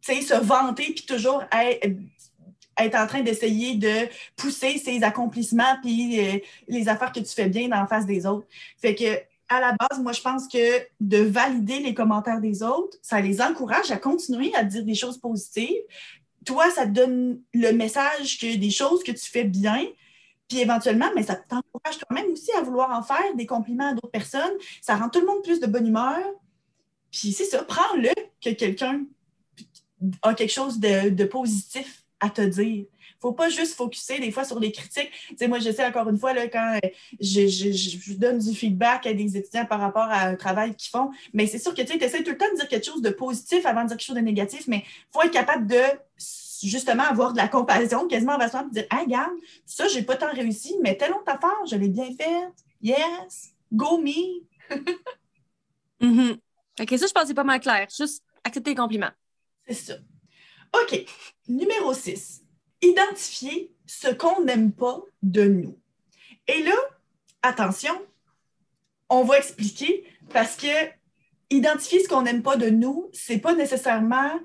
se 0.00 0.40
vanter, 0.40 0.92
puis 0.94 1.06
toujours 1.06 1.44
être, 1.52 2.94
en 2.94 3.06
train 3.06 3.20
d'essayer 3.20 3.76
de 3.76 4.08
pousser 4.36 4.78
ses 4.78 5.02
accomplissements, 5.04 5.76
puis 5.82 6.18
euh, 6.18 6.38
les 6.66 6.88
affaires 6.88 7.12
que 7.12 7.20
tu 7.20 7.32
fais 7.32 7.48
bien 7.48 7.68
dans 7.68 7.86
face 7.86 8.06
des 8.06 8.26
autres. 8.26 8.46
Que 8.82 9.31
à 9.52 9.60
la 9.60 9.72
base, 9.72 10.00
moi, 10.00 10.12
je 10.12 10.20
pense 10.20 10.48
que 10.48 10.80
de 11.00 11.18
valider 11.18 11.80
les 11.80 11.94
commentaires 11.94 12.40
des 12.40 12.62
autres, 12.62 12.96
ça 13.02 13.20
les 13.20 13.40
encourage 13.40 13.90
à 13.90 13.96
continuer 13.96 14.54
à 14.54 14.64
dire 14.64 14.84
des 14.84 14.94
choses 14.94 15.18
positives. 15.18 15.82
Toi, 16.44 16.70
ça 16.70 16.86
te 16.86 16.90
donne 16.90 17.40
le 17.54 17.72
message 17.72 18.38
que 18.38 18.56
des 18.56 18.70
choses 18.70 19.02
que 19.02 19.12
tu 19.12 19.30
fais 19.30 19.44
bien, 19.44 19.86
puis 20.48 20.60
éventuellement, 20.60 21.10
mais 21.14 21.22
ça 21.22 21.36
t'encourage 21.36 21.98
toi-même 21.98 22.32
aussi 22.32 22.50
à 22.52 22.62
vouloir 22.62 22.90
en 22.90 23.02
faire 23.02 23.34
des 23.34 23.46
compliments 23.46 23.90
à 23.90 23.92
d'autres 23.94 24.10
personnes. 24.10 24.52
Ça 24.80 24.96
rend 24.96 25.08
tout 25.08 25.20
le 25.20 25.26
monde 25.26 25.42
plus 25.42 25.60
de 25.60 25.66
bonne 25.66 25.86
humeur. 25.86 26.18
Puis 27.10 27.32
c'est 27.32 27.44
ça, 27.44 27.62
prends-le 27.62 28.10
que 28.42 28.50
quelqu'un 28.50 29.04
a 30.22 30.34
quelque 30.34 30.52
chose 30.52 30.80
de, 30.80 31.10
de 31.10 31.24
positif 31.24 32.04
à 32.20 32.30
te 32.30 32.42
dire 32.42 32.86
faut 33.22 33.32
pas 33.32 33.48
juste 33.48 33.74
focuser 33.74 34.18
des 34.18 34.32
fois 34.32 34.44
sur 34.44 34.58
les 34.58 34.72
critiques. 34.72 35.10
Tu 35.38 35.46
moi, 35.46 35.60
je 35.60 35.70
sais 35.70 35.86
encore 35.86 36.08
une 36.08 36.18
fois, 36.18 36.34
là, 36.34 36.48
quand 36.48 36.78
euh, 36.84 36.88
je, 37.20 38.14
donne 38.14 38.38
du 38.38 38.54
feedback 38.54 39.06
à 39.06 39.14
des 39.14 39.36
étudiants 39.36 39.64
par 39.64 39.80
rapport 39.80 40.02
à 40.02 40.22
un 40.22 40.34
travail 40.34 40.74
qu'ils 40.74 40.90
font, 40.90 41.10
mais 41.32 41.46
c'est 41.46 41.60
sûr 41.60 41.72
que 41.72 41.82
tu 41.82 41.92
essaies 42.02 42.24
tout 42.24 42.32
le 42.32 42.36
temps 42.36 42.50
de 42.52 42.56
dire 42.56 42.68
quelque 42.68 42.84
chose 42.84 43.00
de 43.00 43.10
positif 43.10 43.64
avant 43.64 43.84
de 43.84 43.88
dire 43.88 43.96
quelque 43.96 44.06
chose 44.06 44.16
de 44.16 44.20
négatif, 44.20 44.66
mais 44.66 44.84
il 44.84 45.12
faut 45.12 45.22
être 45.22 45.30
capable 45.30 45.68
de 45.68 45.80
justement 46.62 47.04
avoir 47.04 47.32
de 47.32 47.38
la 47.38 47.48
compassion 47.48 48.08
quasiment 48.08 48.34
envers 48.34 48.50
soi 48.50 48.64
dire 48.72 48.86
Ah, 48.90 49.02
regarde, 49.04 49.32
ça, 49.64 49.86
j'ai 49.86 50.02
pas 50.02 50.16
tant 50.16 50.32
réussi, 50.32 50.74
mais 50.82 50.96
telle 50.96 51.12
autre 51.12 51.28
affaire, 51.28 51.64
je 51.70 51.76
l'ai 51.76 51.88
bien 51.88 52.06
faite. 52.06 52.52
Yes, 52.82 53.52
go 53.72 53.98
me. 53.98 54.42
Mm-hmm. 56.02 56.32
OK, 56.80 56.98
ça, 56.98 57.06
je 57.06 57.12
pense 57.12 57.22
que 57.22 57.28
c'est 57.28 57.34
pas 57.34 57.44
mal 57.44 57.60
clair. 57.60 57.86
Juste 57.96 58.24
accepter 58.42 58.70
les 58.70 58.74
compliments. 58.74 59.12
C'est 59.68 59.74
ça. 59.74 59.94
OK. 60.74 61.06
Numéro 61.46 61.94
6 61.94 62.42
identifier 62.82 63.72
ce 63.86 64.08
qu'on 64.08 64.44
n'aime 64.44 64.72
pas 64.72 65.00
de 65.22 65.44
nous. 65.44 65.78
Et 66.48 66.62
là, 66.62 66.74
attention, 67.42 67.92
on 69.08 69.24
va 69.24 69.38
expliquer 69.38 70.04
parce 70.32 70.56
que 70.56 70.66
identifier 71.50 72.02
ce 72.02 72.08
qu'on 72.08 72.22
n'aime 72.22 72.42
pas 72.42 72.56
de 72.56 72.70
nous, 72.70 73.10
c'est 73.12 73.38
pas 73.38 73.54
nécessairement 73.54 74.40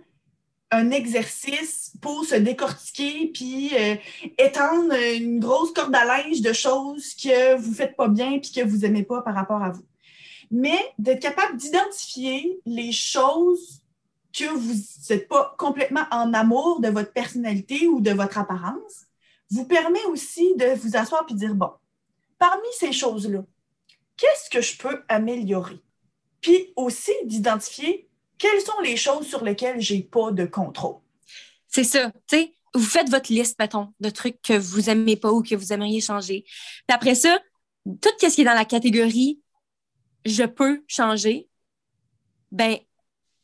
un 0.71 0.91
exercice 0.91 1.93
pour 2.01 2.25
se 2.25 2.35
décortiquer 2.35 3.31
puis 3.33 3.71
euh, 3.73 3.95
étendre 4.37 4.93
une 5.15 5.39
grosse 5.39 5.71
corde 5.71 5.95
à 5.95 6.03
linge 6.03 6.41
de 6.41 6.51
choses 6.51 7.13
que 7.13 7.55
vous 7.55 7.73
faites 7.73 7.95
pas 7.95 8.09
bien 8.09 8.39
puis 8.39 8.51
que 8.51 8.61
vous 8.61 8.83
aimez 8.83 9.03
pas 9.03 9.21
par 9.21 9.33
rapport 9.33 9.63
à 9.63 9.69
vous. 9.69 9.85
Mais 10.51 10.77
d'être 10.99 11.21
capable 11.21 11.57
d'identifier 11.57 12.59
les 12.65 12.91
choses 12.91 13.81
que 14.37 14.49
vous 14.49 14.73
n'êtes 15.09 15.27
pas 15.27 15.55
complètement 15.57 16.05
en 16.11 16.33
amour 16.33 16.79
de 16.79 16.89
votre 16.89 17.11
personnalité 17.11 17.87
ou 17.87 18.01
de 18.01 18.11
votre 18.11 18.37
apparence, 18.37 19.05
vous 19.49 19.65
permet 19.65 20.03
aussi 20.05 20.55
de 20.55 20.75
vous 20.75 20.95
asseoir 20.95 21.25
et 21.29 21.33
dire, 21.33 21.55
bon, 21.55 21.71
parmi 22.37 22.67
ces 22.77 22.91
choses-là, 22.91 23.43
qu'est-ce 24.17 24.49
que 24.49 24.61
je 24.61 24.77
peux 24.77 25.03
améliorer? 25.07 25.79
Puis 26.41 26.73
aussi 26.75 27.13
d'identifier 27.25 28.09
quelles 28.37 28.61
sont 28.61 28.79
les 28.83 28.97
choses 28.97 29.27
sur 29.27 29.43
lesquelles 29.43 29.81
j'ai 29.81 30.03
pas 30.03 30.31
de 30.31 30.45
contrôle. 30.45 30.97
C'est 31.67 31.83
ça, 31.83 32.11
tu 32.27 32.37
sais, 32.37 32.55
vous 32.73 32.83
faites 32.83 33.09
votre 33.09 33.31
liste, 33.31 33.57
mettons, 33.59 33.93
de 33.99 34.09
trucs 34.09 34.41
que 34.41 34.57
vous 34.57 34.89
aimez 34.89 35.15
pas 35.15 35.31
ou 35.31 35.41
que 35.41 35.55
vous 35.55 35.73
aimeriez 35.73 36.01
changer. 36.01 36.43
Puis 36.43 36.95
après 36.95 37.15
ça, 37.15 37.39
tout 37.85 38.09
ce 38.19 38.33
qui 38.35 38.41
est 38.41 38.45
dans 38.45 38.53
la 38.53 38.65
catégorie 38.65 39.41
je 40.27 40.43
peux 40.43 40.83
changer, 40.87 41.49
ben 42.51 42.77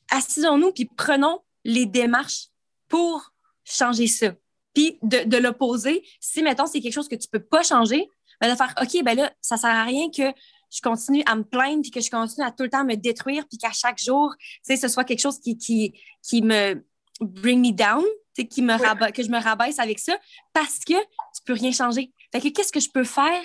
assisons-nous 0.10 0.72
puis 0.72 0.86
prenons 0.86 1.39
les 1.63 1.86
démarches 1.86 2.48
pour 2.88 3.34
changer 3.63 4.08
ça. 4.08 4.34
Puis 4.74 4.98
de, 5.04 5.38
l'opposer, 5.38 6.04
si, 6.20 6.42
mettons, 6.42 6.66
c'est 6.66 6.82
quelque 6.82 6.94
chose 6.94 7.08
que 7.08 7.16
tu 7.16 7.28
peux 7.28 7.44
pas 7.44 7.63
changer, 7.63 8.08
ben 8.42 8.52
de 8.52 8.58
faire, 8.58 8.74
OK, 8.82 9.04
ben 9.04 9.16
là, 9.16 9.32
ça 9.42 9.58
sert 9.58 9.70
à 9.70 9.84
rien 9.84 10.10
que 10.10 10.34
je 10.72 10.82
continue 10.82 11.24
à 11.28 11.36
me 11.36 11.44
plaindre 11.44 11.82
puis 11.84 11.92
que 11.92 12.02
je 12.02 12.10
continue 12.10 12.46
à 12.46 12.52
tout 12.52 12.63
le 12.63 12.70
temps 12.70 12.84
me 12.84 12.96
détruire 12.96 13.48
puis 13.48 13.58
qu'à 13.60 13.72
chaque 13.72 14.00
jour, 14.00 14.34
tu 14.39 14.60
sais, 14.63 14.78
ce 14.78 14.88
soit 14.88 15.04
quelque 15.04 15.20
chose 15.20 15.39
qui, 15.39 15.58
qui, 15.58 15.94
qui 16.24 16.42
me 16.42 16.84
bring 17.20 17.62
me 17.62 17.72
down, 17.72 18.04
qui 18.50 18.63
me 18.63 19.12
que 19.12 19.24
je 19.24 19.30
me 19.30 19.39
rabaisse 19.39 19.78
avec 19.78 20.00
ça 20.00 20.18
parce 20.52 20.80
que 20.80 21.00
tu 21.00 21.44
peux 21.46 21.54
rien 21.54 21.72
changer. 21.72 22.12
Fait 22.32 22.42
que 22.42 22.50
qu'est-ce 22.50 22.72
que 22.72 22.80
je 22.80 22.89
peux 22.89 23.04
faire 23.04 23.44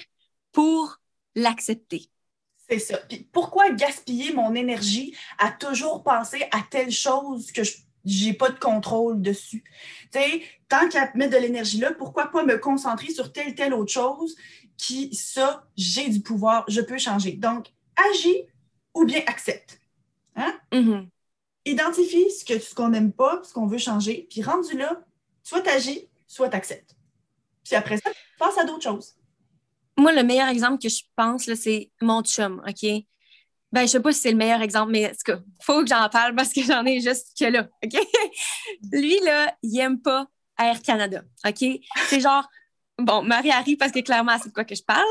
pour 0.53 0.97
l'accepter? 1.35 2.09
C'est 2.69 2.79
ça. 2.79 2.99
Puis 2.99 3.27
pourquoi 3.33 3.71
gaspiller 3.71 4.33
mon 4.33 4.55
énergie 4.55 5.17
à 5.39 5.51
toujours 5.51 6.03
penser 6.03 6.45
à 6.51 6.61
telle 6.71 6.91
chose 6.91 7.51
que 7.51 7.63
je 7.65 7.77
n'ai 8.05 8.35
pas 8.35 8.51
de 8.51 8.59
contrôle 8.59 9.23
dessus? 9.23 9.65
Tant 10.69 10.89
qu'à 10.89 11.11
mettre 11.15 11.33
de 11.33 11.41
l'énergie 11.41 11.79
là, 11.79 11.93
pourquoi 11.93 12.27
pas 12.27 12.45
me 12.45 12.59
concentrer 12.59 13.11
sur 13.11 13.33
telle, 13.33 13.55
telle 13.55 13.73
autre 13.73 13.93
chose 13.93 14.37
qui, 14.77 15.15
ça, 15.15 15.67
j'ai 15.77 16.09
du 16.09 16.21
pouvoir, 16.21 16.65
je 16.69 16.81
peux 16.81 16.99
changer. 16.99 17.33
Donc, 17.33 17.73
agis 18.13 18.43
ou 18.95 19.05
bien 19.05 19.23
accepte. 19.27 19.81
Hein? 20.37 20.55
Mm-hmm. 20.73 21.09
Identifie 21.65 22.31
ce 22.31 22.45
qu'on 22.45 22.61
ce 22.61 22.75
qu'on 22.75 22.89
n'aime 22.91 23.13
pas, 23.13 23.41
ce 23.45 23.53
qu'on 23.53 23.67
veut 23.67 23.79
changer, 23.79 24.27
puis 24.31 24.43
rendu 24.43 24.77
là, 24.77 25.03
soit 25.43 25.67
agis, 25.67 26.09
soit 26.27 26.55
accepte. 26.55 26.97
Puis 27.65 27.75
après 27.75 27.97
ça, 27.97 28.11
passe 28.39 28.57
à 28.59 28.65
d'autres 28.65 28.85
choses 28.85 29.18
moi, 29.99 30.13
le 30.13 30.23
meilleur 30.23 30.49
exemple 30.49 30.81
que 30.81 30.89
je 30.89 31.03
pense, 31.17 31.53
c'est 31.55 31.91
mon 32.01 32.23
chum, 32.23 32.63
OK? 32.67 32.89
Ben, 33.71 33.83
je 33.83 33.87
sais 33.87 34.01
pas 34.01 34.13
si 34.13 34.21
c'est 34.21 34.31
le 34.31 34.37
meilleur 34.37 34.63
exemple, 34.63 34.93
mais 34.93 35.13
il 35.27 35.43
faut 35.63 35.83
que 35.83 35.89
j'en 35.89 36.09
parle 36.09 36.35
parce 36.35 36.53
que 36.53 36.63
j'en 36.63 36.85
ai 36.87 37.01
juste 37.01 37.37
que 37.39 37.45
là, 37.45 37.69
OK? 37.85 38.01
Lui, 38.93 39.19
là, 39.21 39.55
il 39.63 39.79
aime 39.79 40.01
pas 40.01 40.27
Air 40.59 40.81
Canada, 40.81 41.23
OK? 41.47 41.65
C'est 42.07 42.21
genre, 42.21 42.49
bon, 42.97 43.23
Marie-Harry, 43.23 43.77
parce 43.77 43.93
que 43.93 44.01
clairement, 44.01 44.39
c'est 44.41 44.49
de 44.49 44.55
quoi 44.55 44.65
que 44.65 44.75
je 44.75 44.83
parle. 44.83 45.05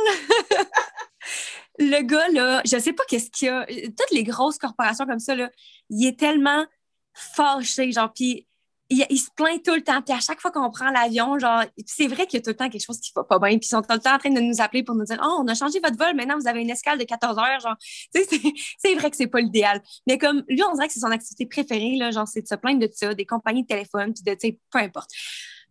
le 1.80 2.02
gars, 2.02 2.28
là, 2.30 2.62
je 2.65 2.80
sais 2.80 2.93
pas 2.93 3.04
qu'est-ce 3.08 3.30
qu'il 3.30 3.47
y 3.47 3.52
a. 3.52 3.65
Toutes 3.65 4.12
les 4.12 4.23
grosses 4.23 4.58
corporations 4.58 5.06
comme 5.06 5.19
ça, 5.19 5.36
là, 5.36 5.50
il 5.89 6.08
est 6.08 6.17
tellement 6.17 6.65
fâché, 7.13 7.91
genre, 7.91 8.12
puis 8.13 8.47
il, 8.89 9.17
se 9.17 9.30
plaint 9.36 9.62
tout 9.63 9.73
le 9.73 9.84
temps. 9.84 10.02
Puis 10.02 10.13
à 10.13 10.19
chaque 10.19 10.39
fois 10.39 10.52
qu'on 10.52 10.69
prend 10.69 10.89
l'avion, 10.89 11.38
genre, 11.39 11.63
c'est 11.86 12.08
vrai 12.08 12.26
qu'il 12.26 12.39
y 12.39 12.41
a 12.41 12.43
tout 12.43 12.52
le 12.52 12.56
temps 12.56 12.69
quelque 12.69 12.86
chose 12.86 13.00
qui 13.00 13.12
va 13.15 13.23
pas 13.23 13.39
bien. 13.39 13.50
Puis 13.58 13.62
ils 13.63 13.69
sont 13.69 13.82
tout 13.82 13.91
le 13.91 14.00
temps 14.00 14.15
en 14.15 14.17
train 14.17 14.30
de 14.30 14.39
nous 14.39 14.62
appeler 14.62 14.84
pour 14.84 14.95
nous 14.95 15.04
dire 15.04 15.19
Oh, 15.21 15.41
on 15.41 15.47
a 15.47 15.56
changé 15.56 15.80
votre 15.80 15.97
vol, 15.97 16.15
maintenant 16.15 16.38
vous 16.39 16.47
avez 16.47 16.62
une 16.62 16.69
escale 16.69 16.97
de 16.97 17.04
14 17.04 17.38
heures. 17.38 17.60
Genre, 17.60 17.76
c'est 18.80 18.95
vrai 18.95 19.10
que 19.10 19.17
c'est 19.17 19.28
pas 19.28 19.41
l'idéal. 19.41 19.82
Mais 20.08 20.17
comme 20.17 20.43
lui, 20.47 20.63
on 20.63 20.73
dirait 20.73 20.88
que 20.88 20.93
c'est 20.93 21.00
son 21.00 21.12
activité 21.12 21.45
préférée, 21.45 21.97
là, 21.97 22.12
genre, 22.12 22.28
c'est 22.28 22.41
de 22.41 22.47
se 22.47 22.56
plaindre 22.56 22.80
de 22.80 22.89
ça, 22.93 23.13
des 23.13 23.26
compagnies 23.26 23.63
de 23.63 23.67
téléphone, 23.67 24.13
puis 24.13 24.23
de, 24.23 24.32
tu 24.32 24.47
sais, 24.47 24.60
peu 24.71 24.80
importe. 24.80 25.10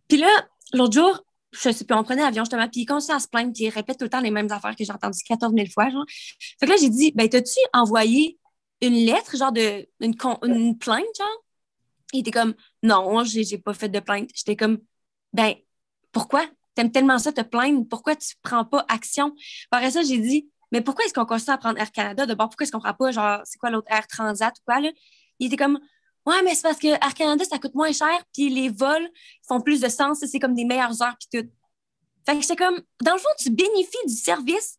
Puis 0.07 0.17
là, 0.17 0.29
l'autre 0.73 0.93
jour, 0.93 1.23
je 1.51 1.71
sais 1.71 1.85
plus, 1.85 1.95
on 1.95 2.03
prenait 2.03 2.21
l'avion 2.21 2.43
justement, 2.43 2.67
puis 2.67 2.81
il 2.81 2.85
continue 2.85 3.15
à 3.15 3.19
se 3.19 3.27
plaindre, 3.27 3.53
puis 3.53 3.63
il 3.63 3.69
répète 3.69 3.97
tout 3.97 4.05
le 4.05 4.09
temps 4.09 4.21
les 4.21 4.31
mêmes 4.31 4.51
affaires 4.51 4.75
que 4.75 4.83
j'ai 4.83 4.91
entendues 4.91 5.23
14 5.27 5.53
000 5.53 5.67
fois. 5.73 5.89
Genre. 5.89 6.05
Fait 6.59 6.65
que 6.65 6.71
là, 6.71 6.77
j'ai 6.79 6.89
dit 6.89 7.11
Ben, 7.15 7.27
t'as-tu 7.27 7.59
envoyé 7.73 8.37
une 8.81 8.93
lettre, 8.93 9.35
genre 9.35 9.51
de 9.51 9.87
une, 9.99 10.13
une 10.43 10.77
plainte, 10.77 11.05
genre? 11.17 11.43
Il 12.13 12.21
était 12.21 12.31
comme 12.31 12.53
non, 12.87 13.23
j'ai 13.23 13.57
pas 13.57 13.73
fait 13.73 13.89
de 13.89 13.99
plainte. 13.99 14.29
J'étais 14.33 14.55
comme 14.55 14.79
ben 15.33 15.55
pourquoi? 16.11 16.45
T'aimes 16.75 16.91
tellement 16.91 17.19
ça 17.19 17.31
te 17.31 17.41
plaindre, 17.41 17.87
pourquoi 17.89 18.15
tu 18.15 18.35
prends 18.41 18.65
pas 18.65 18.85
action? 18.87 19.33
Après 19.71 19.91
ça, 19.91 20.03
j'ai 20.03 20.17
dit 20.19 20.49
mais 20.71 20.81
pourquoi 20.81 21.05
est-ce 21.05 21.13
qu'on 21.13 21.25
continue 21.25 21.53
à 21.53 21.57
prendre 21.57 21.79
Air 21.79 21.91
Canada? 21.91 22.25
D'abord, 22.25 22.49
pourquoi 22.49 22.63
est-ce 22.63 22.71
qu'on 22.71 22.79
prend 22.79 22.93
pas 22.93 23.11
genre 23.11 23.41
c'est 23.45 23.57
quoi 23.57 23.69
l'autre 23.69 23.87
Air 23.89 24.07
Transat 24.07 24.53
ou 24.57 24.61
quoi 24.65 24.79
là? 24.79 24.89
Il 25.39 25.47
était 25.47 25.57
comme 25.57 25.79
Ouais, 26.27 26.43
mais 26.43 26.55
c'est 26.55 26.63
parce 26.63 26.77
que 26.77 26.87
Air 26.87 27.13
Canada, 27.13 27.45
ça 27.45 27.57
coûte 27.57 27.73
moins 27.73 27.93
cher, 27.93 28.21
puis 28.33 28.49
les 28.49 28.67
vols 28.67 29.09
font 29.47 29.61
plus 29.61 29.79
de 29.79 29.87
sens, 29.87 30.19
c'est 30.19 30.39
comme 30.39 30.53
des 30.55 30.65
meilleures 30.65 31.01
heures, 31.01 31.15
puis 31.17 31.41
tout. 31.41 31.49
Fait 32.25 32.35
que 32.35 32.41
j'étais 32.41 32.57
comme, 32.57 32.81
dans 33.01 33.13
le 33.13 33.19
fond, 33.19 33.29
tu 33.39 33.49
bénéficies 33.49 34.05
du 34.05 34.13
service, 34.13 34.77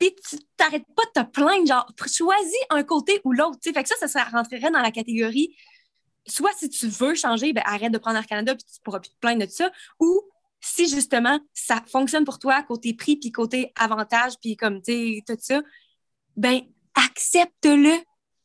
puis 0.00 0.12
tu 0.28 0.36
t'arrêtes 0.56 0.86
pas 0.96 1.04
de 1.14 1.22
te 1.22 1.30
plaindre, 1.30 1.64
genre, 1.64 1.86
choisis 2.12 2.58
un 2.70 2.82
côté 2.82 3.20
ou 3.22 3.32
l'autre, 3.32 3.58
Fait 3.62 3.84
que 3.84 3.88
ça, 3.88 4.08
ça 4.08 4.24
rentrerait 4.24 4.72
dans 4.72 4.80
la 4.80 4.90
catégorie 4.90 5.56
soit 6.26 6.52
si 6.56 6.68
tu 6.68 6.88
veux 6.88 7.14
changer, 7.14 7.52
ben, 7.52 7.62
arrête 7.66 7.92
de 7.92 7.98
prendre 7.98 8.16
Air 8.16 8.26
Canada 8.26 8.54
puis 8.54 8.64
tu 8.64 8.80
pourras 8.82 9.00
plus 9.00 9.10
te 9.10 9.18
plaindre 9.20 9.44
de 9.44 9.50
ça, 9.50 9.70
ou 10.00 10.22
si 10.60 10.88
justement 10.88 11.38
ça 11.52 11.82
fonctionne 11.86 12.24
pour 12.24 12.38
toi 12.38 12.62
côté 12.62 12.94
prix 12.94 13.16
puis 13.16 13.30
côté 13.30 13.72
avantage 13.76 14.34
puis 14.40 14.56
comme 14.56 14.80
tu 14.80 15.22
tout 15.26 15.36
ça, 15.38 15.62
ben 16.36 16.60
accepte-le. 16.94 17.94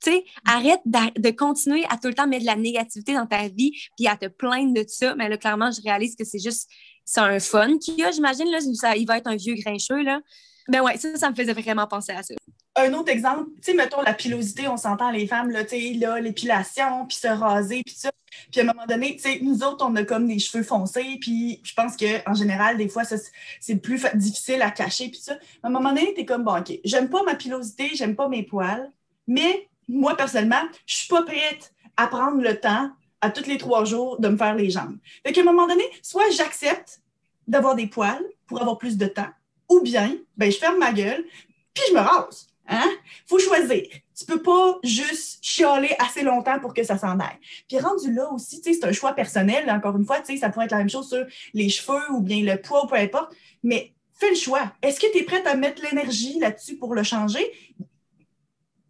Sais, 0.01 0.23
arrête 0.47 0.79
de, 0.85 1.29
continuer 1.31 1.83
à 1.89 1.97
tout 1.97 2.07
le 2.07 2.13
temps 2.13 2.25
mettre 2.25 2.43
de 2.43 2.45
la 2.45 2.55
négativité 2.55 3.13
dans 3.13 3.27
ta 3.27 3.49
vie 3.49 3.73
puis 3.97 4.07
à 4.07 4.15
te 4.15 4.27
plaindre 4.27 4.73
de 4.73 4.85
ça. 4.87 5.13
Mais 5.15 5.27
là, 5.27 5.37
clairement, 5.37 5.71
je 5.71 5.81
réalise 5.81 6.15
que 6.15 6.23
c'est 6.23 6.39
juste 6.39 6.69
c'est 7.03 7.19
un 7.19 7.39
fun 7.41 7.77
qu'il 7.79 8.01
a, 8.05 8.11
j'imagine. 8.11 8.49
Là, 8.49 8.59
ça, 8.75 8.95
il 8.95 9.05
va 9.05 9.17
être 9.17 9.27
un 9.27 9.35
vieux 9.35 9.55
grincheux. 9.55 10.01
Là. 10.01 10.21
Ben 10.69 10.81
ouais, 10.81 10.95
ça, 10.95 11.17
ça 11.17 11.29
me 11.29 11.35
faisait 11.35 11.51
vraiment 11.51 11.85
penser 11.85 12.13
à 12.13 12.23
ça. 12.23 12.33
Un 12.75 12.93
autre 12.93 13.11
exemple, 13.11 13.49
tu 13.55 13.71
sais, 13.71 13.73
mettons 13.73 14.01
la 14.01 14.13
pilosité, 14.13 14.67
on 14.67 14.77
s'entend 14.77 15.11
les 15.11 15.27
femmes, 15.27 15.51
là, 15.51 15.63
tu 15.63 15.71
sais, 15.71 15.93
là, 15.93 16.19
l'épilation, 16.19 17.05
puis 17.07 17.17
se 17.17 17.27
raser, 17.27 17.81
puis 17.85 17.95
ça. 17.95 18.11
Puis 18.51 18.61
à 18.61 18.63
un 18.63 18.67
moment 18.67 18.85
donné, 18.85 19.15
tu 19.15 19.23
sais, 19.23 19.39
nous 19.41 19.63
autres, 19.63 19.85
on 19.85 19.95
a 19.95 20.03
comme 20.03 20.27
des 20.27 20.39
cheveux 20.39 20.63
foncés, 20.63 21.17
puis 21.19 21.59
je 21.63 21.73
pense 21.73 21.97
qu'en 21.97 22.33
général, 22.33 22.77
des 22.77 22.87
fois, 22.87 23.03
c'est 23.03 23.75
plus 23.77 24.05
difficile 24.13 24.61
à 24.61 24.71
cacher, 24.71 25.09
puis 25.09 25.19
ça. 25.19 25.33
À 25.63 25.67
un 25.67 25.71
moment 25.71 25.89
donné, 25.89 26.13
tu 26.13 26.21
es 26.21 26.25
comme, 26.25 26.43
bon, 26.43 26.57
OK, 26.57 26.71
j'aime 26.85 27.09
pas 27.09 27.23
ma 27.23 27.35
pilosité, 27.35 27.89
j'aime 27.95 28.15
pas 28.15 28.29
mes 28.29 28.43
poils, 28.43 28.89
mais 29.27 29.67
moi, 29.87 30.15
personnellement, 30.15 30.61
je 30.85 30.95
suis 30.95 31.07
pas 31.07 31.23
prête 31.23 31.73
à 31.97 32.07
prendre 32.07 32.41
le 32.41 32.59
temps 32.59 32.91
à 33.21 33.29
tous 33.31 33.47
les 33.47 33.57
trois 33.57 33.83
jours 33.83 34.19
de 34.21 34.29
me 34.29 34.37
faire 34.37 34.55
les 34.55 34.69
jambes. 34.69 34.97
Fait 35.25 35.33
qu'à 35.33 35.41
un 35.41 35.45
moment 35.45 35.67
donné, 35.67 35.83
soit 36.01 36.29
j'accepte 36.31 37.01
d'avoir 37.47 37.75
des 37.75 37.87
poils 37.87 38.23
pour 38.47 38.61
avoir 38.61 38.77
plus 38.77 38.97
de 38.97 39.07
temps, 39.07 39.29
ou 39.67 39.81
bien, 39.81 40.15
ben, 40.37 40.51
je 40.51 40.57
ferme 40.57 40.77
ma 40.77 40.93
gueule, 40.93 41.25
puis 41.73 41.83
je 41.89 41.93
me 41.93 41.99
rase. 41.99 42.48
Hein? 42.69 42.89
Faut 43.27 43.39
choisir. 43.39 43.81
Tu 44.15 44.25
peux 44.25 44.41
pas 44.41 44.77
juste 44.83 45.39
chialer 45.41 45.95
assez 45.97 46.21
longtemps 46.21 46.59
pour 46.59 46.73
que 46.73 46.83
ça 46.83 46.97
s'en 46.97 47.19
aille. 47.19 47.39
Puis 47.67 47.79
rendu 47.79 48.13
là 48.13 48.31
aussi, 48.31 48.61
c'est 48.63 48.83
un 48.85 48.91
choix 48.91 49.13
personnel. 49.13 49.69
Encore 49.69 49.97
une 49.97 50.05
fois, 50.05 50.17
ça 50.23 50.49
pourrait 50.49 50.65
être 50.65 50.71
la 50.71 50.77
même 50.77 50.89
chose 50.89 51.09
sur 51.09 51.25
les 51.53 51.69
cheveux 51.69 52.11
ou 52.11 52.21
bien 52.21 52.43
le 52.43 52.61
poids, 52.61 52.85
ou 52.85 52.87
peu 52.87 52.95
importe. 52.95 53.33
Mais 53.63 53.93
fais 54.13 54.29
le 54.29 54.35
choix. 54.35 54.71
Est-ce 54.83 54.99
que 54.99 55.11
tu 55.11 55.19
es 55.19 55.23
prête 55.23 55.47
à 55.47 55.55
mettre 55.55 55.81
l'énergie 55.83 56.37
là-dessus 56.39 56.77
pour 56.77 56.93
le 56.93 57.03
changer? 57.03 57.43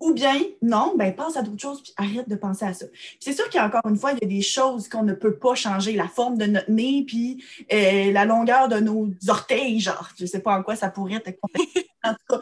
Ou 0.01 0.13
bien, 0.13 0.39
non, 0.61 0.93
ben 0.97 1.13
pense 1.13 1.35
à 1.35 1.41
d'autres 1.41 1.61
choses, 1.61 1.83
puis 1.83 1.93
arrête 1.97 2.27
de 2.29 2.35
penser 2.35 2.63
à 2.63 2.73
ça. 2.73 2.85
C'est 3.19 3.33
sûr 3.33 3.49
qu'encore 3.49 3.81
une 3.85 3.97
fois, 3.97 4.13
il 4.13 4.19
y 4.21 4.25
a 4.25 4.27
des 4.27 4.41
choses 4.41 4.87
qu'on 4.87 5.03
ne 5.03 5.13
peut 5.13 5.35
pas 5.35 5.55
changer, 5.55 5.91
la 5.93 6.07
forme 6.07 6.37
de 6.37 6.45
notre 6.45 6.71
nez, 6.71 7.03
puis 7.05 7.43
euh, 7.73 8.11
la 8.13 8.23
longueur 8.23 8.69
de 8.69 8.79
nos 8.79 9.09
orteils, 9.27 9.81
genre, 9.81 10.09
je 10.17 10.25
sais 10.25 10.39
pas 10.39 10.57
en 10.57 10.63
quoi 10.63 10.77
ça 10.77 10.89
pourrait 10.89 11.21
être. 11.25 11.39
en 12.03 12.13
tout 12.13 12.37
cas. 12.37 12.39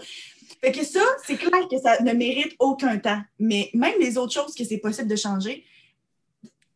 Fait 0.62 0.72
que 0.72 0.84
ça, 0.84 1.02
c'est 1.26 1.38
clair 1.38 1.68
que 1.70 1.78
ça 1.80 2.02
ne 2.02 2.14
mérite 2.14 2.56
aucun 2.60 2.98
temps. 2.98 3.22
Mais 3.40 3.70
même 3.74 4.00
les 4.00 4.18
autres 4.18 4.34
choses 4.34 4.56
que 4.56 4.64
c'est 4.64 4.78
possible 4.78 5.08
de 5.08 5.16
changer, 5.16 5.64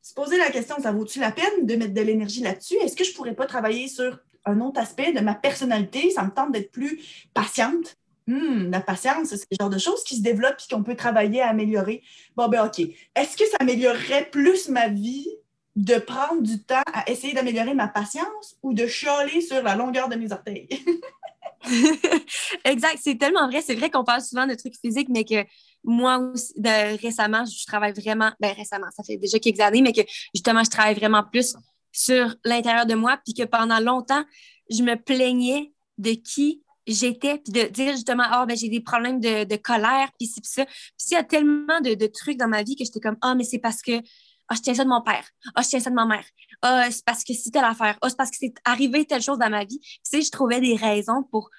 se 0.02 0.13
poser 0.13 0.38
la 0.38 0.50
question, 0.50 0.76
ça 0.82 0.91
vaut-tu 0.91 1.20
la 1.20 1.32
peine 1.32 1.65
de 1.65 1.76
mettre 1.76 1.94
de 1.94 2.02
l'énergie 2.02 2.41
là-dessus? 2.41 2.76
Est-ce 2.76 2.96
que 2.96 3.04
je 3.04 3.13
pourrais 3.13 3.36
pas 3.36 3.46
travailler 3.46 3.88
sur 3.88 4.20
un 4.46 4.60
autre 4.62 4.80
aspect 4.80 5.13
de 5.13 5.20
ma 5.20 5.36
personnalité? 5.36 6.10
Ça 6.12 6.24
me 6.24 6.32
tente 6.32 6.52
d'être 6.52 6.72
plus 6.72 7.28
patiente, 7.34 7.98
Hmm, 8.28 8.70
la 8.70 8.82
patience, 8.82 9.30
c'est 9.30 9.48
le 9.52 9.58
genre 9.60 9.70
de 9.70 9.80
choses 9.80 10.04
qui 10.04 10.15
se 10.15 10.22
développent 10.22 10.62
et 10.63 10.74
qu'on 10.74 10.84
peut 10.84 10.96
travailler 10.96 11.41
à 11.41 11.50
améliorer. 11.50 12.04
Bon, 12.36 12.48
ben 12.48 12.65
OK. 12.65 12.80
Est-ce 12.80 13.36
que 13.36 13.46
ça 13.46 13.58
améliorerait 13.60 14.30
plus 14.30 14.70
ma 14.70 14.88
vie 14.88 15.28
de 15.76 15.98
prendre 15.98 16.41
du 16.41 16.62
temps 16.62 16.84
à 16.94 17.10
essayer 17.10 17.34
d'améliorer 17.34 17.74
ma 17.74 17.88
patience 17.88 18.58
ou 18.62 18.74
de 18.74 18.86
chialer 18.86 19.41
sur 19.41 19.62
la 19.63 19.76
longueur 19.76 20.08
de 20.08 20.15
mes 20.15 20.32
orteils? 20.32 20.70
exact, 22.65 23.00
c'est 23.02 23.17
tellement 23.17 23.47
vrai. 23.47 23.62
C'est 23.62 23.76
vrai 23.76 23.89
qu'on 23.89 24.04
parle 24.04 24.21
souvent 24.21 24.47
de 24.47 24.56
trucs 24.56 24.76
physiques, 24.80 25.10
mais 25.10 25.24
que 25.24 25.45
moi 25.84 26.17
aussi, 26.17 26.54
récemment, 27.02 27.45
je 27.45 27.65
travaille 27.65 27.93
vraiment, 27.93 28.32
ben 28.39 28.54
récemment, 28.54 28.88
ça 28.95 29.04
fait 29.04 29.17
déjà 29.17 29.39
quelques 29.39 29.60
années, 29.60 29.82
mais 29.82 29.93
que 29.93 30.02
justement, 30.34 30.63
je 30.63 30.69
travaille 30.69 30.95
vraiment 30.95 31.24
plus 31.24 31.56
sur 31.91 32.36
l'intérieur 32.45 32.86
de 32.86 32.95
moi, 32.95 33.19
puis 33.24 33.34
que 33.34 33.43
pendant 33.43 33.80
longtemps, 33.80 34.24
je 34.69 34.84
me 34.84 34.95
plaignais 34.95 35.74
de 35.97 36.12
qui 36.12 36.63
j'étais, 36.88 37.38
puis 37.38 37.54
de 37.54 37.67
dire 37.67 37.93
justement, 37.93 38.24
ah, 38.26 38.45
ben, 38.45 38.58
j'ai 38.58 38.69
des 38.69 38.82
problèmes 38.82 39.19
de, 39.19 39.43
de 39.43 39.56
colère, 39.56 40.10
puis 40.17 40.28
ci, 40.28 40.41
puis 40.41 40.50
ça. 40.50 40.65
Puis 40.65 41.08
il 41.12 41.13
y 41.13 41.17
a 41.17 41.24
tellement 41.24 41.80
de, 41.82 41.93
de, 41.93 42.08
trucs 42.08 42.38
dans 42.38 42.47
ma 42.47 42.63
vie 42.63 42.76
que 42.76 42.84
j'étais 42.84 43.00
comme, 43.00 43.17
ah, 43.21 43.36
mais 43.36 43.43
c'est 43.43 43.60
parce 43.60 43.82
que, 43.82 44.02
ah, 44.52 44.56
je 44.56 44.62
tiens 44.62 44.74
ça 44.74 44.84
de 44.84 44.90
mon 44.90 45.02
père, 45.02 45.26
ah, 45.56 45.62
je 45.62 45.70
tiens 45.70 45.80
ça 45.80 45.90
de 45.90 45.96
ma 45.96 46.06
mère, 46.06 46.26
ah, 46.62 46.92
c'est 46.92 47.06
parce 47.06 47.24
que 47.24 47.34
c'est 47.34 47.52
telle 47.52 47.64
affaire, 47.64 47.98
ah, 48.02 48.10
c'est 48.10 48.18
parce 48.18 48.30
que 48.30 48.36
c'est 48.38 48.54
arrivé 48.66 49.06
telle 49.06 49.22
chose 49.22 49.40
dans 49.40 49.50
ma 49.50 49.64
vie. 49.64 49.80
Puis, 49.80 50.00
tu 50.04 50.18
sais, 50.18 50.22
je 50.22 50.30
trouvais 50.30 50.60
des 50.60 50.76
raisons 50.76 51.24
pour, 51.32 51.50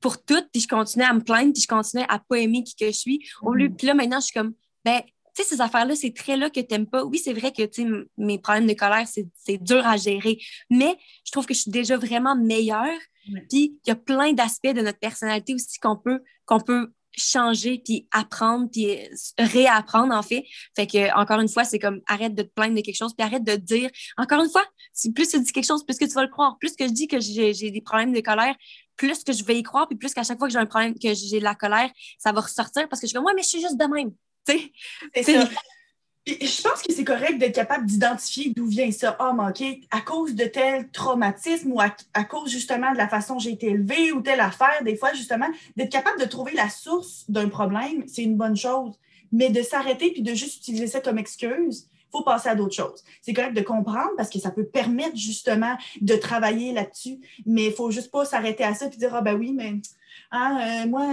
pour 0.00 0.24
tout, 0.24 0.42
puis 0.50 0.62
je 0.62 0.68
continuais 0.68 1.04
à 1.04 1.12
me 1.12 1.20
plaindre, 1.20 1.52
puis 1.52 1.60
je 1.62 1.68
continuais 1.68 2.06
à 2.08 2.18
pas 2.18 2.38
aimer 2.38 2.64
qui 2.64 2.74
que 2.74 2.86
je 2.86 2.96
suis. 2.96 3.20
Au 3.42 3.52
lieu, 3.52 3.68
mm. 3.68 3.76
puis 3.76 3.86
là, 3.86 3.94
maintenant, 3.94 4.20
je 4.20 4.26
suis 4.26 4.32
comme, 4.32 4.54
ben, 4.82 5.02
tu 5.34 5.42
sais, 5.42 5.44
ces 5.44 5.60
affaires-là, 5.60 5.94
ces 5.94 6.14
traits-là 6.14 6.48
que 6.48 6.60
tu 6.60 6.66
n'aimes 6.70 6.86
pas, 6.86 7.04
oui, 7.04 7.18
c'est 7.18 7.34
vrai 7.34 7.52
que, 7.52 7.64
tu 7.66 7.82
sais, 7.82 7.88
mes 8.16 8.38
problèmes 8.38 8.66
de 8.66 8.72
colère, 8.72 9.06
c'est 9.06 9.58
dur 9.58 9.86
à 9.86 9.98
gérer, 9.98 10.38
mais 10.70 10.96
je 11.26 11.32
trouve 11.32 11.44
que 11.44 11.52
je 11.52 11.60
suis 11.60 11.70
déjà 11.70 11.98
vraiment 11.98 12.34
meilleure. 12.34 12.98
Puis 13.50 13.78
il 13.84 13.88
y 13.88 13.90
a 13.90 13.94
plein 13.94 14.32
d'aspects 14.32 14.72
de 14.72 14.80
notre 14.80 14.98
personnalité 14.98 15.52
aussi 15.52 15.78
qu'on 15.78 15.96
peut, 15.96 16.22
qu'on 16.46 16.60
peut 16.60 16.92
changer, 17.18 17.80
puis 17.84 18.08
apprendre, 18.12 18.68
puis 18.70 18.98
réapprendre, 19.38 20.14
en 20.14 20.22
fait. 20.22 20.44
Fait 20.74 20.86
que, 20.86 21.14
encore 21.18 21.40
une 21.40 21.48
fois, 21.48 21.64
c'est 21.64 21.78
comme 21.78 22.00
arrête 22.06 22.34
de 22.34 22.42
te 22.42 22.48
plaindre 22.48 22.74
de 22.74 22.80
quelque 22.80 22.96
chose, 22.96 23.14
puis 23.14 23.26
arrête 23.26 23.44
de 23.44 23.56
dire, 23.56 23.90
encore 24.16 24.42
une 24.42 24.50
fois, 24.50 24.64
plus 25.14 25.28
tu 25.28 25.40
dis 25.40 25.52
quelque 25.52 25.66
chose, 25.66 25.84
plus 25.84 25.98
que 25.98 26.04
tu 26.04 26.12
vas 26.12 26.22
le 26.22 26.30
croire. 26.30 26.56
Plus 26.58 26.74
que 26.74 26.86
je 26.86 26.92
dis 26.92 27.08
que 27.08 27.20
j'ai 27.20 27.70
des 27.70 27.80
problèmes 27.80 28.12
de 28.12 28.20
colère, 28.20 28.54
plus 28.96 29.22
que 29.22 29.32
je 29.32 29.44
vais 29.44 29.58
y 29.58 29.62
croire, 29.62 29.86
puis 29.86 29.96
plus 29.96 30.12
qu'à 30.12 30.22
chaque 30.22 30.38
fois 30.38 30.48
que 30.48 30.52
j'ai 30.52 30.58
un 30.58 30.66
problème, 30.66 30.94
que 30.94 31.14
j'ai 31.14 31.38
de 31.38 31.44
la 31.44 31.54
colère, 31.54 31.90
ça 32.18 32.32
va 32.32 32.40
ressortir 32.40 32.88
parce 32.88 33.00
que 33.00 33.06
je 33.06 33.10
suis 33.10 33.16
comme, 33.16 33.26
ouais, 33.26 33.34
mais 33.34 33.42
je 33.42 33.48
suis 33.48 33.60
juste 33.60 33.78
de 33.78 33.86
même. 33.86 34.12
C'est 35.14 35.22
ça 35.22 35.48
je 36.28 36.62
pense 36.62 36.82
que 36.82 36.92
c'est 36.92 37.04
correct 37.04 37.38
d'être 37.38 37.54
capable 37.54 37.86
d'identifier 37.86 38.52
d'où 38.54 38.66
vient 38.66 38.90
ça. 38.90 39.16
Ah, 39.18 39.34
OK, 39.48 39.64
à 39.90 40.00
cause 40.00 40.34
de 40.34 40.44
tel 40.44 40.88
traumatisme 40.90 41.72
ou 41.72 41.80
à, 41.80 41.90
cause 42.24 42.50
justement 42.50 42.92
de 42.92 42.98
la 42.98 43.08
façon 43.08 43.34
dont 43.34 43.40
j'ai 43.40 43.52
été 43.52 43.68
élevée 43.68 44.12
ou 44.12 44.20
telle 44.20 44.40
affaire, 44.40 44.82
des 44.84 44.96
fois, 44.96 45.12
justement, 45.14 45.48
d'être 45.76 45.92
capable 45.92 46.20
de 46.20 46.26
trouver 46.26 46.52
la 46.52 46.68
source 46.68 47.24
d'un 47.28 47.48
problème, 47.48 48.04
c'est 48.06 48.22
une 48.22 48.36
bonne 48.36 48.56
chose. 48.56 48.98
Mais 49.32 49.50
de 49.50 49.62
s'arrêter 49.62 50.10
puis 50.10 50.22
de 50.22 50.34
juste 50.34 50.58
utiliser 50.58 50.86
ça 50.86 51.00
comme 51.00 51.18
excuse, 51.18 51.86
faut 52.10 52.22
passer 52.22 52.48
à 52.48 52.54
d'autres 52.54 52.74
choses. 52.74 53.04
C'est 53.20 53.34
correct 53.34 53.54
de 53.54 53.60
comprendre 53.60 54.10
parce 54.16 54.30
que 54.30 54.38
ça 54.38 54.50
peut 54.50 54.64
permettre 54.64 55.16
justement 55.16 55.76
de 56.00 56.14
travailler 56.16 56.72
là-dessus, 56.72 57.18
mais 57.46 57.66
il 57.66 57.72
faut 57.72 57.90
juste 57.90 58.10
pas 58.10 58.24
s'arrêter 58.24 58.64
à 58.64 58.74
ça 58.74 58.86
et 58.86 58.96
dire 58.96 59.14
Ah, 59.14 59.20
ben 59.20 59.34
oui, 59.34 59.52
mais 59.52 59.74
ah, 60.30 60.84
moi, 60.86 61.06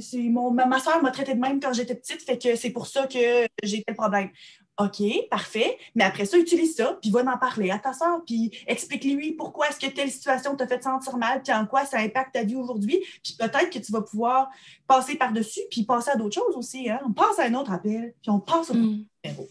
c'est 0.00 0.18
mon, 0.18 0.52
ma, 0.52 0.66
ma 0.66 0.78
soeur 0.78 1.02
m'a 1.02 1.10
traité 1.10 1.34
de 1.34 1.40
même 1.40 1.58
quand 1.60 1.72
j'étais 1.72 1.94
petite, 1.94 2.22
fait 2.22 2.38
que 2.38 2.54
c'est 2.54 2.70
pour 2.70 2.86
ça 2.86 3.06
que 3.06 3.46
j'ai 3.62 3.82
tel 3.82 3.96
problème. 3.96 4.30
OK, 4.78 5.02
parfait. 5.28 5.76
Mais 5.94 6.04
après 6.04 6.24
ça, 6.24 6.38
utilise 6.38 6.76
ça, 6.76 6.98
puis 7.02 7.10
va 7.10 7.20
en 7.20 7.36
parler 7.36 7.70
à 7.70 7.78
ta 7.78 7.92
soeur, 7.92 8.22
puis 8.24 8.50
explique-lui 8.66 9.32
pourquoi 9.32 9.68
est-ce 9.68 9.78
que 9.78 9.92
telle 9.92 10.10
situation 10.10 10.56
t'a 10.56 10.66
fait 10.66 10.82
sentir 10.82 11.18
mal, 11.18 11.42
puis 11.42 11.52
en 11.52 11.66
quoi 11.66 11.84
ça 11.84 11.98
impacte 11.98 12.32
ta 12.32 12.44
vie 12.44 12.56
aujourd'hui. 12.56 13.04
Puis 13.22 13.36
peut-être 13.38 13.70
que 13.70 13.78
tu 13.78 13.92
vas 13.92 14.02
pouvoir 14.02 14.48
passer 14.86 15.16
par-dessus, 15.16 15.60
puis 15.70 15.84
passer 15.84 16.10
à 16.10 16.16
d'autres 16.16 16.34
choses 16.34 16.56
aussi. 16.56 16.88
Hein? 16.88 17.00
On 17.04 17.12
passe 17.12 17.38
à 17.38 17.44
un 17.44 17.54
autre 17.54 17.72
appel, 17.72 18.14
puis 18.22 18.30
on 18.30 18.40
passe 18.40 18.70
au 18.70 18.74
mm. 18.74 19.04
numéro. 19.24 19.48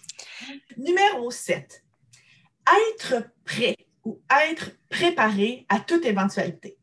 Numéro 0.78 1.30
7. 1.30 1.84
Être 2.94 3.30
prêt 3.46 3.76
ou 4.06 4.20
être 4.48 4.72
préparé 4.90 5.66
à 5.70 5.80
toute 5.80 6.06
éventualité. 6.06 6.78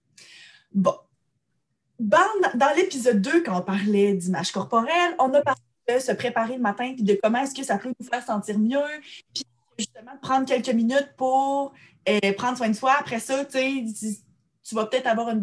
Bon. 0.72 0.94
Dans, 1.98 2.74
l'épisode 2.76 3.20
2, 3.20 3.42
quand 3.42 3.58
on 3.58 3.62
parlait 3.62 4.14
d'image 4.14 4.52
corporelle, 4.52 5.14
on 5.18 5.32
a 5.32 5.40
parlé 5.40 5.60
de 5.88 5.98
se 5.98 6.12
préparer 6.12 6.54
le 6.56 6.62
matin, 6.62 6.92
puis 6.94 7.04
de 7.04 7.18
comment 7.22 7.42
est-ce 7.42 7.54
que 7.54 7.64
ça 7.64 7.78
peut 7.78 7.92
nous 7.98 8.06
faire 8.06 8.24
sentir 8.24 8.58
mieux, 8.58 8.80
puis 9.32 9.44
justement 9.78 10.16
prendre 10.20 10.46
quelques 10.46 10.74
minutes 10.74 11.10
pour 11.16 11.72
euh, 12.08 12.32
prendre 12.36 12.56
soin 12.56 12.68
de 12.68 12.74
soi. 12.74 12.94
Après 12.98 13.20
ça, 13.20 13.44
tu 13.44 14.74
vas 14.74 14.86
peut-être 14.86 15.06
avoir 15.06 15.30
une, 15.30 15.42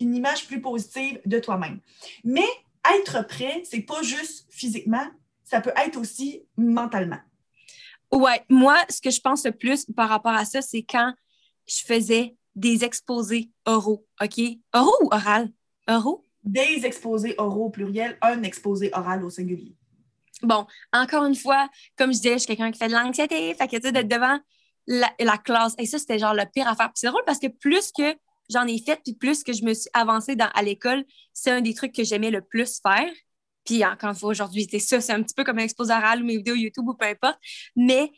une 0.00 0.14
image 0.14 0.46
plus 0.46 0.60
positive 0.60 1.20
de 1.26 1.38
toi-même. 1.38 1.80
Mais 2.24 2.46
être 2.96 3.26
prêt, 3.26 3.62
c'est 3.64 3.80
pas 3.80 4.02
juste 4.02 4.46
physiquement, 4.50 5.06
ça 5.44 5.60
peut 5.60 5.72
être 5.76 5.98
aussi 5.98 6.42
mentalement. 6.56 7.20
Ouais, 8.12 8.44
moi, 8.48 8.76
ce 8.88 9.00
que 9.00 9.10
je 9.10 9.20
pense 9.20 9.44
le 9.44 9.52
plus 9.52 9.86
par 9.86 10.08
rapport 10.08 10.34
à 10.34 10.44
ça, 10.44 10.62
c'est 10.62 10.82
quand 10.82 11.12
je 11.66 11.82
faisais 11.84 12.36
des 12.54 12.84
exposés 12.84 13.50
oraux, 13.64 14.06
OK? 14.22 14.40
Oraux 14.72 14.96
ou 15.02 15.08
oral? 15.12 15.50
Oraux? 15.88 16.24
des 16.44 16.84
exposés 16.84 17.34
oraux 17.38 17.66
au 17.66 17.70
pluriel, 17.70 18.18
un 18.20 18.42
exposé 18.42 18.90
oral 18.92 19.24
au 19.24 19.30
singulier. 19.30 19.74
Bon, 20.42 20.66
encore 20.92 21.24
une 21.24 21.34
fois, 21.34 21.68
comme 21.96 22.12
je 22.12 22.18
disais, 22.18 22.34
je 22.34 22.38
suis 22.38 22.46
quelqu'un 22.48 22.70
qui 22.70 22.78
fait 22.78 22.88
de 22.88 22.92
l'anxiété, 22.92 23.54
fait 23.54 23.66
que 23.66 23.76
tu 23.76 23.82
sais, 23.82 23.92
d'être 23.92 24.08
devant 24.08 24.38
la, 24.86 25.38
classe, 25.38 25.74
et 25.78 25.86
ça, 25.86 25.98
c'était 25.98 26.18
genre 26.18 26.34
le 26.34 26.44
pire 26.52 26.68
à 26.68 26.76
faire. 26.76 26.88
Puis 26.88 26.96
c'est 26.96 27.06
drôle 27.06 27.22
parce 27.24 27.38
que 27.38 27.46
plus 27.46 27.90
que 27.92 28.14
j'en 28.50 28.66
ai 28.66 28.78
fait, 28.78 29.00
puis 29.02 29.14
plus 29.14 29.42
que 29.42 29.54
je 29.54 29.64
me 29.64 29.72
suis 29.72 29.88
avancée 29.94 30.36
dans, 30.36 30.50
à 30.54 30.62
l'école, 30.62 31.04
c'est 31.32 31.50
un 31.50 31.62
des 31.62 31.72
trucs 31.72 31.94
que 31.94 32.04
j'aimais 32.04 32.30
le 32.30 32.42
plus 32.42 32.80
faire. 32.82 33.10
Puis 33.64 33.82
encore 33.82 34.10
une 34.10 34.16
fois, 34.16 34.28
aujourd'hui, 34.28 34.68
c'est 34.70 34.78
ça, 34.78 35.00
c'est 35.00 35.12
un 35.12 35.22
petit 35.22 35.34
peu 35.34 35.44
comme 35.44 35.58
un 35.58 35.62
exposé 35.62 35.94
oral 35.94 36.22
ou 36.22 36.26
mes 36.26 36.36
vidéos 36.36 36.54
YouTube 36.54 36.86
ou 36.86 36.94
peu 36.94 37.06
importe. 37.06 37.38
Mais 37.74 38.12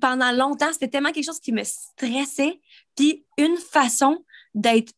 pendant 0.00 0.30
longtemps, 0.30 0.72
c'était 0.72 0.88
tellement 0.88 1.10
quelque 1.10 1.26
chose 1.26 1.40
qui 1.40 1.50
me 1.50 1.64
stressait. 1.64 2.60
Puis 2.94 3.24
une 3.36 3.56
façon 3.56 4.24
d'être 4.54 4.92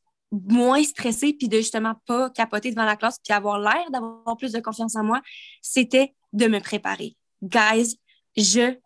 moins 0.49 0.83
stressée 0.83 1.33
puis 1.33 1.49
de 1.49 1.59
justement 1.59 1.95
pas 2.07 2.31
capoter 2.31 2.71
devant 2.71 2.85
la 2.85 2.97
classe 2.97 3.19
puis 3.25 3.35
avoir 3.35 3.59
l'air 3.59 3.91
d'avoir 3.91 4.37
plus 4.37 4.53
de 4.53 4.61
confiance 4.61 4.97
en 4.97 5.05
moi, 5.05 5.21
c'était 5.63 6.15
de 6.33 6.47
me 6.47 6.61
préparer. 6.61 7.17
Guys, 7.43 7.99
je 8.37 8.77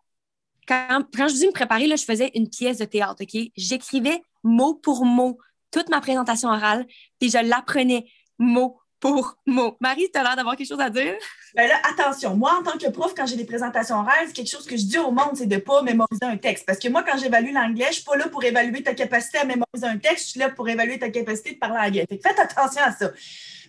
quand, 0.66 1.02
quand 1.14 1.28
je 1.28 1.34
dis 1.34 1.46
me 1.46 1.52
préparer, 1.52 1.86
là, 1.86 1.96
je 1.96 2.04
faisais 2.04 2.30
une 2.34 2.50
pièce 2.50 2.78
de 2.78 2.84
théâtre, 2.84 3.22
OK? 3.22 3.50
J'écrivais 3.56 4.22
mot 4.44 4.74
pour 4.74 5.06
mot 5.06 5.38
toute 5.70 5.88
ma 5.88 6.00
présentation 6.00 6.50
orale, 6.50 6.86
et 7.20 7.28
je 7.28 7.38
l'apprenais 7.38 8.06
mot 8.38 8.78
pour 9.00 9.36
mot. 9.46 9.76
Marie, 9.80 10.08
tu 10.12 10.18
as 10.18 10.22
l'air 10.22 10.36
d'avoir 10.36 10.56
quelque 10.56 10.68
chose 10.68 10.80
à 10.80 10.90
dire? 10.90 11.14
Ben 11.54 11.68
là, 11.68 11.76
attention, 11.84 12.36
moi, 12.36 12.58
en 12.60 12.62
tant 12.62 12.78
que 12.78 12.90
prof, 12.90 13.14
quand 13.16 13.26
j'ai 13.26 13.36
des 13.36 13.44
présentations 13.44 13.96
orales, 13.96 14.32
quelque 14.32 14.50
chose 14.50 14.66
que 14.66 14.76
je 14.76 14.84
dis 14.84 14.98
au 14.98 15.10
monde, 15.10 15.30
c'est 15.34 15.46
de 15.46 15.54
ne 15.54 15.60
pas 15.60 15.82
mémoriser 15.82 16.24
un 16.24 16.36
texte. 16.36 16.66
Parce 16.66 16.78
que 16.78 16.88
moi, 16.88 17.02
quand 17.02 17.18
j'évalue 17.18 17.52
l'anglais, 17.52 17.84
je 17.84 17.88
ne 17.88 17.94
suis 17.94 18.04
pas 18.04 18.16
là 18.16 18.28
pour 18.28 18.44
évaluer 18.44 18.82
ta 18.82 18.94
capacité 18.94 19.38
à 19.38 19.44
mémoriser 19.44 19.86
un 19.86 19.98
texte, 19.98 20.26
je 20.26 20.30
suis 20.30 20.40
là 20.40 20.50
pour 20.50 20.68
évaluer 20.68 20.98
ta 20.98 21.10
capacité 21.10 21.52
de 21.52 21.58
parler 21.58 21.88
anglais. 21.88 22.06
Fait 22.08 22.20
faites 22.22 22.38
attention 22.38 22.82
à 22.82 22.92
ça. 22.92 23.10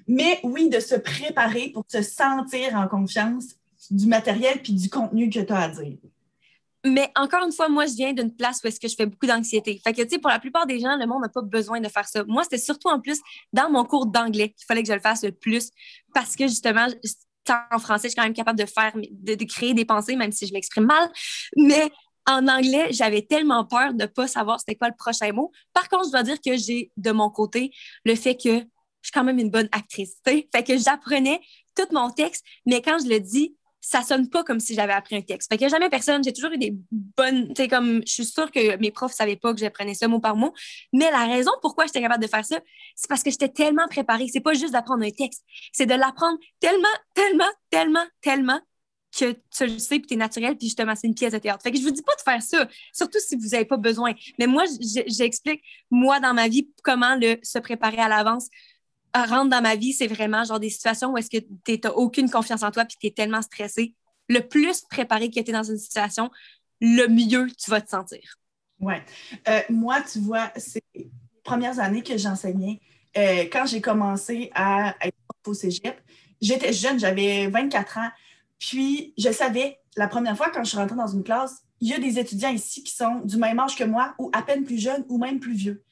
Mais 0.07 0.39
oui, 0.43 0.69
de 0.69 0.79
se 0.79 0.95
préparer 0.95 1.69
pour 1.73 1.83
se 1.87 2.01
sentir 2.01 2.75
en 2.75 2.87
confiance 2.87 3.55
du 3.91 4.07
matériel 4.07 4.61
puis 4.61 4.73
du 4.73 4.89
contenu 4.89 5.29
que 5.29 5.39
tu 5.39 5.53
as 5.53 5.61
à 5.61 5.69
dire. 5.69 5.97
Mais 6.85 7.11
encore 7.15 7.45
une 7.45 7.51
fois, 7.51 7.67
moi, 7.67 7.85
je 7.85 7.93
viens 7.93 8.13
d'une 8.13 8.33
place 8.33 8.61
où 8.63 8.67
est-ce 8.67 8.79
que 8.79 8.87
je 8.87 8.95
fais 8.95 9.05
beaucoup 9.05 9.25
d'anxiété. 9.25 9.81
Fait 9.83 9.93
que, 9.93 10.01
tu 10.01 10.09
sais, 10.09 10.17
pour 10.19 10.29
la 10.29 10.39
plupart 10.39 10.65
des 10.65 10.79
gens, 10.79 10.95
le 10.95 11.05
monde 11.05 11.21
n'a 11.21 11.29
pas 11.29 11.41
besoin 11.41 11.81
de 11.81 11.89
faire 11.89 12.07
ça. 12.07 12.23
Moi, 12.25 12.43
c'était 12.43 12.57
surtout 12.57 12.87
en 12.87 12.99
plus 13.01 13.19
dans 13.51 13.69
mon 13.69 13.83
cours 13.83 14.05
d'anglais 14.05 14.49
qu'il 14.49 14.65
fallait 14.65 14.81
que 14.81 14.87
je 14.87 14.93
le 14.93 15.01
fasse 15.01 15.23
le 15.23 15.33
plus 15.33 15.71
parce 16.13 16.35
que, 16.35 16.47
justement, 16.47 16.87
en 17.71 17.79
français, 17.79 18.07
je 18.07 18.09
suis 18.09 18.15
quand 18.15 18.23
même 18.23 18.33
capable 18.33 18.59
de 18.59 18.65
faire, 18.65 18.93
de, 18.95 19.45
créer 19.45 19.73
des 19.73 19.85
pensées, 19.85 20.15
même 20.15 20.31
si 20.31 20.47
je 20.47 20.53
m'exprime 20.53 20.85
mal. 20.85 21.11
Mais 21.57 21.91
en 22.25 22.47
anglais, 22.47 22.87
j'avais 22.91 23.23
tellement 23.23 23.65
peur 23.65 23.93
de 23.93 24.03
ne 24.03 24.07
pas 24.07 24.27
savoir 24.27 24.59
c'était 24.59 24.75
quoi 24.75 24.87
le 24.87 24.95
prochain 24.95 25.31
mot. 25.33 25.51
Par 25.73 25.89
contre, 25.89 26.05
je 26.05 26.11
dois 26.11 26.23
dire 26.23 26.39
que 26.39 26.55
j'ai 26.55 26.91
de 26.95 27.11
mon 27.11 27.29
côté 27.29 27.71
le 28.05 28.15
fait 28.15 28.35
que 28.35 28.59
je 29.01 29.07
suis 29.07 29.13
quand 29.13 29.23
même 29.23 29.39
une 29.39 29.49
bonne 29.49 29.69
actrice. 29.71 30.15
Fait 30.25 30.63
que 30.65 30.77
j'apprenais 30.77 31.41
tout 31.75 31.87
mon 31.91 32.09
texte, 32.09 32.43
mais 32.65 32.81
quand 32.81 32.99
je 33.03 33.09
le 33.09 33.19
dis, 33.19 33.55
ça 33.81 34.01
sonne 34.01 34.29
pas 34.29 34.43
comme 34.43 34.59
si 34.59 34.73
j'avais 34.73 34.93
appris 34.93 35.15
un 35.15 35.21
texte. 35.21 35.49
Fait 35.49 35.57
qu'il 35.57 35.67
n'y 35.67 35.73
a 35.73 35.77
jamais 35.77 35.89
personne, 35.89 36.23
j'ai 36.23 36.33
toujours 36.33 36.51
eu 36.51 36.57
des 36.57 36.75
bonnes, 36.91 37.53
tu 37.53 37.67
comme, 37.67 38.01
je 38.05 38.13
suis 38.13 38.25
sûre 38.25 38.51
que 38.51 38.77
mes 38.77 38.91
profs 38.91 39.13
savaient 39.13 39.35
pas 39.35 39.53
que 39.53 39.59
j'apprenais 39.59 39.93
ça 39.93 40.07
mot 40.07 40.19
par 40.19 40.35
mot, 40.35 40.53
mais 40.93 41.09
la 41.11 41.25
raison 41.25 41.51
pourquoi 41.61 41.85
j'étais 41.85 42.01
capable 42.01 42.23
de 42.23 42.29
faire 42.29 42.45
ça, 42.45 42.59
c'est 42.95 43.07
parce 43.07 43.23
que 43.23 43.31
j'étais 43.31 43.49
tellement 43.49 43.87
préparée. 43.87 44.27
C'est 44.31 44.41
pas 44.41 44.53
juste 44.53 44.73
d'apprendre 44.73 45.03
un 45.05 45.11
texte, 45.11 45.43
c'est 45.71 45.85
de 45.85 45.93
l'apprendre 45.93 46.37
tellement, 46.59 46.87
tellement, 47.13 47.49
tellement, 47.69 48.05
tellement 48.21 48.59
que 49.17 49.31
tu 49.31 49.65
le 49.65 49.79
sais, 49.79 49.99
puis 49.99 50.07
tu 50.07 50.13
es 50.13 50.17
naturel, 50.17 50.55
puis 50.55 50.67
justement, 50.67 50.93
c'est 50.95 51.07
une 51.07 51.15
pièce 51.15 51.33
de 51.33 51.39
théâtre. 51.39 51.63
Fait 51.63 51.71
que 51.71 51.77
je 51.77 51.83
vous 51.83 51.91
dis 51.91 52.03
pas 52.03 52.15
de 52.15 52.21
faire 52.21 52.41
ça, 52.41 52.67
surtout 52.93 53.19
si 53.19 53.35
vous 53.35 53.49
n'avez 53.49 53.65
pas 53.65 53.77
besoin. 53.77 54.13
Mais 54.37 54.47
moi, 54.47 54.65
j'explique, 55.07 55.63
moi, 55.89 56.19
dans 56.19 56.33
ma 56.33 56.47
vie, 56.47 56.69
comment 56.83 57.15
le, 57.15 57.37
se 57.41 57.59
préparer 57.59 57.97
à 57.97 58.07
l'avance 58.07 58.47
rentre 59.15 59.49
dans 59.49 59.61
ma 59.61 59.75
vie, 59.75 59.93
c'est 59.93 60.07
vraiment 60.07 60.43
genre 60.43 60.59
des 60.59 60.69
situations 60.69 61.11
où 61.11 61.17
est-ce 61.17 61.29
que 61.29 61.43
tu 61.65 61.79
n'as 61.83 61.91
aucune 61.91 62.29
confiance 62.29 62.63
en 62.63 62.71
toi 62.71 62.85
puis 62.85 62.97
tu 62.99 63.07
es 63.07 63.11
tellement 63.11 63.41
stressé. 63.41 63.95
Le 64.27 64.41
plus 64.41 64.81
préparé 64.81 65.29
que 65.29 65.39
tu 65.39 65.49
es 65.49 65.53
dans 65.53 65.63
une 65.63 65.77
situation, 65.77 66.29
le 66.81 67.07
mieux 67.07 67.47
tu 67.57 67.71
vas 67.71 67.81
te 67.81 67.89
sentir. 67.89 68.39
Oui. 68.79 68.93
Euh, 69.47 69.61
moi, 69.69 70.01
tu 70.01 70.19
vois, 70.19 70.51
c'est 70.55 70.83
les 70.95 71.09
premières 71.43 71.79
années 71.79 72.03
que 72.03 72.17
j'enseignais. 72.17 72.79
Euh, 73.17 73.45
quand 73.51 73.65
j'ai 73.65 73.81
commencé 73.81 74.51
à 74.53 74.95
être 75.01 75.17
au 75.45 75.53
cégep, 75.53 75.99
j'étais 76.41 76.71
jeune, 76.71 76.99
j'avais 76.99 77.47
24 77.47 77.97
ans. 77.97 78.09
Puis, 78.57 79.13
je 79.17 79.31
savais, 79.31 79.79
la 79.97 80.07
première 80.07 80.37
fois, 80.37 80.49
quand 80.49 80.63
je 80.63 80.69
suis 80.69 80.77
rentrée 80.77 80.95
dans 80.95 81.07
une 81.07 81.23
classe, 81.23 81.63
il 81.81 81.89
y 81.89 81.93
a 81.93 81.99
des 81.99 82.19
étudiants 82.19 82.51
ici 82.51 82.83
qui 82.83 82.93
sont 82.93 83.21
du 83.23 83.37
même 83.37 83.59
âge 83.59 83.75
que 83.75 83.83
moi 83.83 84.13
ou 84.19 84.29
à 84.33 84.41
peine 84.41 84.63
plus 84.63 84.77
jeunes 84.77 85.05
ou 85.07 85.17
même 85.17 85.39
plus 85.39 85.53
vieux. 85.53 85.83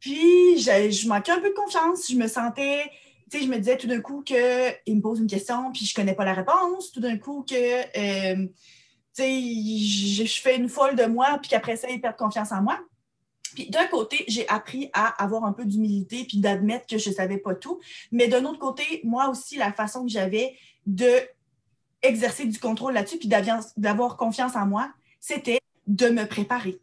Puis, 0.00 0.58
je, 0.58 1.08
manquais 1.08 1.32
un 1.32 1.40
peu 1.40 1.50
de 1.50 1.54
confiance. 1.54 2.10
Je 2.10 2.16
me 2.16 2.26
sentais, 2.26 2.90
tu 3.30 3.38
sais, 3.38 3.44
je 3.44 3.50
me 3.50 3.58
disais 3.58 3.76
tout 3.76 3.86
d'un 3.86 4.00
coup 4.00 4.22
qu'il 4.22 4.36
me 4.36 5.00
pose 5.00 5.20
une 5.20 5.26
question, 5.26 5.70
puis 5.72 5.84
je 5.84 5.94
connais 5.94 6.14
pas 6.14 6.24
la 6.24 6.34
réponse. 6.34 6.90
Tout 6.90 7.00
d'un 7.00 7.18
coup 7.18 7.44
que, 7.48 7.54
euh, 7.54 8.46
tu 9.14 9.22
sais, 9.22 10.24
je, 10.24 10.40
fais 10.40 10.56
une 10.56 10.68
folle 10.68 10.96
de 10.96 11.04
moi, 11.04 11.38
puis 11.40 11.50
qu'après 11.50 11.76
ça, 11.76 11.88
il 11.90 12.00
perd 12.00 12.16
confiance 12.16 12.50
en 12.50 12.62
moi. 12.62 12.80
Puis 13.54 13.68
d'un 13.68 13.86
côté, 13.86 14.24
j'ai 14.28 14.48
appris 14.48 14.90
à 14.92 15.22
avoir 15.22 15.44
un 15.44 15.52
peu 15.52 15.64
d'humilité 15.64 16.24
puis 16.24 16.38
d'admettre 16.38 16.86
que 16.86 16.98
je 16.98 17.10
ne 17.10 17.14
savais 17.14 17.38
pas 17.38 17.54
tout. 17.54 17.80
Mais 18.12 18.28
d'un 18.28 18.44
autre 18.44 18.60
côté, 18.60 19.00
moi 19.04 19.28
aussi, 19.28 19.56
la 19.56 19.72
façon 19.72 20.04
que 20.04 20.10
j'avais 20.10 20.54
de 20.86 21.10
exercer 22.02 22.46
du 22.46 22.58
contrôle 22.58 22.94
là-dessus 22.94 23.18
puis 23.18 23.28
d'avoir 23.76 24.16
confiance 24.16 24.56
en 24.56 24.66
moi, 24.66 24.90
c'était 25.18 25.60
de 25.86 26.08
me 26.08 26.24
préparer 26.24 26.80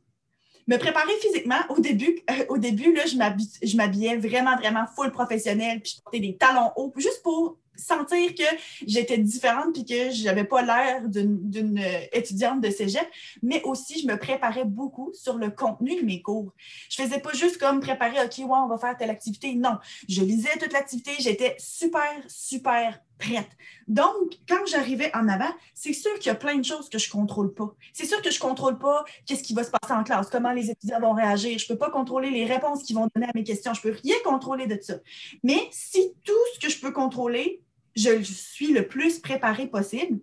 me 0.67 0.77
préparer 0.77 1.13
physiquement, 1.21 1.59
au 1.69 1.79
début, 1.79 2.19
euh, 2.29 2.45
au 2.49 2.57
début 2.57 2.93
là, 2.93 3.03
je 3.05 3.75
m'habillais 3.77 4.17
vraiment, 4.17 4.55
vraiment 4.57 4.85
full 4.95 5.11
professionnel, 5.11 5.81
puis 5.81 5.95
je 5.97 6.01
portais 6.01 6.19
des 6.19 6.35
talons 6.35 6.71
hauts, 6.75 6.93
juste 6.97 7.23
pour 7.23 7.57
sentir 7.77 8.33
que 8.35 8.43
j'étais 8.85 9.17
différente 9.17 9.73
puis 9.73 9.85
que 9.85 10.11
je 10.11 10.23
n'avais 10.25 10.43
pas 10.43 10.61
l'air 10.61 11.07
d'une 11.07 11.79
étudiante 12.11 12.61
de 12.61 12.69
cégep, 12.69 13.07
mais 13.41 13.61
aussi 13.63 14.01
je 14.01 14.07
me 14.07 14.17
préparais 14.17 14.65
beaucoup 14.65 15.11
sur 15.13 15.37
le 15.37 15.49
contenu 15.49 15.99
de 15.99 16.05
mes 16.05 16.21
cours. 16.21 16.53
Je 16.89 17.01
faisais 17.01 17.19
pas 17.19 17.33
juste 17.33 17.57
comme 17.59 17.79
préparer, 17.79 18.19
OK, 18.23 18.37
ouais, 18.39 18.45
on 18.49 18.67
va 18.67 18.77
faire 18.77 18.97
telle 18.97 19.09
activité. 19.09 19.53
Non, 19.55 19.77
je 20.09 20.21
lisais 20.23 20.57
toute 20.59 20.73
l'activité, 20.73 21.11
j'étais 21.19 21.55
super, 21.59 22.11
super 22.27 22.99
prête. 23.17 23.49
Donc, 23.87 24.33
quand 24.47 24.65
j'arrivais 24.67 25.15
en 25.15 25.27
avant, 25.27 25.51
c'est 25.73 25.93
sûr 25.93 26.13
qu'il 26.15 26.27
y 26.27 26.29
a 26.29 26.35
plein 26.35 26.57
de 26.57 26.65
choses 26.65 26.89
que 26.89 26.97
je 26.97 27.07
ne 27.07 27.11
contrôle 27.11 27.53
pas. 27.53 27.73
C'est 27.93 28.05
sûr 28.05 28.21
que 28.21 28.29
je 28.29 28.37
ne 28.37 28.41
contrôle 28.41 28.77
pas 28.77 29.05
qu'est-ce 29.25 29.43
qui 29.43 29.53
va 29.53 29.63
se 29.63 29.71
passer 29.71 29.93
en 29.93 30.03
classe, 30.03 30.29
comment 30.29 30.51
les 30.51 30.69
étudiants 30.69 30.99
vont 30.99 31.13
réagir. 31.13 31.57
Je 31.57 31.65
ne 31.65 31.67
peux 31.69 31.77
pas 31.77 31.89
contrôler 31.89 32.29
les 32.29 32.45
réponses 32.45 32.83
qu'ils 32.83 32.95
vont 32.95 33.07
donner 33.15 33.27
à 33.27 33.31
mes 33.33 33.43
questions. 33.43 33.73
Je 33.73 33.87
ne 33.87 33.93
peux 33.93 33.99
rien 34.03 34.15
contrôler 34.23 34.67
de 34.67 34.77
ça. 34.81 34.95
Mais 35.43 35.67
si 35.71 36.13
tout 36.23 36.33
ce 36.55 36.59
que 36.59 36.71
je 36.71 36.79
peux 36.79 36.91
contrôler, 36.91 37.61
je 37.95 38.21
suis 38.21 38.73
le 38.73 38.87
plus 38.87 39.19
préparée 39.19 39.67
possible. 39.67 40.19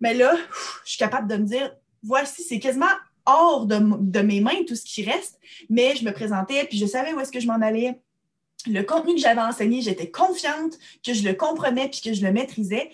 Mais 0.00 0.14
là, 0.14 0.34
je 0.84 0.90
suis 0.90 0.98
capable 0.98 1.28
de 1.28 1.36
me 1.36 1.44
dire, 1.44 1.74
voici, 2.02 2.42
c'est 2.42 2.58
quasiment 2.58 2.86
hors 3.24 3.66
de, 3.66 4.20
mes 4.20 4.40
mains 4.40 4.64
tout 4.66 4.74
ce 4.74 4.84
qui 4.84 5.04
reste, 5.04 5.38
mais 5.70 5.94
je 5.94 6.04
me 6.04 6.12
présentais, 6.12 6.64
puis 6.64 6.76
je 6.76 6.86
savais 6.86 7.12
où 7.12 7.20
est-ce 7.20 7.30
que 7.30 7.40
je 7.40 7.46
m'en 7.46 7.60
allais. 7.62 8.00
Le 8.66 8.82
contenu 8.82 9.14
que 9.14 9.20
j'avais 9.20 9.40
enseigné, 9.40 9.80
j'étais 9.80 10.10
confiante 10.10 10.78
que 11.04 11.12
je 11.14 11.26
le 11.26 11.34
comprenais 11.34 11.88
puis 11.88 12.00
que 12.00 12.12
je 12.12 12.24
le 12.24 12.32
maîtrisais. 12.32 12.90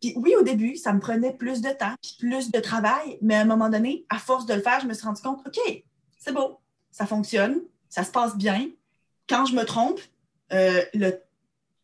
Puis 0.00 0.14
oui, 0.16 0.34
au 0.34 0.42
début, 0.42 0.76
ça 0.76 0.92
me 0.92 1.00
prenait 1.00 1.32
plus 1.32 1.60
de 1.60 1.70
temps 1.70 1.94
plus 2.18 2.50
de 2.50 2.60
travail, 2.60 3.18
mais 3.20 3.34
à 3.34 3.40
un 3.40 3.44
moment 3.44 3.68
donné, 3.68 4.04
à 4.08 4.18
force 4.18 4.46
de 4.46 4.54
le 4.54 4.62
faire, 4.62 4.80
je 4.80 4.86
me 4.86 4.94
suis 4.94 5.06
rendu 5.06 5.20
compte, 5.20 5.40
OK, 5.46 5.84
c'est 6.18 6.32
beau, 6.32 6.58
ça 6.90 7.06
fonctionne, 7.06 7.60
ça 7.88 8.04
se 8.04 8.10
passe 8.10 8.36
bien. 8.36 8.68
Quand 9.28 9.46
je 9.46 9.54
me 9.54 9.64
trompe, 9.64 10.00
euh, 10.52 10.82
le 10.94 11.20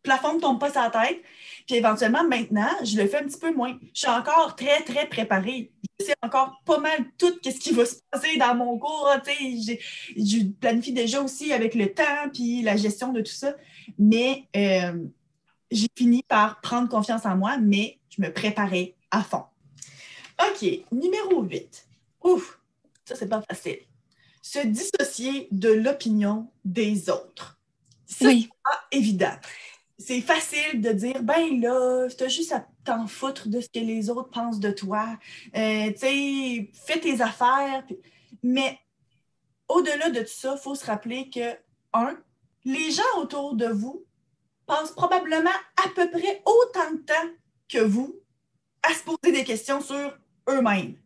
plafond 0.06 0.34
ne 0.34 0.40
tombe 0.40 0.58
pas 0.58 0.70
sur 0.70 0.80
la 0.80 0.90
tête. 0.90 1.20
Puis 1.66 1.76
éventuellement, 1.76 2.24
maintenant, 2.26 2.70
je 2.84 2.96
le 2.96 3.08
fais 3.08 3.18
un 3.18 3.24
petit 3.24 3.38
peu 3.38 3.52
moins. 3.52 3.76
Je 3.92 4.00
suis 4.00 4.08
encore 4.08 4.54
très, 4.54 4.82
très 4.82 5.08
préparée. 5.08 5.72
Je 5.98 6.06
sais 6.06 6.14
encore 6.22 6.62
pas 6.64 6.78
mal 6.78 7.04
tout 7.18 7.34
ce 7.42 7.50
qui 7.50 7.72
va 7.72 7.84
se 7.84 7.96
passer 8.10 8.36
dans 8.38 8.54
mon 8.54 8.78
cours. 8.78 9.10
Je 9.26 10.44
planifie 10.60 10.92
déjà 10.92 11.20
aussi 11.20 11.52
avec 11.52 11.74
le 11.74 11.92
temps 11.92 12.30
puis 12.32 12.62
la 12.62 12.76
gestion 12.76 13.12
de 13.12 13.20
tout 13.20 13.32
ça. 13.32 13.54
Mais 13.98 14.44
euh, 14.56 15.04
j'ai 15.70 15.88
fini 15.96 16.22
par 16.22 16.60
prendre 16.60 16.88
confiance 16.88 17.26
en 17.26 17.36
moi, 17.36 17.58
mais 17.58 17.98
je 18.10 18.22
me 18.22 18.32
préparais 18.32 18.94
à 19.10 19.22
fond. 19.24 19.44
OK, 20.40 20.64
numéro 20.92 21.42
8. 21.42 21.88
Ouf, 22.22 22.60
ça, 23.04 23.16
c'est 23.16 23.28
pas 23.28 23.42
facile. 23.42 23.78
Se 24.40 24.60
dissocier 24.60 25.48
de 25.50 25.70
l'opinion 25.70 26.48
des 26.64 27.10
autres. 27.10 27.58
C'est 28.06 28.48
pas 28.62 28.86
évident 28.92 29.34
c'est 29.98 30.20
facile 30.20 30.80
de 30.80 30.90
dire, 30.92 31.22
ben 31.22 31.60
là, 31.60 32.08
tu 32.08 32.24
as 32.24 32.28
juste 32.28 32.52
à 32.52 32.66
t'en 32.84 33.06
foutre 33.06 33.48
de 33.48 33.60
ce 33.60 33.68
que 33.68 33.78
les 33.78 34.10
autres 34.10 34.30
pensent 34.30 34.60
de 34.60 34.70
toi. 34.70 35.18
Euh, 35.56 35.90
tu 35.92 35.98
sais, 35.98 36.70
fais 36.72 37.00
tes 37.00 37.20
affaires. 37.20 37.84
Mais 38.42 38.78
au-delà 39.68 40.10
de 40.10 40.20
tout 40.20 40.26
ça, 40.26 40.54
il 40.56 40.62
faut 40.62 40.74
se 40.74 40.84
rappeler 40.84 41.30
que, 41.30 41.56
un, 41.92 42.18
les 42.64 42.90
gens 42.90 43.02
autour 43.18 43.54
de 43.54 43.66
vous 43.66 44.04
passent 44.66 44.92
probablement 44.92 45.50
à 45.84 45.88
peu 45.94 46.10
près 46.10 46.42
autant 46.44 46.92
de 46.92 46.98
temps 46.98 47.30
que 47.68 47.78
vous 47.78 48.20
à 48.82 48.92
se 48.92 49.02
poser 49.02 49.32
des 49.32 49.44
questions 49.44 49.80
sur 49.80 50.18
eux-mêmes. 50.48 50.96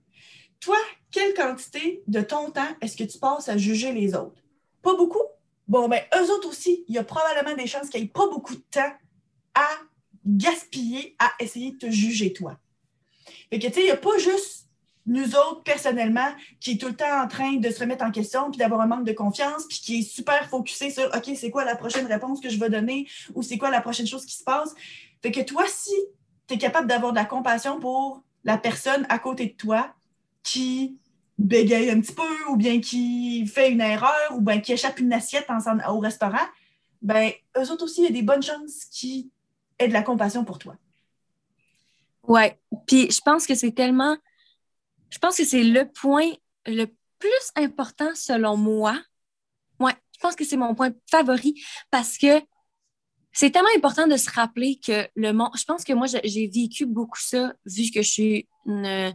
Toi, 0.58 0.76
quelle 1.10 1.34
quantité 1.34 2.02
de 2.06 2.20
ton 2.20 2.50
temps 2.50 2.76
est-ce 2.80 2.96
que 2.96 3.04
tu 3.04 3.18
passes 3.18 3.48
à 3.48 3.56
juger 3.56 3.92
les 3.92 4.14
autres? 4.14 4.42
Pas 4.82 4.94
beaucoup? 4.96 5.22
Bon, 5.70 5.88
ben, 5.88 6.02
eux 6.18 6.32
autres 6.32 6.48
aussi, 6.48 6.84
il 6.88 6.96
y 6.96 6.98
a 6.98 7.04
probablement 7.04 7.54
des 7.54 7.68
chances 7.68 7.88
qu'il 7.90 8.00
n'y 8.00 8.06
ait 8.08 8.10
pas 8.10 8.26
beaucoup 8.26 8.56
de 8.56 8.64
temps 8.72 8.92
à 9.54 9.68
gaspiller 10.26 11.14
à 11.20 11.30
essayer 11.38 11.70
de 11.70 11.78
te 11.78 11.88
juger, 11.88 12.32
toi. 12.32 12.58
Fait 13.50 13.60
que, 13.60 13.68
tu 13.68 13.74
sais, 13.74 13.80
il 13.82 13.84
n'y 13.84 13.90
a 13.92 13.96
pas 13.96 14.18
juste 14.18 14.66
nous 15.06 15.36
autres, 15.36 15.62
personnellement, 15.62 16.28
qui 16.58 16.72
est 16.72 16.76
tout 16.76 16.88
le 16.88 16.96
temps 16.96 17.22
en 17.22 17.28
train 17.28 17.54
de 17.54 17.70
se 17.70 17.78
remettre 17.78 18.04
en 18.04 18.10
question, 18.10 18.50
puis 18.50 18.58
d'avoir 18.58 18.80
un 18.80 18.88
manque 18.88 19.06
de 19.06 19.12
confiance, 19.12 19.64
puis 19.68 19.78
qui 19.78 19.98
est 20.00 20.02
super 20.02 20.48
focusé 20.48 20.90
sur 20.90 21.04
OK, 21.14 21.30
c'est 21.36 21.50
quoi 21.52 21.64
la 21.64 21.76
prochaine 21.76 22.06
réponse 22.06 22.40
que 22.40 22.48
je 22.48 22.58
vais 22.58 22.68
donner 22.68 23.06
ou 23.36 23.42
c'est 23.44 23.56
quoi 23.56 23.70
la 23.70 23.80
prochaine 23.80 24.08
chose 24.08 24.26
qui 24.26 24.34
se 24.34 24.42
passe. 24.42 24.74
Fait 25.22 25.30
que 25.30 25.40
toi, 25.40 25.62
si 25.68 25.94
tu 26.48 26.54
es 26.54 26.58
capable 26.58 26.88
d'avoir 26.88 27.12
de 27.12 27.16
la 27.16 27.26
compassion 27.26 27.78
pour 27.78 28.24
la 28.42 28.58
personne 28.58 29.06
à 29.08 29.20
côté 29.20 29.46
de 29.46 29.54
toi 29.54 29.94
qui 30.42 30.98
bégaye 31.40 31.90
un 31.90 32.00
petit 32.00 32.12
peu 32.12 32.50
ou 32.50 32.56
bien 32.56 32.80
qui 32.80 33.46
fait 33.46 33.70
une 33.70 33.80
erreur 33.80 34.30
ou 34.32 34.40
bien 34.40 34.60
qui 34.60 34.72
échappe 34.72 35.00
une 35.00 35.12
assiette 35.12 35.46
au 35.88 35.98
restaurant, 35.98 36.46
ben 37.02 37.32
eux 37.56 37.70
autres 37.70 37.84
aussi, 37.84 38.02
il 38.02 38.04
y 38.04 38.08
a 38.08 38.12
des 38.12 38.22
bonnes 38.22 38.42
chances 38.42 38.84
qui 38.84 39.30
aient 39.78 39.88
de 39.88 39.92
la 39.92 40.02
compassion 40.02 40.44
pour 40.44 40.58
toi. 40.58 40.76
Ouais. 42.28 42.60
Puis 42.86 43.10
je 43.10 43.20
pense 43.20 43.46
que 43.46 43.54
c'est 43.54 43.72
tellement 43.72 44.16
je 45.08 45.18
pense 45.18 45.36
que 45.36 45.44
c'est 45.44 45.64
le 45.64 45.90
point 45.90 46.30
le 46.66 46.86
plus 47.18 47.52
important 47.56 48.10
selon 48.14 48.56
moi. 48.56 48.98
Ouais, 49.80 49.94
je 50.14 50.20
pense 50.20 50.36
que 50.36 50.44
c'est 50.44 50.56
mon 50.56 50.74
point 50.74 50.92
favori 51.10 51.60
parce 51.90 52.16
que 52.16 52.40
c'est 53.32 53.50
tellement 53.50 53.70
important 53.76 54.06
de 54.06 54.16
se 54.16 54.30
rappeler 54.30 54.78
que 54.84 55.08
le 55.14 55.32
monde. 55.32 55.50
Je 55.56 55.64
pense 55.64 55.84
que 55.84 55.92
moi, 55.92 56.06
j'ai 56.06 56.48
vécu 56.48 56.86
beaucoup 56.86 57.20
ça, 57.20 57.54
vu 57.64 57.90
que 57.90 58.02
je 58.02 58.10
suis 58.10 58.48
une 58.66 59.14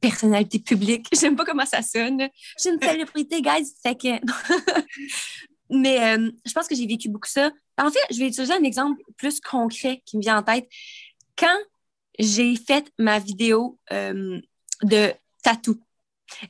personnalité 0.00 0.58
publique. 0.58 1.06
J'aime 1.20 1.36
pas 1.36 1.44
comment 1.44 1.66
ça 1.66 1.82
sonne. 1.82 2.28
Je 2.56 2.62
suis 2.62 2.70
une 2.70 2.80
célébrité, 2.80 3.42
guys. 3.42 3.72
Fait 3.82 3.94
que. 3.94 4.08
Mais 5.70 6.16
euh, 6.16 6.30
je 6.46 6.52
pense 6.52 6.66
que 6.66 6.74
j'ai 6.74 6.86
vécu 6.86 7.10
beaucoup 7.10 7.28
ça. 7.28 7.50
En 7.76 7.90
fait, 7.90 8.00
je 8.10 8.18
vais 8.18 8.28
utiliser 8.28 8.54
un 8.54 8.62
exemple 8.62 9.02
plus 9.18 9.38
concret 9.40 10.02
qui 10.06 10.16
me 10.16 10.22
vient 10.22 10.38
en 10.38 10.42
tête. 10.42 10.66
Quand 11.36 11.58
j'ai 12.18 12.56
fait 12.56 12.90
ma 12.98 13.18
vidéo 13.18 13.78
euh, 13.92 14.40
de 14.82 15.12
tatou, 15.42 15.78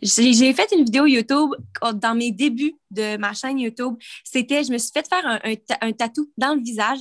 j'ai 0.03 0.53
fait 0.53 0.73
une 0.73 0.85
vidéo 0.85 1.07
YouTube 1.07 1.51
dans 1.95 2.15
mes 2.15 2.33
débuts 2.33 2.77
de 2.91 3.17
ma 3.17 3.33
chaîne 3.33 3.59
YouTube. 3.59 3.97
C'était, 4.25 4.65
je 4.65 4.73
me 4.73 4.79
suis 4.79 4.91
fait 4.93 5.07
faire 5.09 5.25
un, 5.27 5.41
un, 5.81 5.93
tatou 5.93 6.31
dans 6.37 6.55
le 6.55 6.61
visage. 6.61 7.01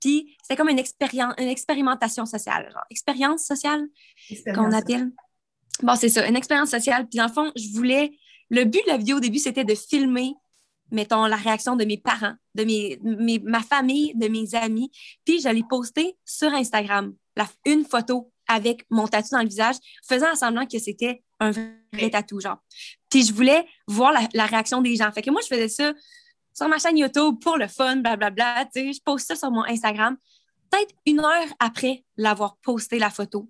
Puis 0.00 0.36
c'était 0.42 0.56
comme 0.56 0.68
une, 0.68 0.78
expérience, 0.78 1.34
une 1.38 1.48
expérimentation 1.48 2.26
sociale, 2.26 2.70
genre 2.72 2.84
expérience 2.90 3.44
sociale 3.44 3.86
qu'on 4.54 4.72
appelle. 4.72 5.10
Bon, 5.82 5.96
c'est 5.96 6.08
ça, 6.08 6.26
une 6.26 6.36
expérience 6.36 6.70
sociale. 6.70 7.06
Puis 7.08 7.18
dans 7.18 7.26
le 7.26 7.32
fond, 7.32 7.52
je 7.56 7.68
voulais. 7.74 8.12
Le 8.48 8.64
but 8.64 8.82
de 8.84 8.90
la 8.90 8.96
vidéo 8.96 9.16
au 9.16 9.20
début, 9.20 9.38
c'était 9.38 9.64
de 9.64 9.74
filmer, 9.74 10.34
mettons, 10.92 11.26
la 11.26 11.36
réaction 11.36 11.74
de 11.74 11.84
mes 11.84 11.98
parents, 11.98 12.34
de 12.54 12.64
mes, 12.64 13.40
ma 13.44 13.60
famille, 13.60 14.12
de 14.14 14.28
mes 14.28 14.54
amis. 14.54 14.90
Puis 15.24 15.40
je 15.40 15.48
l'ai 15.48 15.64
posté 15.68 16.16
sur 16.24 16.52
Instagram, 16.54 17.12
la, 17.36 17.48
une 17.64 17.84
photo 17.84 18.30
avec 18.48 18.84
mon 18.90 19.08
tatou 19.08 19.30
dans 19.32 19.42
le 19.42 19.48
visage, 19.48 19.76
faisant 20.08 20.34
semblant 20.36 20.66
que 20.66 20.78
c'était 20.78 21.24
un 21.40 21.50
vrai 21.50 22.10
tatou, 22.10 22.40
genre. 22.40 22.58
Puis 23.10 23.24
je 23.24 23.32
voulais 23.32 23.66
voir 23.88 24.12
la, 24.32 24.46
réaction 24.46 24.80
des 24.80 24.96
gens. 24.96 25.10
Fait 25.12 25.22
que 25.22 25.30
moi, 25.30 25.40
je 25.42 25.48
faisais 25.48 25.68
ça 25.68 25.92
sur 26.54 26.68
ma 26.68 26.78
chaîne 26.78 26.96
YouTube 26.96 27.36
pour 27.40 27.56
le 27.56 27.66
fun, 27.66 27.96
blablabla. 27.96 28.66
Tu 28.66 28.80
sais, 28.80 28.92
je 28.92 29.02
poste 29.02 29.26
ça 29.26 29.36
sur 29.36 29.50
mon 29.50 29.64
Instagram. 29.64 30.16
Peut-être 30.70 30.94
une 31.04 31.20
heure 31.20 31.48
après 31.58 32.04
l'avoir 32.16 32.56
posté 32.58 32.98
la 32.98 33.10
photo, 33.10 33.48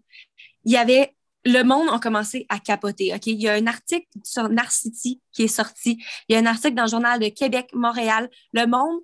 il 0.64 0.72
y 0.72 0.76
avait 0.76 1.14
le 1.46 1.62
monde 1.62 1.88
a 1.90 1.98
commencé 1.98 2.44
à 2.48 2.58
capoter. 2.58 3.14
OK? 3.14 3.26
Il 3.26 3.40
y 3.40 3.48
a 3.48 3.54
un 3.54 3.66
article 3.66 4.06
sur 4.24 4.48
Narcity 4.48 5.22
qui 5.32 5.44
est 5.44 5.48
sorti. 5.48 6.02
Il 6.28 6.34
y 6.34 6.36
a 6.36 6.40
un 6.40 6.46
article 6.46 6.74
dans 6.74 6.84
le 6.84 6.90
journal 6.90 7.20
de 7.20 7.28
Québec, 7.28 7.70
Montréal. 7.72 8.28
Le 8.52 8.66
monde 8.66 9.00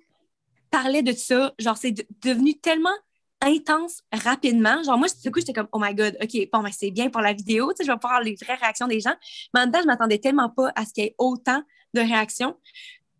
parlait 0.69 1.01
de 1.01 1.13
ça. 1.13 1.53
Genre, 1.57 1.77
c'est 1.77 2.05
devenu 2.21 2.59
tellement 2.59 2.95
intense 3.41 4.01
rapidement. 4.11 4.83
Genre, 4.83 4.97
moi, 4.97 5.07
du 5.23 5.31
coup, 5.31 5.39
j'étais 5.39 5.53
comme, 5.53 5.69
oh 5.71 5.79
my 5.79 5.95
God, 5.95 6.17
OK, 6.21 6.49
bon, 6.51 6.61
ben, 6.63 6.71
c'est 6.71 6.91
bien 6.91 7.09
pour 7.09 7.21
la 7.21 7.33
vidéo, 7.33 7.71
je 7.79 7.85
vais 7.85 7.97
pouvoir 7.97 8.21
les 8.21 8.35
vraies 8.35 8.55
réactions 8.55 8.87
des 8.87 8.99
gens. 8.99 9.15
Mais 9.53 9.61
en 9.61 9.71
temps, 9.71 9.81
je 9.81 9.87
m'attendais 9.87 10.19
tellement 10.19 10.49
pas 10.49 10.71
à 10.75 10.85
ce 10.85 10.93
qu'il 10.93 11.05
y 11.05 11.07
ait 11.07 11.15
autant 11.17 11.61
de 11.93 12.01
réactions. 12.01 12.57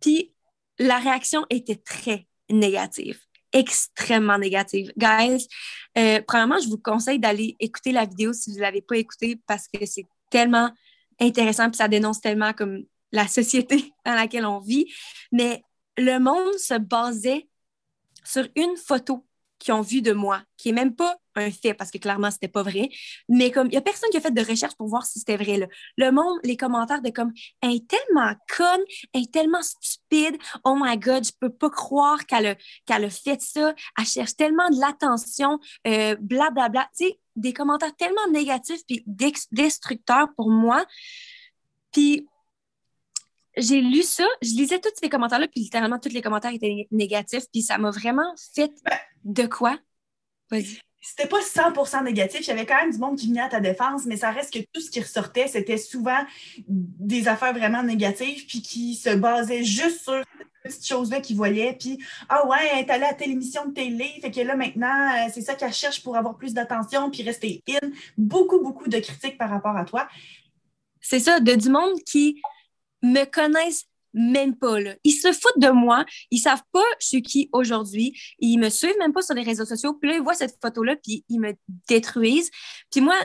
Puis, 0.00 0.34
la 0.78 0.98
réaction 0.98 1.46
était 1.50 1.76
très 1.76 2.26
négative, 2.50 3.20
extrêmement 3.54 4.36
négative. 4.36 4.92
Guys, 4.98 5.46
euh, 5.96 6.20
premièrement, 6.26 6.58
je 6.58 6.68
vous 6.68 6.76
conseille 6.76 7.18
d'aller 7.18 7.56
écouter 7.60 7.92
la 7.92 8.04
vidéo 8.04 8.32
si 8.34 8.50
vous 8.50 8.56
ne 8.56 8.62
l'avez 8.62 8.82
pas 8.82 8.96
écoutée 8.96 9.40
parce 9.46 9.68
que 9.68 9.86
c'est 9.86 10.06
tellement 10.28 10.70
intéressant 11.20 11.70
puis 11.70 11.76
ça 11.76 11.88
dénonce 11.88 12.20
tellement 12.20 12.52
comme 12.52 12.82
la 13.12 13.28
société 13.28 13.92
dans 14.04 14.14
laquelle 14.14 14.44
on 14.44 14.58
vit. 14.58 14.92
Mais 15.32 15.62
le 15.96 16.18
monde 16.18 16.54
se 16.58 16.74
basait 16.74 17.48
sur 18.24 18.46
une 18.56 18.76
photo 18.76 19.24
qui 19.64 19.72
ont 19.72 19.80
vu 19.80 20.02
de 20.02 20.12
moi, 20.12 20.42
qui 20.58 20.68
est 20.68 20.72
même 20.72 20.94
pas 20.94 21.16
un 21.36 21.50
fait 21.50 21.72
parce 21.72 21.90
que 21.90 21.96
clairement 21.96 22.30
c'était 22.30 22.48
pas 22.48 22.62
vrai, 22.62 22.90
mais 23.30 23.50
comme 23.50 23.68
il 23.68 23.72
y 23.72 23.78
a 23.78 23.80
personne 23.80 24.10
qui 24.10 24.18
a 24.18 24.20
fait 24.20 24.30
de 24.30 24.44
recherche 24.44 24.74
pour 24.76 24.88
voir 24.88 25.06
si 25.06 25.18
c'était 25.18 25.38
vrai 25.38 25.56
là. 25.56 25.66
Le 25.96 26.10
monde, 26.10 26.38
les 26.44 26.58
commentaires 26.58 27.00
de 27.00 27.08
comme 27.08 27.32
elle 27.62 27.76
est 27.76 27.88
tellement 27.88 28.34
conne, 28.54 28.82
elle 29.14 29.22
est 29.22 29.32
tellement 29.32 29.62
stupide, 29.62 30.36
oh 30.64 30.76
my 30.78 30.98
god, 30.98 31.24
je 31.24 31.32
peux 31.40 31.48
pas 31.48 31.70
croire 31.70 32.26
qu'elle 32.26 32.46
a, 32.46 32.54
qu'elle 32.84 33.06
a 33.06 33.10
fait 33.10 33.40
ça, 33.40 33.74
elle 33.98 34.04
cherche 34.04 34.36
tellement 34.36 34.68
de 34.68 34.78
l'attention, 34.78 35.58
euh, 35.86 36.14
blablabla, 36.20 36.68
bla, 36.68 36.88
tu 36.96 37.06
sais, 37.06 37.18
des 37.34 37.54
commentaires 37.54 37.96
tellement 37.96 38.28
négatifs 38.30 38.82
puis 38.86 39.02
destructeurs 39.50 40.28
pour 40.36 40.50
moi. 40.50 40.84
Puis 41.90 42.28
j'ai 43.56 43.80
lu 43.80 44.02
ça, 44.02 44.26
je 44.42 44.50
lisais 44.50 44.80
tous 44.80 44.90
ces 45.00 45.08
commentaires-là, 45.08 45.48
puis 45.48 45.62
littéralement 45.62 45.98
tous 45.98 46.10
les 46.10 46.22
commentaires 46.22 46.52
étaient 46.52 46.86
négatifs, 46.90 47.44
puis 47.52 47.62
ça 47.62 47.78
m'a 47.78 47.90
vraiment 47.90 48.34
fait 48.54 48.72
de 49.24 49.46
quoi? 49.46 49.78
Vas-y. 50.50 50.80
C'était 51.00 51.28
pas 51.28 51.40
100% 51.40 52.02
négatif, 52.02 52.40
il 52.40 52.48
y 52.48 52.50
avait 52.50 52.64
quand 52.64 52.80
même 52.80 52.90
du 52.90 52.98
monde 52.98 53.18
qui 53.18 53.28
venait 53.28 53.42
à 53.42 53.48
ta 53.48 53.60
défense, 53.60 54.06
mais 54.06 54.16
ça 54.16 54.30
reste 54.30 54.54
que 54.54 54.60
tout 54.72 54.80
ce 54.80 54.90
qui 54.90 55.00
ressortait, 55.00 55.48
c'était 55.48 55.76
souvent 55.76 56.24
des 56.66 57.28
affaires 57.28 57.52
vraiment 57.52 57.82
négatives, 57.82 58.46
puis 58.46 58.62
qui 58.62 58.94
se 58.94 59.10
basaient 59.10 59.64
juste 59.64 60.02
sur 60.04 60.22
ces 60.62 60.68
petites 60.70 60.86
choses-là 60.86 61.20
qu'ils 61.20 61.36
voyaient, 61.36 61.76
puis 61.78 61.98
ah 62.30 62.46
ouais, 62.48 62.56
elle 62.72 62.86
est 62.86 62.90
allée 62.90 63.04
à 63.04 63.12
telle 63.12 63.32
émission 63.32 63.66
de 63.66 63.74
télé, 63.74 64.18
fait 64.22 64.30
que 64.30 64.40
là 64.40 64.56
maintenant, 64.56 65.10
euh, 65.12 65.30
c'est 65.32 65.42
ça 65.42 65.54
qu'elle 65.54 65.74
cherche 65.74 66.02
pour 66.02 66.16
avoir 66.16 66.38
plus 66.38 66.54
d'attention, 66.54 67.10
puis 67.10 67.22
rester 67.22 67.62
in. 67.68 67.90
Beaucoup, 68.16 68.62
beaucoup 68.62 68.88
de 68.88 68.98
critiques 68.98 69.36
par 69.36 69.50
rapport 69.50 69.76
à 69.76 69.84
toi. 69.84 70.08
C'est 71.02 71.20
ça, 71.20 71.38
de 71.38 71.54
du 71.54 71.68
monde 71.68 72.00
qui 72.06 72.40
me 73.04 73.24
connaissent 73.24 73.86
même 74.14 74.56
pas. 74.56 74.80
Là. 74.80 74.94
Ils 75.02 75.12
se 75.12 75.32
foutent 75.32 75.58
de 75.58 75.70
moi. 75.70 76.04
Ils 76.30 76.38
savent 76.38 76.62
pas 76.72 76.84
suis 77.00 77.20
qui 77.20 77.48
aujourd'hui. 77.52 78.16
Ils 78.38 78.58
me 78.58 78.70
suivent 78.70 78.96
même 78.98 79.12
pas 79.12 79.22
sur 79.22 79.34
les 79.34 79.42
réseaux 79.42 79.64
sociaux. 79.64 79.94
Puis 79.94 80.08
là, 80.08 80.16
ils 80.16 80.22
voient 80.22 80.34
cette 80.34 80.56
photo-là, 80.62 80.94
puis 80.96 81.24
ils 81.28 81.40
me 81.40 81.52
détruisent. 81.88 82.50
Puis 82.90 83.00
moi, 83.00 83.16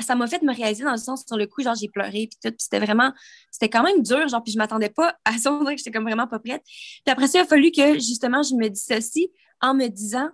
ça 0.00 0.14
m'a 0.14 0.26
fait 0.26 0.42
me 0.42 0.54
réaliser 0.54 0.84
dans 0.84 0.92
le 0.92 0.98
sens, 0.98 1.24
sur 1.26 1.36
le 1.36 1.46
coup, 1.46 1.62
genre, 1.62 1.74
j'ai 1.74 1.88
pleuré, 1.88 2.28
puis 2.28 2.38
tout. 2.42 2.50
Puis 2.50 2.58
c'était 2.58 2.78
vraiment, 2.78 3.12
c'était 3.50 3.70
quand 3.70 3.82
même 3.82 4.02
dur, 4.02 4.28
genre, 4.28 4.42
puis 4.42 4.52
je 4.52 4.58
m'attendais 4.58 4.90
pas 4.90 5.16
à 5.24 5.38
ça. 5.38 5.58
que 5.66 5.76
j'étais 5.76 5.90
comme 5.90 6.04
vraiment 6.04 6.26
pas 6.26 6.38
prête. 6.38 6.62
Puis 6.64 7.02
après 7.06 7.26
ça, 7.26 7.38
il 7.38 7.42
a 7.42 7.46
fallu 7.46 7.70
que, 7.70 7.94
justement, 7.94 8.42
je 8.42 8.54
me 8.54 8.72
ceci 8.74 9.30
en 9.60 9.74
me 9.74 9.88
disant, 9.88 10.28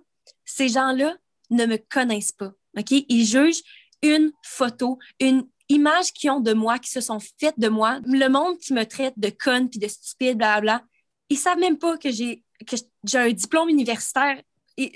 ces 0.45 0.67
gens-là 0.67 1.15
ne 1.49 1.65
me 1.65 1.77
connaissent 1.77 2.33
pas. 2.33 2.51
OK? 2.77 2.91
Ils 2.91 3.25
jugent 3.25 3.61
une 4.03 4.31
photo, 4.43 4.99
une 5.19 5.47
images 5.71 6.11
qui 6.13 6.29
ont 6.29 6.39
de 6.39 6.53
moi, 6.53 6.79
qui 6.79 6.89
se 6.89 7.01
sont 7.01 7.19
faites 7.39 7.59
de 7.59 7.67
moi, 7.67 7.99
le 8.05 8.27
monde 8.27 8.57
qui 8.59 8.73
me 8.73 8.85
traite 8.85 9.13
de 9.17 9.29
conne 9.29 9.69
puis 9.69 9.79
de 9.79 9.87
stupide, 9.87 10.37
blablabla, 10.37 10.83
ils 11.29 11.37
savent 11.37 11.59
même 11.59 11.77
pas 11.77 11.97
que 11.97 12.11
j'ai 12.11 12.43
que 12.67 12.75
j'ai 13.03 13.17
un 13.17 13.31
diplôme 13.31 13.69
universitaire 13.69 14.39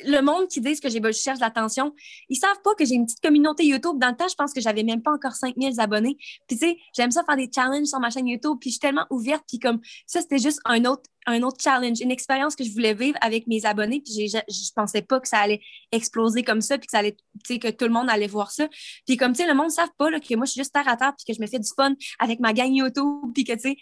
le 0.06 0.22
monde 0.22 0.48
qui 0.48 0.62
dit 0.62 0.80
que 0.80 0.90
j'ai, 0.90 1.02
je 1.04 1.12
cherche 1.12 1.40
l'attention, 1.40 1.94
ils 2.30 2.38
savent 2.38 2.62
pas 2.64 2.74
que 2.76 2.86
j'ai 2.86 2.96
une 2.96 3.06
petite 3.06 3.22
communauté 3.22 3.66
YouTube. 3.66 4.00
Dans 4.00 4.10
le 4.10 4.16
temps, 4.16 4.28
je 4.28 4.36
pense 4.36 4.54
que 4.54 4.62
j'avais 4.62 4.84
même 4.84 5.02
pas 5.02 5.12
encore 5.12 5.34
5000 5.34 5.80
abonnés. 5.80 6.18
Puis, 6.48 6.58
tu 6.58 6.68
sais, 6.68 6.78
j'aime 6.96 7.12
ça 7.12 7.24
faire 7.24 7.36
des 7.36 7.50
challenges 7.54 7.88
sur 7.88 8.00
ma 8.00 8.10
chaîne 8.10 8.28
YouTube. 8.28 8.58
Puis, 8.60 8.70
je 8.70 8.74
suis 8.76 8.80
tellement 8.80 9.06
ouverte. 9.10 9.44
Puis, 9.48 9.60
comme 9.60 9.80
ça, 10.08 10.22
c'était 10.22 10.40
juste 10.40 10.60
un 10.66 10.86
autre, 10.86 11.04
un 11.28 11.42
autre 11.44 11.58
challenge, 11.62 12.00
une 12.02 12.12
expérience 12.12 12.56
que 12.56 12.64
je 12.64 12.72
voulais 12.72 12.94
vivre 12.94 13.18
avec 13.22 13.48
mes 13.48 13.66
abonnés. 13.66 14.02
Puis, 14.02 14.28
je, 14.28 14.38
je 14.48 14.72
pensais 14.76 15.02
pas 15.02 15.20
que 15.20 15.28
ça 15.28 15.40
allait 15.40 15.62
exploser 15.92 16.44
comme 16.44 16.62
ça. 16.62 16.78
Puis, 16.78 16.88
que 16.88 16.92
ça 16.92 17.00
allait, 17.00 17.16
que 17.48 17.72
tout 17.72 17.86
le 17.86 17.92
monde 17.92 18.10
allait 18.10 18.28
voir 18.28 18.52
ça. 18.52 18.68
Puis, 19.06 19.18
comme, 19.18 19.34
tu 19.34 19.44
sais, 19.44 19.48
le 19.48 19.56
monde 19.56 19.68
ne 19.68 19.72
savent 19.72 19.94
pas 19.98 20.10
que 20.20 20.36
moi, 20.36 20.46
je 20.46 20.52
suis 20.52 20.62
juste 20.62 20.74
terre 20.74 20.88
à 20.88 20.98
terre. 20.98 21.14
Puis, 21.16 21.26
que 21.26 21.38
je 21.38 21.42
me 21.42 21.48
fais 21.48 21.60
du 21.60 21.70
fun 21.76 21.94
avec 22.20 22.40
ma 22.40 22.54
gang 22.54 22.74
YouTube. 22.74 23.32
Puis, 23.34 23.44
que, 23.44 23.54
tu 23.54 23.60
sais, 23.60 23.78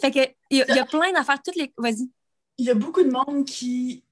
fait 0.00 0.10
que, 0.10 0.20
il 0.50 0.58
y, 0.58 0.72
y, 0.74 0.78
a 0.78 0.84
plein 0.84 1.12
d'affaires. 1.12 1.40
Toutes 1.42 1.56
les. 1.56 1.72
Vas-y. 1.78 2.10
Il 2.58 2.64
y 2.66 2.70
a 2.70 2.74
beaucoup 2.74 3.02
de 3.02 3.10
monde 3.10 3.44
qui 3.44 4.02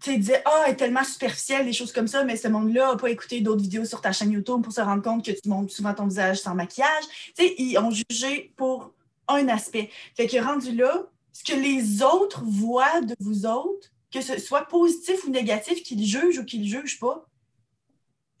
tu 0.00 0.16
disais, 0.16 0.42
ah, 0.44 0.64
elle 0.66 0.72
est 0.72 0.76
tellement 0.76 1.04
superficielle, 1.04 1.64
des 1.64 1.72
choses 1.72 1.92
comme 1.92 2.08
ça, 2.08 2.24
mais 2.24 2.36
ce 2.36 2.48
monde-là 2.48 2.92
n'a 2.92 2.96
pas 2.96 3.10
écouté 3.10 3.40
d'autres 3.40 3.62
vidéos 3.62 3.84
sur 3.84 4.00
ta 4.00 4.12
chaîne 4.12 4.32
YouTube 4.32 4.62
pour 4.62 4.72
se 4.72 4.80
rendre 4.80 5.02
compte 5.02 5.24
que 5.24 5.30
tu 5.30 5.48
montres 5.48 5.72
souvent 5.72 5.94
ton 5.94 6.06
visage 6.06 6.40
sans 6.40 6.54
maquillage. 6.54 7.04
Tu 7.36 7.44
sais, 7.44 7.54
ils 7.58 7.78
ont 7.78 7.90
jugé 7.90 8.52
pour 8.56 8.92
un 9.28 9.48
aspect. 9.48 9.90
Fait 10.16 10.26
que 10.26 10.36
rendu 10.38 10.74
là, 10.74 11.06
ce 11.32 11.44
que 11.44 11.58
les 11.58 12.02
autres 12.02 12.42
voient 12.44 13.00
de 13.00 13.14
vous 13.20 13.46
autres, 13.46 13.88
que 14.12 14.20
ce 14.20 14.38
soit 14.38 14.66
positif 14.66 15.24
ou 15.24 15.30
négatif, 15.30 15.82
qu'ils 15.82 16.04
jugent 16.04 16.38
ou 16.38 16.44
qu'ils 16.44 16.62
ne 16.62 16.66
jugent 16.66 16.98
pas, 16.98 17.26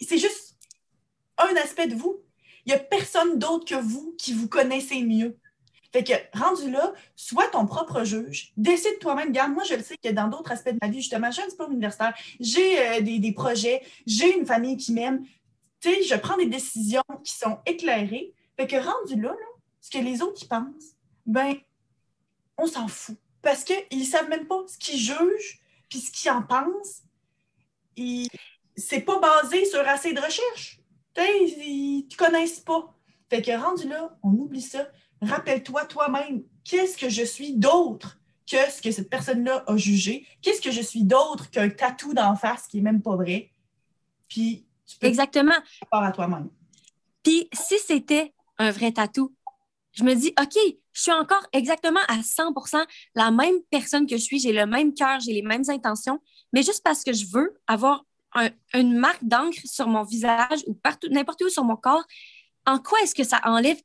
c'est 0.00 0.18
juste 0.18 0.56
un 1.38 1.54
aspect 1.56 1.86
de 1.86 1.94
vous. 1.94 2.20
Il 2.66 2.72
n'y 2.72 2.78
a 2.78 2.78
personne 2.78 3.38
d'autre 3.38 3.64
que 3.64 3.80
vous 3.80 4.14
qui 4.18 4.32
vous 4.32 4.48
connaissez 4.48 5.02
mieux. 5.02 5.36
Fait 5.92 6.04
que, 6.04 6.12
rendu 6.38 6.70
là, 6.70 6.94
sois 7.16 7.48
ton 7.48 7.66
propre 7.66 8.02
juge, 8.04 8.52
décide 8.56 8.98
toi-même. 8.98 9.30
Garde, 9.30 9.52
moi, 9.52 9.62
je 9.64 9.74
le 9.74 9.82
sais 9.82 9.98
que 9.98 10.08
dans 10.08 10.28
d'autres 10.28 10.50
aspects 10.50 10.70
de 10.70 10.78
ma 10.80 10.88
vie, 10.88 11.02
justement, 11.02 11.30
j'ai 11.30 11.42
un 11.42 11.48
diplôme 11.48 11.72
universitaire, 11.72 12.14
j'ai 12.40 12.78
euh, 12.88 13.00
des, 13.02 13.32
projets, 13.32 13.82
j'ai 14.06 14.34
une 14.34 14.46
famille 14.46 14.78
qui 14.78 14.92
m'aime. 14.92 15.22
Tu 15.80 15.90
sais, 15.90 16.02
je 16.02 16.14
prends 16.14 16.38
des 16.38 16.46
décisions 16.46 17.02
qui 17.22 17.32
sont 17.32 17.58
éclairées. 17.66 18.32
Fait 18.56 18.66
que, 18.66 18.76
rendu 18.76 19.20
là, 19.20 19.34
ce 19.82 19.90
que 19.90 19.98
les 19.98 20.22
autres 20.22 20.42
y 20.42 20.46
pensent, 20.46 20.96
ben, 21.26 21.56
on 22.56 22.66
s'en 22.66 22.88
fout. 22.88 23.18
Parce 23.42 23.62
qu'ils 23.64 23.98
ne 23.98 24.04
savent 24.04 24.30
même 24.30 24.46
pas 24.46 24.62
ce 24.66 24.78
qu'ils 24.78 24.98
jugent, 24.98 25.60
puis 25.90 25.98
ce 25.98 26.10
qu'ils 26.10 26.30
en 26.30 26.42
pensent. 26.42 27.02
Et 27.98 28.28
c'est 28.76 29.00
pas 29.02 29.18
basé 29.18 29.66
sur 29.66 29.86
assez 29.86 30.14
de 30.14 30.20
recherche. 30.20 30.80
Tu 31.14 31.20
sais, 31.20 31.44
ils 31.66 32.08
ne 32.10 32.16
connaissent 32.16 32.60
pas. 32.60 32.94
Fait 33.28 33.42
que 33.42 33.50
rendu 33.50 33.88
là, 33.88 34.16
on 34.22 34.30
oublie 34.30 34.62
ça 34.62 34.88
rappelle-toi 35.22 35.84
toi-même, 35.86 36.42
qu'est-ce 36.64 36.96
que 36.96 37.08
je 37.08 37.24
suis 37.24 37.54
d'autre 37.54 38.18
que 38.50 38.70
ce 38.70 38.82
que 38.82 38.90
cette 38.90 39.08
personne-là 39.08 39.64
a 39.66 39.76
jugé? 39.76 40.26
Qu'est-ce 40.42 40.60
que 40.60 40.70
je 40.70 40.82
suis 40.82 41.04
d'autre 41.04 41.50
qu'un 41.50 41.70
tatou 41.70 42.12
d'en 42.12 42.36
face 42.36 42.66
qui 42.66 42.78
n'est 42.78 42.82
même 42.82 43.02
pas 43.02 43.16
vrai? 43.16 43.50
Puis, 44.28 44.66
tu 44.86 44.98
peux 44.98 45.06
Exactement. 45.06 45.54
rapport 45.80 46.02
à 46.02 46.12
toi-même. 46.12 46.50
Puis, 47.22 47.48
si 47.52 47.78
c'était 47.78 48.34
un 48.58 48.70
vrai 48.70 48.92
tatou, 48.92 49.34
je 49.92 50.04
me 50.04 50.14
dis, 50.14 50.34
OK, 50.40 50.56
je 50.92 51.00
suis 51.00 51.12
encore 51.12 51.46
exactement 51.52 52.00
à 52.08 52.18
100% 52.18 52.84
la 53.14 53.30
même 53.30 53.54
personne 53.70 54.06
que 54.06 54.16
je 54.16 54.22
suis, 54.22 54.40
j'ai 54.40 54.52
le 54.52 54.66
même 54.66 54.94
cœur, 54.94 55.20
j'ai 55.20 55.32
les 55.32 55.42
mêmes 55.42 55.64
intentions, 55.68 56.20
mais 56.52 56.62
juste 56.62 56.82
parce 56.82 57.04
que 57.04 57.12
je 57.12 57.26
veux 57.30 57.54
avoir 57.66 58.04
une 58.72 58.94
marque 58.94 59.22
d'encre 59.22 59.60
sur 59.64 59.86
mon 59.88 60.04
visage 60.04 60.64
ou 60.66 60.74
partout, 60.74 61.08
n'importe 61.10 61.42
où 61.42 61.48
sur 61.48 61.64
mon 61.64 61.76
corps, 61.76 62.04
en 62.66 62.78
quoi 62.78 62.98
est-ce 63.02 63.14
que 63.14 63.24
ça 63.24 63.40
enlève? 63.44 63.78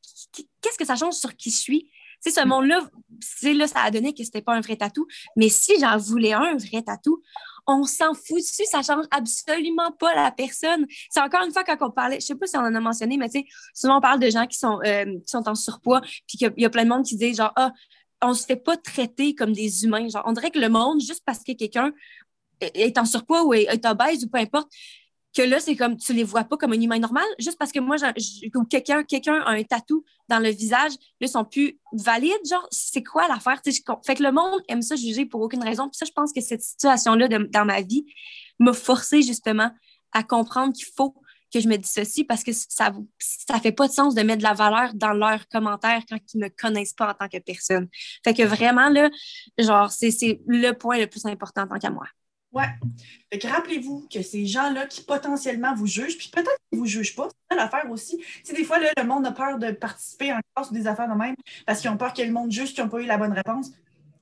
Qu'est-ce 0.68 0.78
que 0.78 0.86
ça 0.86 0.95
change 0.95 1.13
sur 1.13 1.36
qui 1.36 1.49
je 1.49 1.57
suis? 1.57 1.89
Ce 2.26 2.43
mm. 2.43 2.47
monde-là, 2.47 2.89
c'est 3.22 3.53
là, 3.53 3.68
ça 3.68 3.82
a 3.82 3.91
donné 3.91 4.13
que 4.13 4.24
c'était 4.24 4.41
pas 4.41 4.53
un 4.53 4.59
vrai 4.59 4.76
tatou. 4.76 5.07
Mais 5.36 5.49
si 5.49 5.80
j'en 5.80 5.97
voulais 5.97 6.34
un, 6.34 6.41
un 6.41 6.57
vrai 6.57 6.82
tatou, 6.82 7.22
on 7.68 7.84
s'en 7.84 8.13
fout 8.13 8.38
dessus, 8.38 8.65
ça 8.65 8.82
change 8.82 9.05
absolument 9.11 9.91
pas 9.91 10.13
la 10.15 10.32
personne. 10.32 10.86
C'est 11.09 11.22
encore 11.22 11.45
une 11.45 11.51
fois 11.51 11.63
quand 11.63 11.78
on 11.82 11.91
parlait, 11.91 12.20
je 12.20 12.26
sais 12.26 12.36
pas 12.36 12.47
si 12.47 12.57
on 12.57 12.61
en 12.61 12.76
a 12.76 12.80
mentionné, 12.80 13.18
mais 13.18 13.30
tu 13.30 13.39
sais, 13.39 13.45
souvent 13.74 13.97
on 13.97 14.01
parle 14.01 14.20
de 14.20 14.30
gens 14.30 14.45
qui 14.45 14.57
sont, 14.57 14.80
euh, 14.86 15.05
qui 15.05 15.28
sont 15.28 15.47
en 15.47 15.55
surpoids, 15.55 16.01
puis 16.01 16.38
qu'il 16.38 16.53
y, 16.57 16.65
a 16.65 16.70
plein 16.70 16.84
de 16.84 16.89
monde 16.89 17.05
qui 17.05 17.15
dit 17.15 17.34
genre, 17.34 17.53
ah, 17.55 17.72
on 18.22 18.34
se 18.34 18.45
fait 18.45 18.55
pas 18.55 18.78
traiter 18.78 19.36
comme 19.36 19.53
des 19.53 19.84
humains. 19.84 20.07
Genre, 20.09 20.24
on 20.26 20.34
dirait 20.34 20.49
que 20.49 20.59
le 20.59 20.70
monde, 20.70 20.99
juste 21.01 21.24
parce 21.26 21.43
que 21.43 21.51
quelqu'un 21.53 21.91
est 22.61 22.97
en 22.97 23.05
surpoids 23.05 23.43
ou 23.43 23.53
est, 23.53 23.63
est 23.63 23.86
obèse 23.86 24.24
ou 24.24 24.30
peu 24.30 24.39
importe, 24.39 24.72
que 25.38 25.44
là, 25.44 25.60
c'est 25.60 25.76
comme 25.76 25.98
tu 25.98 26.14
les 26.14 26.24
vois 26.24 26.44
pas 26.44 26.58
comme 26.58 26.74
un 26.74 26.82
humain 26.82 26.98
normal, 26.98 27.26
juste 27.38 27.60
parce 27.60 27.72
que 27.72 27.80
moi, 27.80 27.98
ou 28.56 28.64
quelqu'un 28.66 29.04
quelqu'un 29.04 29.42
a 29.42 29.52
un 29.52 29.64
tatou 29.64 30.04
dans 30.28 30.40
le 30.40 30.50
visage, 30.50 30.94
là, 30.94 31.28
ils 31.28 31.30
sont 31.30 31.46
plus 31.46 31.80
valides. 31.94 32.34
Genre, 32.50 32.68
c'est 32.72 33.04
quoi 33.04 33.28
l'affaire? 33.28 33.62
Fait 33.64 34.16
que 34.16 34.24
le 34.24 34.32
monde 34.32 34.62
aime 34.68 34.82
ça 34.82 34.96
juger 34.96 35.26
pour 35.26 35.42
aucune 35.42 35.64
raison. 35.64 35.90
Puis 35.90 35.98
ça, 35.98 36.06
je 36.06 36.12
pense 36.12 36.34
que 36.34 36.42
cette 36.42 36.64
situation-là 36.64 37.28
dans 37.28 37.66
ma 37.66 37.82
vie 37.82 38.06
m'a 38.60 38.74
forcé 38.74 39.22
justement 39.22 39.70
à 40.12 40.24
comprendre 40.24 40.74
qu'il 40.74 40.88
faut 40.96 41.16
que 41.54 41.60
je 41.60 41.68
me 41.68 41.78
dissocie 41.78 42.26
parce 42.26 42.44
que 42.44 42.52
ça 42.52 42.92
ça 43.20 43.60
fait 43.60 43.72
pas 43.72 43.88
de 43.88 43.94
sens 43.94 44.16
de 44.16 44.22
mettre 44.22 44.40
de 44.40 44.44
la 44.44 44.54
valeur 44.54 44.94
dans 44.96 45.14
leurs 45.14 45.48
commentaires 45.48 46.02
quand 46.10 46.18
ils 46.34 46.42
me 46.42 46.50
connaissent 46.50 46.94
pas 46.94 47.12
en 47.12 47.14
tant 47.14 47.30
que 47.30 47.38
personne. 47.38 47.88
Fait 48.24 48.34
que 48.34 48.44
vraiment, 48.44 48.90
là, 48.90 49.10
genre, 49.58 49.92
c'est 49.92 50.42
le 50.48 50.72
point 50.74 50.98
le 50.98 51.08
plus 51.08 51.26
important 51.26 51.62
en 51.62 51.68
tant 51.68 51.80
qu'à 51.80 51.90
moi. 51.92 52.08
Ouais. 52.58 52.66
Fait 53.32 53.38
que 53.38 53.47
rappelez-vous 53.47 54.08
que 54.12 54.24
ces 54.24 54.47
gens-là 54.47 54.88
qui 54.88 55.03
potentiellement 55.03 55.76
vous 55.76 55.86
jugent, 55.86 56.18
puis 56.18 56.30
peut-être 56.30 56.58
qu'ils 56.70 56.80
ne 56.80 56.84
vous 56.84 56.89
jugent 56.89 57.16
pas, 57.16 57.28
c'est 57.30 57.55
ça 57.55 57.64
l'affaire 57.64 57.91
aussi. 57.91 58.20
Tu 58.43 58.55
des 58.55 58.64
fois, 58.64 58.80
là, 58.80 58.89
le 58.97 59.03
monde 59.03 59.28
a 59.28 59.32
peur 59.32 59.60
de 59.60 59.70
participer 59.72 60.34
en 60.34 60.39
classe 60.55 60.72
ou 60.72 60.74
des 60.74 60.88
affaires 60.88 61.08
de 61.08 61.14
même 61.14 61.36
parce 61.68 61.82
qu'ils 61.82 61.91
ont 61.91 61.97
peur 61.97 62.14
que 62.14 62.24
le 62.24 62.32
monde 62.32 62.51
juge 62.51 62.74
qu'ils 62.74 62.84
n'ont 62.84 62.89
pas 62.89 62.99
eu 62.99 63.05
la 63.05 63.20
bonne 63.20 63.34
réponse. 63.34 63.72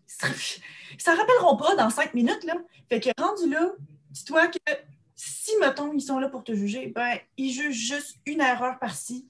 Ça 0.07 0.27
ne 0.27 1.17
rappelleront 1.17 1.55
pas 1.55 1.75
dans 1.75 1.89
cinq 1.89 2.13
minutes, 2.13 2.43
là. 2.43 2.55
Fait 2.89 2.99
que 2.99 3.09
rendu 3.17 3.49
là, 3.49 3.71
dis-toi 4.09 4.47
que 4.47 4.73
si, 5.15 5.51
mettons, 5.61 5.93
ils 5.93 6.01
sont 6.01 6.19
là 6.19 6.27
pour 6.27 6.43
te 6.43 6.53
juger, 6.53 6.87
ben, 6.87 7.17
ils 7.37 7.53
jugent 7.53 7.87
juste 7.87 8.17
une 8.25 8.41
erreur 8.41 8.79
par-ci, 8.79 9.29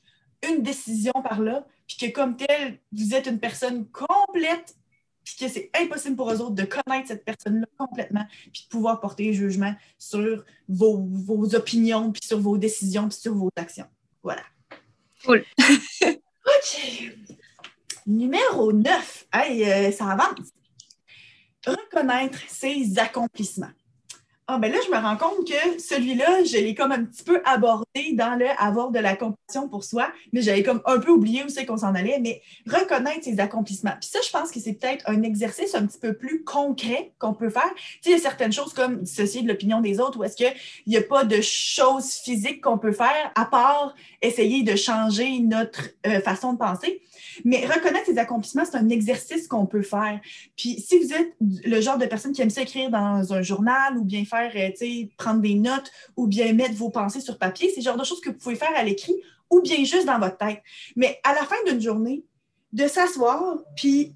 une 0.49 0.63
décision 0.63 1.13
par-là, 1.23 1.67
puis 1.87 1.97
que 1.97 2.11
comme 2.11 2.35
tel, 2.37 2.79
vous 2.91 3.13
êtes 3.13 3.27
une 3.27 3.39
personne 3.39 3.87
complète 3.91 4.75
puis 5.25 5.35
que 5.39 5.51
c'est 5.51 5.71
impossible 5.75 6.15
pour 6.15 6.31
eux 6.31 6.39
autres 6.39 6.55
de 6.55 6.65
connaître 6.65 7.07
cette 7.07 7.25
personne-là 7.25 7.65
complètement, 7.77 8.25
puis 8.53 8.63
de 8.63 8.69
pouvoir 8.69 9.01
porter 9.01 9.33
jugement 9.33 9.73
sur 9.97 10.45
vos, 10.69 11.55
opinions, 11.55 12.11
puis 12.11 12.21
sur 12.25 12.39
vos 12.39 12.57
décisions, 12.57 13.09
puis 13.09 13.17
sur 13.17 13.33
vos 13.33 13.49
actions. 13.55 13.87
Voilà. 14.21 14.43
Cool. 15.25 15.43
OK. 16.05 17.11
Numéro 18.05 18.71
9. 18.71 19.27
Hey, 19.33 19.65
euh, 19.65 19.91
ça 19.91 20.11
avance. 20.11 20.51
Reconnaître 21.65 22.39
ses 22.47 22.99
accomplissements. 22.99 23.71
Ah, 24.47 24.59
ben 24.59 24.71
là, 24.71 24.77
je 24.85 24.91
me 24.91 25.01
rends 25.01 25.17
compte 25.17 25.47
que 25.47 25.79
celui-là, 25.79 26.43
je 26.43 26.57
l'ai 26.57 26.75
comme 26.75 26.91
un 26.91 27.03
petit 27.03 27.23
peu 27.23 27.41
abordé 27.45 28.13
dans 28.13 28.37
le 28.37 28.45
avoir 28.59 28.91
de 28.91 28.99
la 28.99 29.15
compassion 29.15 29.67
pour 29.67 29.83
soi, 29.83 30.11
mais 30.33 30.43
j'avais 30.43 30.61
comme 30.61 30.83
un 30.85 30.99
peu 30.99 31.09
oublié 31.09 31.43
où 31.43 31.49
c'est 31.49 31.65
qu'on 31.65 31.77
s'en 31.77 31.95
allait, 31.95 32.19
mais 32.19 32.43
reconnaître 32.67 33.23
ses 33.23 33.39
accomplissements. 33.39 33.95
Puis 33.99 34.07
ça, 34.07 34.19
je 34.23 34.29
pense 34.29 34.51
que 34.51 34.59
c'est 34.59 34.73
peut-être 34.73 35.03
un 35.09 35.23
exercice 35.23 35.73
un 35.73 35.87
petit 35.87 35.97
peu 35.97 36.13
plus 36.13 36.43
concret 36.43 37.11
qu'on 37.17 37.33
peut 37.33 37.49
faire. 37.49 37.73
Tu 37.73 37.81
sais, 38.01 38.09
il 38.09 38.11
y 38.11 38.13
a 38.13 38.19
certaines 38.19 38.53
choses 38.53 38.71
comme 38.73 39.01
dissocier 39.01 39.41
de 39.41 39.47
l'opinion 39.47 39.81
des 39.81 39.99
autres, 39.99 40.19
ou 40.19 40.23
est-ce 40.23 40.35
qu'il 40.35 40.53
n'y 40.85 40.97
a 40.97 41.01
pas 41.01 41.23
de 41.23 41.41
choses 41.41 42.11
physiques 42.13 42.61
qu'on 42.61 42.77
peut 42.77 42.93
faire 42.93 43.31
à 43.33 43.45
part 43.45 43.95
essayer 44.21 44.61
de 44.61 44.75
changer 44.75 45.39
notre 45.39 45.89
euh, 46.05 46.21
façon 46.21 46.53
de 46.53 46.59
penser. 46.59 47.01
Mais 47.43 47.65
reconnaître 47.65 48.05
ses 48.05 48.17
accomplissements, 48.17 48.65
c'est 48.65 48.77
un 48.77 48.89
exercice 48.89 49.47
qu'on 49.47 49.65
peut 49.65 49.81
faire. 49.81 50.19
Puis 50.55 50.79
si 50.79 50.99
vous 50.99 51.13
êtes 51.13 51.35
le 51.39 51.81
genre 51.81 51.97
de 51.97 52.05
personne 52.05 52.31
qui 52.31 52.41
aime 52.41 52.49
s'écrire 52.49 52.89
dans 52.89 53.33
un 53.33 53.41
journal 53.41 53.97
ou 53.97 54.03
bien 54.03 54.23
faire, 54.25 54.51
euh, 54.55 55.05
prendre 55.17 55.41
des 55.41 55.55
notes 55.55 55.91
ou 56.15 56.27
bien 56.27 56.53
mettre 56.53 56.75
vos 56.75 56.89
pensées 56.89 57.21
sur 57.21 57.37
papier, 57.37 57.69
c'est 57.69 57.81
le 57.81 57.85
genre 57.85 57.97
de 57.97 58.03
choses 58.03 58.21
que 58.21 58.29
vous 58.29 58.37
pouvez 58.37 58.55
faire 58.55 58.73
à 58.75 58.83
l'écrit 58.83 59.15
ou 59.49 59.61
bien 59.61 59.83
juste 59.83 60.05
dans 60.05 60.19
votre 60.19 60.37
tête. 60.37 60.61
Mais 60.95 61.19
à 61.23 61.33
la 61.33 61.43
fin 61.43 61.55
d'une 61.67 61.81
journée, 61.81 62.23
de 62.73 62.87
s'asseoir, 62.87 63.57
puis 63.75 64.13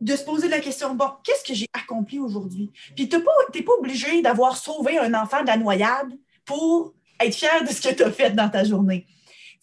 de 0.00 0.16
se 0.16 0.24
poser 0.24 0.48
la 0.48 0.60
question, 0.60 0.94
bon, 0.94 1.08
qu'est-ce 1.22 1.44
que 1.44 1.54
j'ai 1.54 1.68
accompli 1.72 2.18
aujourd'hui? 2.18 2.72
Puis 2.96 3.08
tu 3.08 3.16
n'es 3.16 3.22
pas, 3.22 3.30
pas 3.52 3.72
obligé 3.78 4.22
d'avoir 4.22 4.56
sauvé 4.56 4.98
un 4.98 5.14
enfant 5.14 5.42
de 5.42 5.46
la 5.46 5.56
noyade 5.56 6.12
pour 6.44 6.92
être 7.20 7.34
fier 7.34 7.62
de 7.62 7.68
ce 7.68 7.80
que 7.80 7.94
tu 7.94 8.02
as 8.02 8.10
fait 8.10 8.30
dans 8.30 8.48
ta 8.48 8.64
journée 8.64 9.06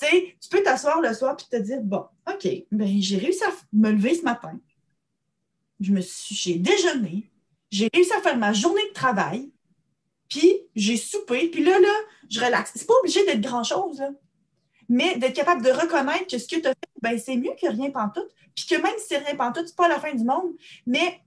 tu 0.09 0.49
peux 0.49 0.63
t'asseoir 0.63 1.01
le 1.01 1.13
soir 1.13 1.35
et 1.39 1.57
te 1.57 1.61
dire 1.61 1.81
bon, 1.81 2.05
OK, 2.27 2.47
ben, 2.71 3.01
j'ai 3.01 3.17
réussi 3.17 3.43
à 3.43 3.51
me 3.73 3.91
lever 3.91 4.15
ce 4.15 4.23
matin. 4.23 4.59
Je 5.79 5.91
me 5.91 6.01
suis, 6.01 6.35
j'ai 6.35 6.55
déjeuné, 6.55 7.29
j'ai 7.69 7.89
réussi 7.93 8.13
à 8.13 8.21
faire 8.21 8.37
ma 8.37 8.53
journée 8.53 8.87
de 8.89 8.93
travail, 8.93 9.49
puis 10.29 10.61
j'ai 10.75 10.97
soupé, 10.97 11.49
puis 11.49 11.63
là, 11.63 11.79
là, 11.79 11.93
je 12.29 12.39
relaxe. 12.39 12.71
C'est 12.75 12.87
pas 12.87 12.93
obligé 13.01 13.25
d'être 13.25 13.41
grand-chose, 13.41 14.01
mais 14.87 15.17
d'être 15.17 15.35
capable 15.35 15.63
de 15.63 15.71
reconnaître 15.71 16.27
que 16.27 16.37
ce 16.37 16.47
que 16.47 16.59
tu 16.59 16.67
as 16.67 16.71
fait, 16.71 16.89
ben, 17.01 17.19
c'est 17.19 17.35
mieux 17.35 17.53
que 17.59 17.67
rien 17.67 17.91
pantoute, 17.91 18.29
puis 18.55 18.65
que 18.65 18.75
même 18.75 18.93
si 18.97 19.07
c'est 19.09 19.17
rien 19.17 19.35
pantoute, 19.35 19.67
c'est 19.67 19.75
pas 19.75 19.87
la 19.87 19.99
fin 19.99 20.13
du 20.13 20.23
monde, 20.23 20.51
mais 20.85 21.21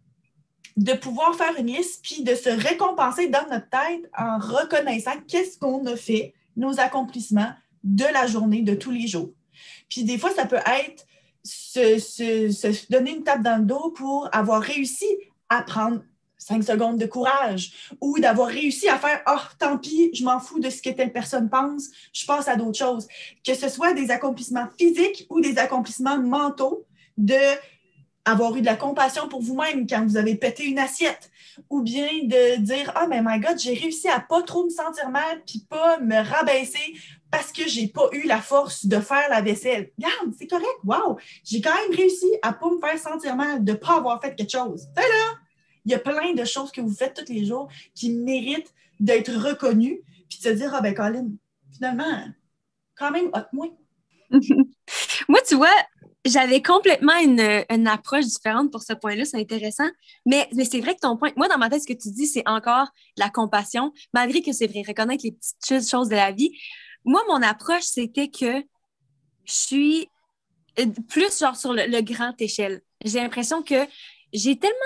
de 0.76 0.92
pouvoir 0.92 1.34
faire 1.34 1.54
une 1.58 1.66
liste, 1.66 2.00
puis 2.02 2.22
de 2.22 2.34
se 2.34 2.48
récompenser 2.48 3.28
dans 3.28 3.46
notre 3.48 3.68
tête 3.68 4.10
en 4.16 4.38
reconnaissant 4.38 5.20
qu'est-ce 5.28 5.58
qu'on 5.58 5.84
a 5.86 5.96
fait, 5.96 6.34
nos 6.56 6.80
accomplissements, 6.80 7.52
de 7.84 8.04
la 8.04 8.26
journée, 8.26 8.62
de 8.62 8.74
tous 8.74 8.90
les 8.90 9.06
jours. 9.06 9.30
Puis 9.88 10.04
des 10.04 10.18
fois, 10.18 10.30
ça 10.30 10.46
peut 10.46 10.56
être 10.56 11.06
se, 11.44 12.90
donner 12.90 13.16
une 13.16 13.22
tape 13.22 13.42
dans 13.42 13.58
le 13.58 13.64
dos 13.64 13.90
pour 13.90 14.28
avoir 14.32 14.62
réussi 14.62 15.06
à 15.48 15.62
prendre 15.62 16.02
cinq 16.38 16.62
secondes 16.62 16.98
de 16.98 17.06
courage 17.06 17.94
ou 18.00 18.18
d'avoir 18.18 18.48
réussi 18.48 18.88
à 18.88 18.98
faire 18.98 19.22
Oh, 19.28 19.40
tant 19.58 19.78
pis, 19.78 20.10
je 20.14 20.24
m'en 20.24 20.40
fous 20.40 20.58
de 20.58 20.68
ce 20.68 20.82
que 20.82 20.90
telle 20.90 21.12
personne 21.12 21.48
pense, 21.48 21.88
je 22.12 22.26
passe 22.26 22.48
à 22.48 22.56
d'autres 22.56 22.78
choses. 22.78 23.06
Que 23.46 23.54
ce 23.54 23.68
soit 23.68 23.94
des 23.94 24.10
accomplissements 24.10 24.68
physiques 24.78 25.26
ou 25.30 25.40
des 25.40 25.58
accomplissements 25.58 26.18
mentaux, 26.18 26.84
de 27.16 27.34
avoir 28.26 28.56
eu 28.56 28.60
de 28.60 28.66
la 28.66 28.76
compassion 28.76 29.28
pour 29.28 29.42
vous-même 29.42 29.86
quand 29.86 30.04
vous 30.04 30.16
avez 30.16 30.34
pété 30.34 30.64
une 30.64 30.78
assiette, 30.78 31.30
ou 31.68 31.82
bien 31.82 32.08
de 32.22 32.56
dire 32.60 32.90
Ah, 32.94 33.02
oh, 33.04 33.08
mais 33.08 33.20
my 33.22 33.38
God, 33.38 33.58
j'ai 33.58 33.74
réussi 33.74 34.08
à 34.08 34.20
pas 34.20 34.42
trop 34.42 34.64
me 34.64 34.70
sentir 34.70 35.10
mal 35.10 35.42
puis 35.46 35.64
pas 35.68 35.98
me 36.00 36.16
rabaisser 36.16 36.94
parce 37.36 37.50
que 37.50 37.66
j'ai 37.66 37.88
pas 37.88 38.08
eu 38.12 38.28
la 38.28 38.40
force 38.40 38.86
de 38.86 39.00
faire 39.00 39.28
la 39.28 39.40
vaisselle. 39.40 39.90
Regarde, 39.98 40.32
c'est 40.38 40.46
correct, 40.46 40.78
wow! 40.84 41.18
J'ai 41.42 41.60
quand 41.60 41.74
même 41.74 41.96
réussi 41.96 42.26
à 42.42 42.52
pas 42.52 42.70
me 42.70 42.78
faire 42.78 42.96
sentir 42.96 43.34
mal 43.34 43.64
de 43.64 43.72
pas 43.72 43.96
avoir 43.96 44.20
fait 44.20 44.36
quelque 44.36 44.52
chose. 44.52 44.86
là, 44.96 45.02
il 45.84 45.90
y 45.90 45.94
a 45.94 45.98
plein 45.98 46.32
de 46.32 46.44
choses 46.44 46.70
que 46.70 46.80
vous 46.80 46.94
faites 46.94 47.14
tous 47.14 47.32
les 47.32 47.44
jours 47.44 47.68
qui 47.92 48.12
méritent 48.12 48.72
d'être 49.00 49.32
reconnues, 49.32 50.00
puis 50.28 50.38
de 50.38 50.44
se 50.44 50.48
dire 50.50 50.72
Ah, 50.74 50.80
ben, 50.80 50.94
Colin, 50.94 51.26
finalement, 51.72 52.28
quand 52.94 53.10
même, 53.10 53.30
hot-moi. 53.34 53.66
Moi, 55.28 55.40
tu 55.46 55.56
vois, 55.56 55.74
j'avais 56.24 56.62
complètement 56.62 57.18
une, 57.18 57.88
approche 57.88 58.26
différente 58.26 58.70
pour 58.70 58.82
ce 58.82 58.92
point-là, 58.92 59.24
c'est 59.24 59.38
intéressant. 59.38 59.88
Mais 60.24 60.48
c'est 60.70 60.80
vrai 60.80 60.94
que 60.94 61.00
ton 61.00 61.16
point, 61.16 61.32
moi, 61.36 61.48
dans 61.48 61.58
ma 61.58 61.68
tête, 61.68 61.82
ce 61.82 61.86
que 61.86 62.00
tu 62.00 62.10
dis, 62.10 62.26
c'est 62.26 62.48
encore 62.48 62.88
la 63.16 63.28
compassion, 63.28 63.92
malgré 64.12 64.40
que 64.40 64.52
c'est 64.52 64.68
vrai, 64.68 64.82
reconnaître 64.86 65.24
les 65.24 65.32
petites 65.32 65.90
choses 65.90 66.08
de 66.08 66.14
la 66.14 66.30
vie. 66.30 66.52
Moi, 67.04 67.22
mon 67.28 67.42
approche, 67.42 67.84
c'était 67.84 68.28
que 68.28 68.62
je 69.44 69.52
suis 69.52 70.08
euh, 70.78 70.86
plus 71.08 71.38
genre 71.38 71.56
sur 71.56 71.72
le, 71.72 72.00
grand 72.00 72.40
échelle. 72.40 72.80
J'ai 73.04 73.20
l'impression 73.20 73.62
que 73.62 73.86
j'ai 74.32 74.58
tellement 74.58 74.76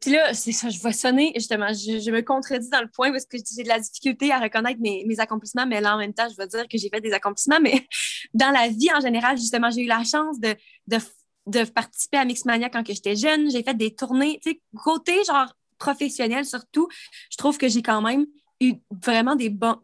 puis 0.00 0.10
là, 0.10 0.34
c'est 0.34 0.50
ça, 0.50 0.68
je 0.68 0.82
vais 0.82 0.92
sonner, 0.92 1.32
justement, 1.36 1.68
je, 1.68 2.10
me 2.10 2.22
contredis 2.22 2.68
dans 2.70 2.80
le 2.80 2.88
point 2.88 3.12
parce 3.12 3.24
que 3.24 3.36
j'ai 3.38 3.62
de 3.62 3.68
la 3.68 3.78
difficulté 3.78 4.32
à 4.32 4.40
reconnaître 4.40 4.80
mes, 4.80 5.04
mes, 5.06 5.20
accomplissements, 5.20 5.64
mais 5.64 5.80
là, 5.80 5.94
en 5.94 5.98
même 5.98 6.12
temps, 6.12 6.28
je 6.28 6.36
vais 6.36 6.48
dire 6.48 6.66
que 6.66 6.76
j'ai 6.76 6.88
fait 6.88 7.00
des 7.00 7.12
accomplissements, 7.12 7.60
mais 7.60 7.86
dans 8.34 8.50
la 8.50 8.66
vie 8.66 8.92
en 8.92 8.98
général, 8.98 9.36
justement, 9.36 9.70
j'ai 9.70 9.82
eu 9.82 9.86
la 9.86 10.02
chance 10.02 10.40
de, 10.40 10.56
de, 10.88 10.98
de 11.46 11.62
participer 11.70 12.16
à 12.16 12.24
Mixmania 12.24 12.68
quand 12.68 12.84
j'étais 12.84 13.14
jeune, 13.14 13.48
j'ai 13.48 13.62
fait 13.62 13.74
des 13.74 13.94
tournées, 13.94 14.40
côté 14.82 15.22
genre 15.22 15.54
professionnel 15.78 16.44
surtout, 16.44 16.88
je 17.30 17.36
trouve 17.36 17.56
que 17.56 17.68
j'ai 17.68 17.82
quand 17.82 18.02
même 18.02 18.26
eu 18.60 18.74
vraiment 19.04 19.36
des 19.36 19.50
bons 19.50 19.78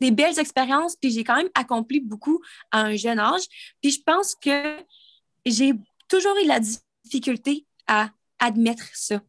des 0.00 0.10
belles 0.10 0.38
expériences, 0.38 0.96
puis 0.96 1.10
j'ai 1.10 1.24
quand 1.24 1.36
même 1.36 1.50
accompli 1.54 2.00
beaucoup 2.00 2.40
à 2.70 2.82
un 2.82 2.96
jeune 2.96 3.18
âge. 3.18 3.42
Puis 3.82 3.92
je 3.92 4.02
pense 4.02 4.34
que 4.34 4.78
j'ai 5.44 5.72
toujours 6.08 6.36
eu 6.42 6.46
la 6.46 6.60
difficulté 6.60 7.66
à 7.86 8.10
admettre 8.38 8.84
ça. 8.94 9.20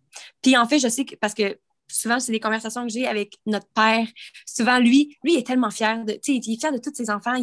Puis 0.41 0.57
en 0.57 0.67
fait, 0.67 0.79
je 0.79 0.87
sais 0.87 1.05
que 1.05 1.15
parce 1.15 1.33
que 1.33 1.59
souvent, 1.87 2.19
c'est 2.19 2.31
des 2.31 2.39
conversations 2.39 2.83
que 2.83 2.93
j'ai 2.93 3.07
avec 3.07 3.37
notre 3.45 3.67
père. 3.67 4.07
Souvent, 4.45 4.79
lui, 4.79 5.17
lui, 5.23 5.33
il 5.33 5.37
est 5.39 5.47
tellement 5.47 5.71
fier 5.71 6.03
de, 6.05 6.13
tu 6.13 6.19
sais, 6.23 6.35
il 6.35 6.53
est 6.53 6.59
fier 6.59 6.71
de 6.71 6.77
tous 6.77 6.93
ses 6.93 7.09
enfants. 7.09 7.35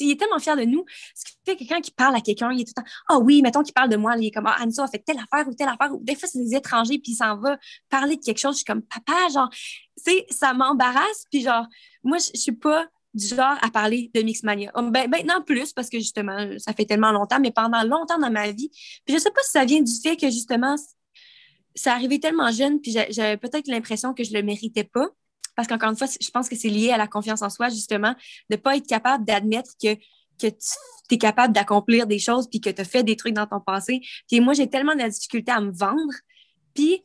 Il 0.00 0.10
est 0.10 0.18
tellement 0.18 0.38
fier 0.38 0.56
de 0.56 0.64
nous. 0.64 0.84
Ce 1.14 1.24
qui 1.24 1.32
fait 1.44 1.56
quelqu'un 1.56 1.80
qui 1.80 1.90
parle 1.90 2.14
à 2.14 2.20
quelqu'un, 2.20 2.52
il 2.52 2.60
est 2.60 2.64
tout 2.64 2.72
le 2.76 2.82
temps, 2.82 2.88
ah 3.08 3.18
oui, 3.18 3.42
mettons 3.42 3.62
qu'il 3.62 3.74
parle 3.74 3.88
de 3.88 3.96
moi, 3.96 4.16
il 4.16 4.26
est 4.26 4.30
comme, 4.30 4.46
ah, 4.46 4.56
Anissa 4.60 4.84
a 4.84 4.88
fait 4.88 4.98
telle 4.98 5.18
affaire 5.18 5.48
ou 5.48 5.54
telle 5.54 5.68
affaire. 5.68 5.90
Des 6.00 6.14
fois, 6.14 6.28
c'est 6.28 6.38
des 6.38 6.54
étrangers, 6.54 6.98
puis 6.98 7.12
il 7.12 7.16
s'en 7.16 7.36
va 7.36 7.58
parler 7.88 8.16
de 8.16 8.24
quelque 8.24 8.38
chose. 8.38 8.54
Je 8.54 8.58
suis 8.58 8.64
comme, 8.64 8.82
papa, 8.82 9.28
genre, 9.32 9.50
tu 9.50 10.12
sais, 10.12 10.26
ça 10.30 10.52
m'embarrasse. 10.54 11.24
Puis 11.30 11.42
genre, 11.42 11.66
moi, 12.02 12.18
je 12.18 12.38
suis 12.38 12.52
pas 12.52 12.86
du 13.14 13.26
genre 13.28 13.56
à 13.62 13.70
parler 13.70 14.10
de 14.12 14.22
Mixmania. 14.22 14.72
Um, 14.74 14.90
ben, 14.90 15.08
maintenant 15.08 15.40
plus, 15.42 15.72
parce 15.72 15.88
que 15.88 15.98
justement, 15.98 16.36
ça 16.58 16.72
fait 16.72 16.84
tellement 16.84 17.12
longtemps, 17.12 17.38
mais 17.40 17.52
pendant 17.52 17.82
longtemps 17.84 18.18
dans 18.18 18.30
ma 18.30 18.50
vie. 18.50 18.70
Puis 19.04 19.14
je 19.14 19.18
sais 19.18 19.30
pas 19.30 19.40
si 19.44 19.52
ça 19.52 19.64
vient 19.64 19.80
du 19.80 19.92
fait 20.02 20.16
que 20.16 20.26
justement, 20.26 20.74
ça 21.76 21.92
arrivait 21.92 22.18
tellement 22.18 22.50
jeune, 22.50 22.80
puis 22.80 22.96
j'avais 23.10 23.36
peut-être 23.36 23.68
l'impression 23.68 24.14
que 24.14 24.24
je 24.24 24.32
le 24.32 24.42
méritais 24.42 24.84
pas. 24.84 25.08
Parce 25.56 25.68
qu'encore 25.68 25.90
une 25.90 25.96
fois, 25.96 26.06
je 26.20 26.30
pense 26.30 26.48
que 26.48 26.56
c'est 26.56 26.68
lié 26.68 26.90
à 26.90 26.96
la 26.96 27.06
confiance 27.06 27.42
en 27.42 27.50
soi, 27.50 27.68
justement, 27.68 28.14
de 28.50 28.56
ne 28.56 28.56
pas 28.56 28.76
être 28.76 28.86
capable 28.86 29.24
d'admettre 29.24 29.72
que, 29.82 29.94
que 30.40 30.48
tu 30.48 31.14
es 31.14 31.18
capable 31.18 31.54
d'accomplir 31.54 32.06
des 32.06 32.18
choses 32.18 32.48
puis 32.48 32.60
que 32.60 32.70
tu 32.70 32.80
as 32.80 32.84
fait 32.84 33.02
des 33.02 33.16
trucs 33.16 33.34
dans 33.34 33.46
ton 33.46 33.60
passé. 33.60 34.00
Puis 34.28 34.40
moi, 34.40 34.54
j'ai 34.54 34.68
tellement 34.68 34.94
de 34.94 35.00
la 35.00 35.08
difficulté 35.08 35.52
à 35.52 35.60
me 35.60 35.72
vendre. 35.72 36.14
Puis 36.74 37.04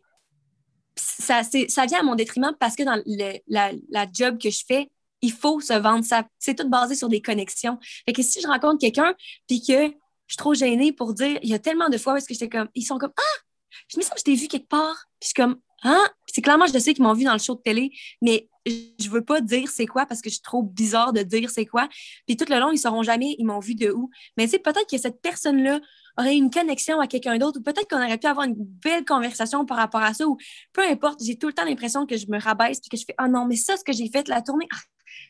ça, 0.95 1.41
ça 1.43 1.85
vient 1.85 1.99
à 1.99 2.03
mon 2.03 2.15
détriment 2.15 2.53
parce 2.59 2.75
que 2.75 2.83
dans 2.83 3.01
la, 3.47 3.71
la 3.89 4.07
job 4.11 4.37
que 4.41 4.49
je 4.49 4.63
fais, 4.67 4.89
il 5.21 5.31
faut 5.31 5.59
se 5.59 5.73
vendre. 5.73 6.05
C'est 6.37 6.55
tout 6.55 6.69
basé 6.69 6.95
sur 6.95 7.09
des 7.09 7.21
connexions. 7.21 7.77
Fait 8.05 8.13
que 8.13 8.23
si 8.23 8.41
je 8.41 8.47
rencontre 8.47 8.79
quelqu'un 8.79 9.13
puis 9.47 9.61
que 9.61 9.87
je 10.29 10.33
suis 10.33 10.37
trop 10.37 10.53
gênée 10.53 10.93
pour 10.93 11.13
dire, 11.13 11.39
il 11.41 11.49
y 11.49 11.53
a 11.53 11.59
tellement 11.59 11.89
de 11.89 11.97
fois 11.97 12.13
où 12.13 12.15
est-ce 12.17 12.27
que 12.27 12.33
j'étais 12.33 12.49
comme, 12.49 12.69
ils 12.75 12.83
sont 12.83 12.97
comme, 12.97 13.13
ah, 13.17 13.39
je 13.87 13.97
me 13.97 14.03
sens 14.03 14.13
que 14.13 14.19
je 14.19 14.23
t'ai 14.25 14.35
vu 14.35 14.47
quelque 14.47 14.67
part. 14.67 15.05
Puis 15.19 15.23
je 15.23 15.27
suis 15.27 15.33
comme, 15.33 15.59
ah, 15.83 16.07
c'est 16.27 16.41
clairement, 16.41 16.67
je 16.67 16.77
sais 16.77 16.93
qu'ils 16.93 17.03
m'ont 17.03 17.13
vu 17.13 17.23
dans 17.23 17.33
le 17.33 17.39
show 17.39 17.55
de 17.55 17.61
télé, 17.61 17.91
mais 18.21 18.49
je 18.65 19.09
veux 19.09 19.23
pas 19.23 19.41
dire 19.41 19.69
c'est 19.69 19.85
quoi 19.85 20.05
parce 20.05 20.21
que 20.21 20.29
je 20.29 20.35
suis 20.35 20.41
trop 20.41 20.63
bizarre 20.63 21.13
de 21.13 21.21
dire 21.21 21.49
c'est 21.49 21.65
quoi. 21.65 21.87
Puis 22.27 22.37
tout 22.37 22.45
le 22.49 22.59
long, 22.59 22.71
ils 22.71 22.77
sauront 22.77 23.03
jamais, 23.03 23.35
ils 23.37 23.45
m'ont 23.45 23.59
vu 23.59 23.75
de 23.75 23.91
où. 23.91 24.09
Mais 24.37 24.47
c'est 24.47 24.59
peut-être 24.59 24.89
que 24.89 24.97
cette 24.97 25.21
personne-là 25.21 25.79
aurait 26.17 26.35
une 26.35 26.49
connexion 26.49 26.99
à 26.99 27.07
quelqu'un 27.07 27.37
d'autre 27.37 27.59
ou 27.59 27.63
peut-être 27.63 27.87
qu'on 27.89 28.03
aurait 28.03 28.17
pu 28.17 28.27
avoir 28.27 28.45
une 28.45 28.55
belle 28.55 29.05
conversation 29.05 29.65
par 29.65 29.77
rapport 29.77 30.01
à 30.01 30.13
ça 30.13 30.27
ou 30.27 30.37
peu 30.73 30.81
importe, 30.81 31.23
j'ai 31.23 31.37
tout 31.37 31.47
le 31.47 31.53
temps 31.53 31.65
l'impression 31.65 32.05
que 32.05 32.17
je 32.17 32.27
me 32.27 32.39
rabaisse 32.39 32.79
puis 32.79 32.89
que 32.89 32.97
je 32.97 33.05
fais, 33.05 33.15
ah 33.17 33.25
oh 33.27 33.31
non, 33.31 33.45
mais 33.45 33.55
ça, 33.55 33.77
ce 33.77 33.83
que 33.83 33.93
j'ai 33.93 34.09
fait 34.09 34.27
la 34.27 34.41
tournée, 34.41 34.67
ah, 34.73 34.77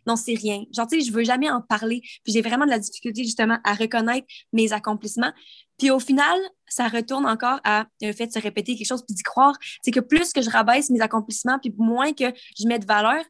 non, 0.05 0.15
c'est 0.15 0.33
rien. 0.33 0.63
Genre, 0.75 0.87
tu 0.87 0.99
sais, 0.99 1.07
je 1.07 1.11
veux 1.11 1.23
jamais 1.23 1.49
en 1.49 1.61
parler. 1.61 2.01
Puis 2.23 2.33
j'ai 2.33 2.41
vraiment 2.41 2.65
de 2.65 2.71
la 2.71 2.79
difficulté, 2.79 3.23
justement, 3.23 3.57
à 3.63 3.73
reconnaître 3.73 4.27
mes 4.53 4.73
accomplissements. 4.73 5.33
Puis 5.77 5.91
au 5.91 5.99
final, 5.99 6.37
ça 6.67 6.87
retourne 6.87 7.25
encore 7.25 7.59
à 7.63 7.85
le 8.01 8.11
fait 8.11 8.27
de 8.27 8.33
se 8.33 8.39
répéter 8.39 8.75
quelque 8.75 8.87
chose 8.87 9.03
puis 9.05 9.15
d'y 9.15 9.23
croire. 9.23 9.55
C'est 9.81 9.91
que 9.91 9.99
plus 9.99 10.33
que 10.33 10.41
je 10.41 10.49
rabaisse 10.49 10.89
mes 10.89 11.01
accomplissements, 11.01 11.59
puis 11.59 11.73
moins 11.77 12.13
que 12.13 12.25
je 12.59 12.67
mets 12.67 12.79
de 12.79 12.85
valeur, 12.85 13.23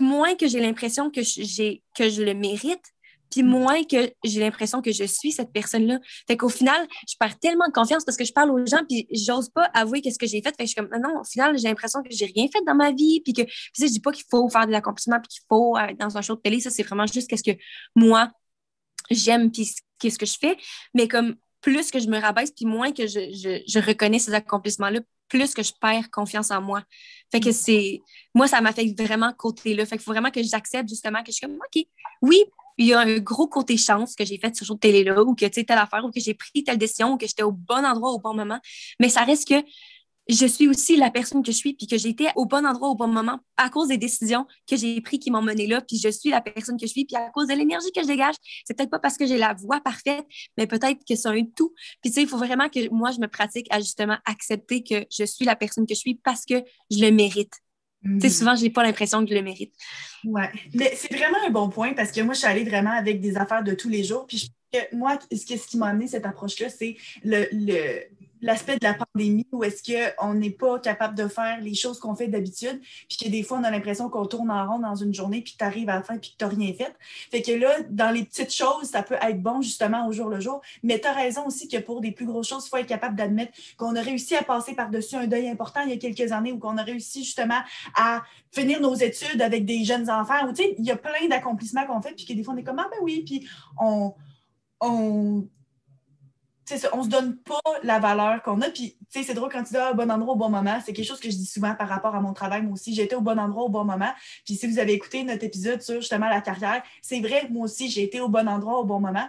moins 0.00 0.34
que 0.34 0.46
j'ai 0.46 0.60
l'impression 0.60 1.10
que, 1.10 1.20
que 1.20 2.10
je 2.10 2.22
le 2.22 2.34
mérite, 2.34 2.84
puis 3.30 3.42
mm. 3.42 3.46
moins 3.46 3.84
que 3.84 4.10
j'ai 4.24 4.40
l'impression 4.40 4.82
que 4.82 4.92
je 4.92 5.04
suis 5.04 5.32
cette 5.32 5.52
personne-là. 5.52 5.98
Fait 6.26 6.36
qu'au 6.36 6.48
final, 6.48 6.86
je 7.08 7.14
perds 7.18 7.38
tellement 7.38 7.66
de 7.66 7.72
confiance 7.72 8.04
parce 8.04 8.16
que 8.16 8.24
je 8.24 8.32
parle 8.32 8.50
aux 8.50 8.64
gens, 8.66 8.84
puis 8.88 9.06
j'ose 9.10 9.48
pas 9.50 9.70
avouer 9.74 10.00
qu'est-ce 10.00 10.18
que 10.18 10.26
j'ai 10.26 10.42
fait. 10.42 10.50
Fait 10.50 10.64
que 10.64 10.64
je 10.64 10.68
suis 10.68 10.76
comme, 10.76 10.90
non, 11.00 11.20
au 11.20 11.24
final, 11.24 11.56
j'ai 11.58 11.68
l'impression 11.68 12.02
que 12.02 12.10
j'ai 12.10 12.26
rien 12.26 12.46
fait 12.52 12.62
dans 12.66 12.74
ma 12.74 12.92
vie, 12.92 13.20
puis 13.22 13.32
que, 13.32 13.42
tu 13.42 13.52
sais, 13.74 13.88
je 13.88 13.92
dis 13.92 14.00
pas 14.00 14.12
qu'il 14.12 14.24
faut 14.30 14.48
faire 14.48 14.66
des 14.66 14.74
accomplissements, 14.74 15.20
puis 15.20 15.28
qu'il 15.28 15.42
faut 15.48 15.76
être 15.76 15.98
dans 15.98 16.16
un 16.16 16.22
show 16.22 16.36
de 16.36 16.40
télé. 16.40 16.60
Ça, 16.60 16.70
c'est 16.70 16.82
vraiment 16.82 17.06
juste 17.06 17.28
qu'est-ce 17.28 17.44
que 17.44 17.56
moi, 17.94 18.30
j'aime, 19.10 19.50
puis 19.50 19.70
qu'est-ce 19.98 20.18
que 20.18 20.26
je 20.26 20.38
fais. 20.38 20.56
Mais 20.94 21.08
comme 21.08 21.36
plus 21.60 21.90
que 21.90 21.98
je 21.98 22.08
me 22.08 22.20
rabaisse, 22.20 22.52
puis 22.52 22.64
moins 22.64 22.92
que 22.92 23.06
je, 23.06 23.32
je, 23.32 23.62
je 23.66 23.78
reconnais 23.80 24.18
ces 24.18 24.34
accomplissements-là, 24.34 25.00
plus 25.28 25.54
que 25.54 25.62
je 25.62 25.72
perds 25.80 26.10
confiance 26.10 26.50
en 26.50 26.62
moi. 26.62 26.82
Fait 27.32 27.40
que 27.40 27.50
mm. 27.50 27.52
c'est... 27.52 28.00
Moi, 28.34 28.46
ça 28.46 28.60
m'affecte 28.60 29.00
vraiment 29.00 29.32
côté-là. 29.32 29.84
Fait 29.86 29.96
qu'il 29.96 30.04
faut 30.04 30.12
vraiment 30.12 30.30
que 30.30 30.42
j'accepte 30.42 30.88
justement 30.88 31.22
que 31.22 31.32
je 31.32 31.36
suis 31.36 31.46
comme, 31.46 31.56
OK, 31.56 31.84
oui, 32.22 32.44
il 32.78 32.86
y 32.86 32.94
a 32.94 33.00
un 33.00 33.18
gros 33.18 33.48
côté 33.48 33.76
chance 33.76 34.14
que 34.14 34.24
j'ai 34.24 34.38
fait 34.38 34.54
sur 34.54 34.66
cette 34.66 34.80
télé-là, 34.80 35.22
ou 35.22 35.34
que 35.34 35.46
tu 35.46 35.52
sais, 35.52 35.64
telle 35.64 35.78
affaire, 35.78 36.04
ou 36.04 36.10
que 36.10 36.20
j'ai 36.20 36.34
pris 36.34 36.64
telle 36.64 36.78
décision, 36.78 37.12
ou 37.12 37.16
que 37.16 37.26
j'étais 37.26 37.42
au 37.42 37.52
bon 37.52 37.84
endroit 37.84 38.12
au 38.12 38.18
bon 38.18 38.34
moment. 38.34 38.60
Mais 39.00 39.08
ça 39.08 39.24
reste 39.24 39.48
que 39.48 39.62
je 40.28 40.46
suis 40.46 40.68
aussi 40.68 40.96
la 40.96 41.10
personne 41.10 41.42
que 41.42 41.52
je 41.52 41.56
suis, 41.56 41.74
puis 41.74 41.86
que 41.86 41.94
été 42.06 42.28
au 42.34 42.46
bon 42.46 42.66
endroit 42.66 42.88
au 42.88 42.94
bon 42.94 43.06
moment 43.08 43.38
à 43.56 43.70
cause 43.70 43.88
des 43.88 43.98
décisions 43.98 44.46
que 44.68 44.76
j'ai 44.76 45.00
prises 45.00 45.20
qui 45.20 45.30
m'ont 45.30 45.42
mené 45.42 45.66
là, 45.66 45.80
puis 45.80 45.98
je 45.98 46.08
suis 46.08 46.30
la 46.30 46.40
personne 46.40 46.76
que 46.76 46.86
je 46.86 46.92
suis, 46.92 47.04
puis 47.04 47.16
à 47.16 47.30
cause 47.30 47.46
de 47.46 47.54
l'énergie 47.54 47.92
que 47.94 48.02
je 48.02 48.06
dégage. 48.06 48.34
C'est 48.64 48.76
peut-être 48.76 48.90
pas 48.90 48.98
parce 48.98 49.16
que 49.16 49.26
j'ai 49.26 49.38
la 49.38 49.54
voix 49.54 49.80
parfaite, 49.80 50.26
mais 50.58 50.66
peut-être 50.66 51.00
que 51.08 51.14
c'est 51.14 51.28
un 51.28 51.44
tout. 51.44 51.72
Puis 52.02 52.10
tu 52.10 52.12
sais, 52.12 52.22
il 52.22 52.28
faut 52.28 52.38
vraiment 52.38 52.68
que 52.68 52.88
moi, 52.90 53.12
je 53.12 53.20
me 53.20 53.28
pratique 53.28 53.66
à 53.70 53.78
justement 53.78 54.18
accepter 54.24 54.82
que 54.82 55.06
je 55.16 55.24
suis 55.24 55.44
la 55.44 55.56
personne 55.56 55.86
que 55.86 55.94
je 55.94 56.00
suis 56.00 56.16
parce 56.16 56.44
que 56.44 56.62
je 56.90 57.00
le 57.00 57.10
mérite. 57.12 57.52
Mm. 58.06 58.28
Souvent, 58.28 58.56
je 58.56 58.62
n'ai 58.62 58.70
pas 58.70 58.82
l'impression 58.82 59.22
que 59.24 59.30
je 59.30 59.34
le 59.34 59.42
mérite. 59.42 59.72
Oui, 60.24 60.42
mais 60.74 60.92
c'est 60.96 61.14
vraiment 61.14 61.38
un 61.46 61.50
bon 61.50 61.68
point 61.68 61.92
parce 61.92 62.10
que 62.10 62.20
moi, 62.20 62.34
je 62.34 62.40
suis 62.40 62.48
allée 62.48 62.64
vraiment 62.64 62.92
avec 62.92 63.20
des 63.20 63.36
affaires 63.36 63.62
de 63.62 63.74
tous 63.74 63.88
les 63.88 64.02
jours. 64.04 64.26
Puis 64.26 64.38
je, 64.38 64.46
moi, 64.92 65.18
ce 65.30 65.66
qui 65.66 65.78
m'a 65.78 65.88
amené 65.88 66.06
cette 66.06 66.26
approche-là, 66.26 66.68
c'est 66.68 66.96
le, 67.24 67.46
l'aspect 68.46 68.78
de 68.78 68.84
la 68.84 68.94
pandémie 68.94 69.46
où 69.50 69.64
est-ce 69.64 69.82
qu'on 69.82 70.34
n'est 70.34 70.50
pas 70.50 70.78
capable 70.78 71.16
de 71.16 71.26
faire 71.26 71.60
les 71.60 71.74
choses 71.74 71.98
qu'on 71.98 72.14
fait 72.14 72.28
d'habitude, 72.28 72.80
puis 73.08 73.18
que 73.18 73.28
des 73.28 73.42
fois, 73.42 73.58
on 73.58 73.64
a 73.64 73.70
l'impression 73.70 74.08
qu'on 74.08 74.24
tourne 74.26 74.50
en 74.50 74.72
rond 74.72 74.78
dans 74.78 74.94
une 74.94 75.12
journée, 75.12 75.42
puis 75.42 75.54
que 75.54 75.58
tu 75.58 75.64
arrives 75.64 75.88
à 75.88 75.96
la 75.96 76.02
fin, 76.02 76.16
puis 76.16 76.30
que 76.30 76.36
tu 76.38 76.44
n'as 76.44 76.50
rien 76.50 76.72
fait. 76.72 76.94
Fait 77.30 77.42
que 77.42 77.50
là, 77.50 77.70
dans 77.90 78.10
les 78.10 78.24
petites 78.24 78.54
choses, 78.54 78.84
ça 78.84 79.02
peut 79.02 79.16
être 79.20 79.42
bon 79.42 79.60
justement 79.62 80.06
au 80.06 80.12
jour 80.12 80.28
le 80.28 80.38
jour, 80.38 80.62
mais 80.84 81.00
tu 81.00 81.08
as 81.08 81.12
raison 81.12 81.46
aussi 81.46 81.66
que 81.66 81.78
pour 81.78 82.00
des 82.00 82.12
plus 82.12 82.24
grosses 82.24 82.48
choses, 82.48 82.66
il 82.66 82.68
faut 82.68 82.76
être 82.76 82.86
capable 82.86 83.16
d'admettre 83.16 83.52
qu'on 83.76 83.96
a 83.96 84.00
réussi 84.00 84.36
à 84.36 84.42
passer 84.42 84.74
par-dessus 84.74 85.16
un 85.16 85.26
deuil 85.26 85.48
important 85.48 85.80
il 85.82 85.90
y 85.90 85.94
a 85.94 85.96
quelques 85.96 86.30
années, 86.30 86.52
ou 86.52 86.58
qu'on 86.58 86.78
a 86.78 86.84
réussi 86.84 87.24
justement 87.24 87.60
à 87.96 88.22
finir 88.52 88.80
nos 88.80 88.94
études 88.94 89.42
avec 89.42 89.64
des 89.64 89.84
jeunes 89.84 90.08
enfants, 90.08 90.46
ou 90.48 90.52
il 90.56 90.84
y 90.84 90.92
a 90.92 90.96
plein 90.96 91.26
d'accomplissements 91.28 91.84
qu'on 91.86 92.00
fait, 92.00 92.14
puis 92.14 92.24
que 92.24 92.32
des 92.32 92.44
fois, 92.44 92.54
on 92.54 92.56
est 92.56 92.64
comme, 92.64 92.78
ah 92.78 92.88
ben 92.90 92.98
oui, 93.02 93.24
puis 93.26 93.48
on, 93.80 94.14
on 94.80 95.48
ça, 96.66 96.88
on 96.92 97.04
se 97.04 97.08
donne 97.08 97.36
pas 97.36 97.60
la 97.82 97.98
valeur 97.98 98.42
qu'on 98.42 98.60
a. 98.60 98.70
Puis, 98.70 98.96
c'est 99.08 99.34
drôle 99.34 99.50
quand 99.50 99.62
tu 99.62 99.74
dis 99.74 99.78
ah, 99.78 99.92
au 99.92 99.94
bon 99.94 100.10
endroit 100.10 100.34
au 100.34 100.36
bon 100.36 100.48
moment. 100.48 100.80
C'est 100.84 100.92
quelque 100.92 101.06
chose 101.06 101.20
que 101.20 101.30
je 101.30 101.36
dis 101.36 101.46
souvent 101.46 101.74
par 101.74 101.88
rapport 101.88 102.14
à 102.14 102.20
mon 102.20 102.32
travail, 102.32 102.62
moi 102.62 102.72
aussi. 102.72 103.00
Été 103.00 103.14
au 103.14 103.20
bon 103.20 103.38
endroit 103.38 103.64
au 103.64 103.68
bon 103.68 103.84
moment. 103.84 104.12
Puis, 104.44 104.56
si 104.56 104.66
vous 104.66 104.78
avez 104.78 104.92
écouté 104.92 105.22
notre 105.22 105.44
épisode 105.44 105.80
sur 105.80 106.00
justement 106.00 106.28
la 106.28 106.40
carrière, 106.40 106.82
c'est 107.02 107.20
vrai, 107.20 107.48
moi 107.50 107.64
aussi, 107.64 107.88
j'ai 107.88 108.02
été 108.02 108.20
au 108.20 108.28
bon 108.28 108.48
endroit 108.48 108.80
au 108.80 108.84
bon 108.84 109.00
moment. 109.00 109.28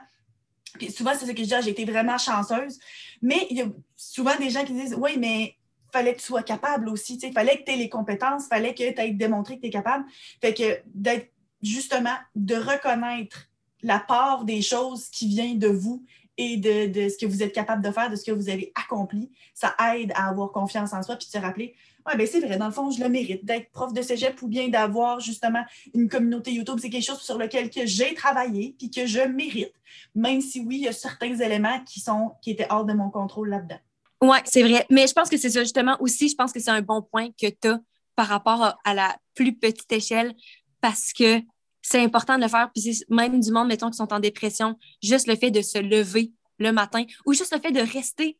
Puis, 0.79 0.91
souvent, 0.91 1.11
c'est 1.13 1.25
ce 1.25 1.31
que 1.31 1.37
je 1.37 1.47
dis, 1.47 1.53
ah, 1.53 1.61
j'ai 1.61 1.71
été 1.71 1.85
vraiment 1.85 2.17
chanceuse. 2.17 2.79
Mais 3.21 3.47
il 3.49 3.57
y 3.57 3.61
a 3.61 3.67
souvent 3.95 4.35
des 4.37 4.49
gens 4.49 4.63
qui 4.65 4.73
disent 4.73 4.95
oui, 4.97 5.17
mais 5.17 5.55
fallait 5.91 6.13
que 6.13 6.19
tu 6.19 6.25
sois 6.25 6.43
capable 6.43 6.89
aussi. 6.89 7.19
Il 7.21 7.33
fallait 7.33 7.57
que 7.57 7.63
tu 7.63 7.71
aies 7.71 7.77
les 7.77 7.89
compétences, 7.89 8.47
fallait 8.47 8.73
que 8.73 8.77
tu 8.91 8.99
aies 8.99 9.11
démontré 9.11 9.57
que 9.57 9.61
tu 9.61 9.67
es 9.67 9.71
capable. 9.71 10.05
Fait 10.41 10.53
que 10.53 10.81
d'être 10.93 11.31
justement, 11.61 12.15
de 12.35 12.55
reconnaître 12.55 13.47
la 13.81 13.99
part 13.99 14.43
des 14.43 14.61
choses 14.61 15.09
qui 15.09 15.27
viennent 15.27 15.59
de 15.59 15.67
vous 15.67 16.03
et 16.37 16.57
de, 16.57 17.09
ce 17.09 17.17
que 17.17 17.25
vous 17.25 17.43
êtes 17.43 17.53
capable 17.53 17.83
de 17.83 17.91
faire, 17.91 18.09
de 18.09 18.15
ce 18.15 18.23
que 18.23 18.31
vous 18.31 18.49
avez 18.49 18.71
accompli, 18.75 19.31
ça 19.53 19.75
aide 19.93 20.11
à 20.15 20.29
avoir 20.29 20.51
confiance 20.51 20.93
en 20.93 21.01
soi 21.01 21.15
puis 21.15 21.27
de 21.27 21.31
se 21.31 21.37
rappeler 21.37 21.75
Ouais, 22.07 22.15
ben 22.15 22.25
c'est 22.25 22.39
vrai, 22.39 22.55
dans 22.55 22.67
le 22.67 22.71
fond, 22.71 22.89
je 22.89 23.03
le 23.03 23.09
mérite 23.09 23.43
d'être 23.43 23.69
prof 23.71 23.91
de 23.91 24.01
cégep 24.01 24.41
ou 24.41 24.47
bien 24.47 24.69
d'avoir 24.69 25.19
justement 25.19 25.63
une 25.93 26.07
communauté 26.07 26.53
YouTube. 26.53 26.77
C'est 26.81 26.89
quelque 26.89 27.03
chose 27.03 27.19
sur 27.19 27.37
lequel 27.37 27.69
que 27.69 27.85
j'ai 27.85 28.13
travaillé 28.13 28.75
puis 28.79 28.89
que 28.89 29.05
je 29.05 29.19
mérite, 29.19 29.73
même 30.15 30.39
si 30.39 30.61
oui, 30.61 30.77
il 30.77 30.83
y 30.83 30.87
a 30.87 30.93
certains 30.93 31.35
éléments 31.35 31.83
qui, 31.83 31.99
sont, 31.99 32.31
qui 32.41 32.51
étaient 32.51 32.67
hors 32.69 32.85
de 32.85 32.93
mon 32.93 33.09
contrôle 33.09 33.49
là-dedans. 33.49 33.79
Oui, 34.21 34.37
c'est 34.45 34.63
vrai. 34.63 34.85
Mais 34.89 35.05
je 35.05 35.11
pense 35.11 35.29
que 35.29 35.35
c'est 35.35 35.49
ça, 35.49 35.61
justement, 35.61 35.97
aussi, 35.99 36.29
je 36.29 36.35
pense 36.35 36.53
que 36.53 36.61
c'est 36.61 36.71
un 36.71 36.81
bon 36.81 37.01
point 37.01 37.27
que 37.31 37.47
tu 37.47 37.67
as 37.67 37.79
par 38.15 38.27
rapport 38.27 38.79
à 38.85 38.93
la 38.93 39.17
plus 39.35 39.53
petite 39.53 39.91
échelle 39.91 40.33
parce 40.79 41.11
que 41.11 41.41
c'est 41.81 42.01
important 42.01 42.37
de 42.37 42.43
le 42.43 42.49
faire. 42.49 42.69
Puis 42.73 43.03
même 43.09 43.39
du 43.39 43.51
monde, 43.51 43.67
mettons, 43.67 43.89
qui 43.89 43.97
sont 43.97 44.13
en 44.13 44.19
dépression, 44.19 44.77
juste 45.01 45.27
le 45.27 45.35
fait 45.35 45.51
de 45.51 45.61
se 45.61 45.77
lever 45.77 46.31
le 46.59 46.71
matin 46.71 47.03
ou 47.25 47.33
juste 47.33 47.53
le 47.53 47.61
fait 47.61 47.71
de 47.71 47.79
rester 47.79 48.37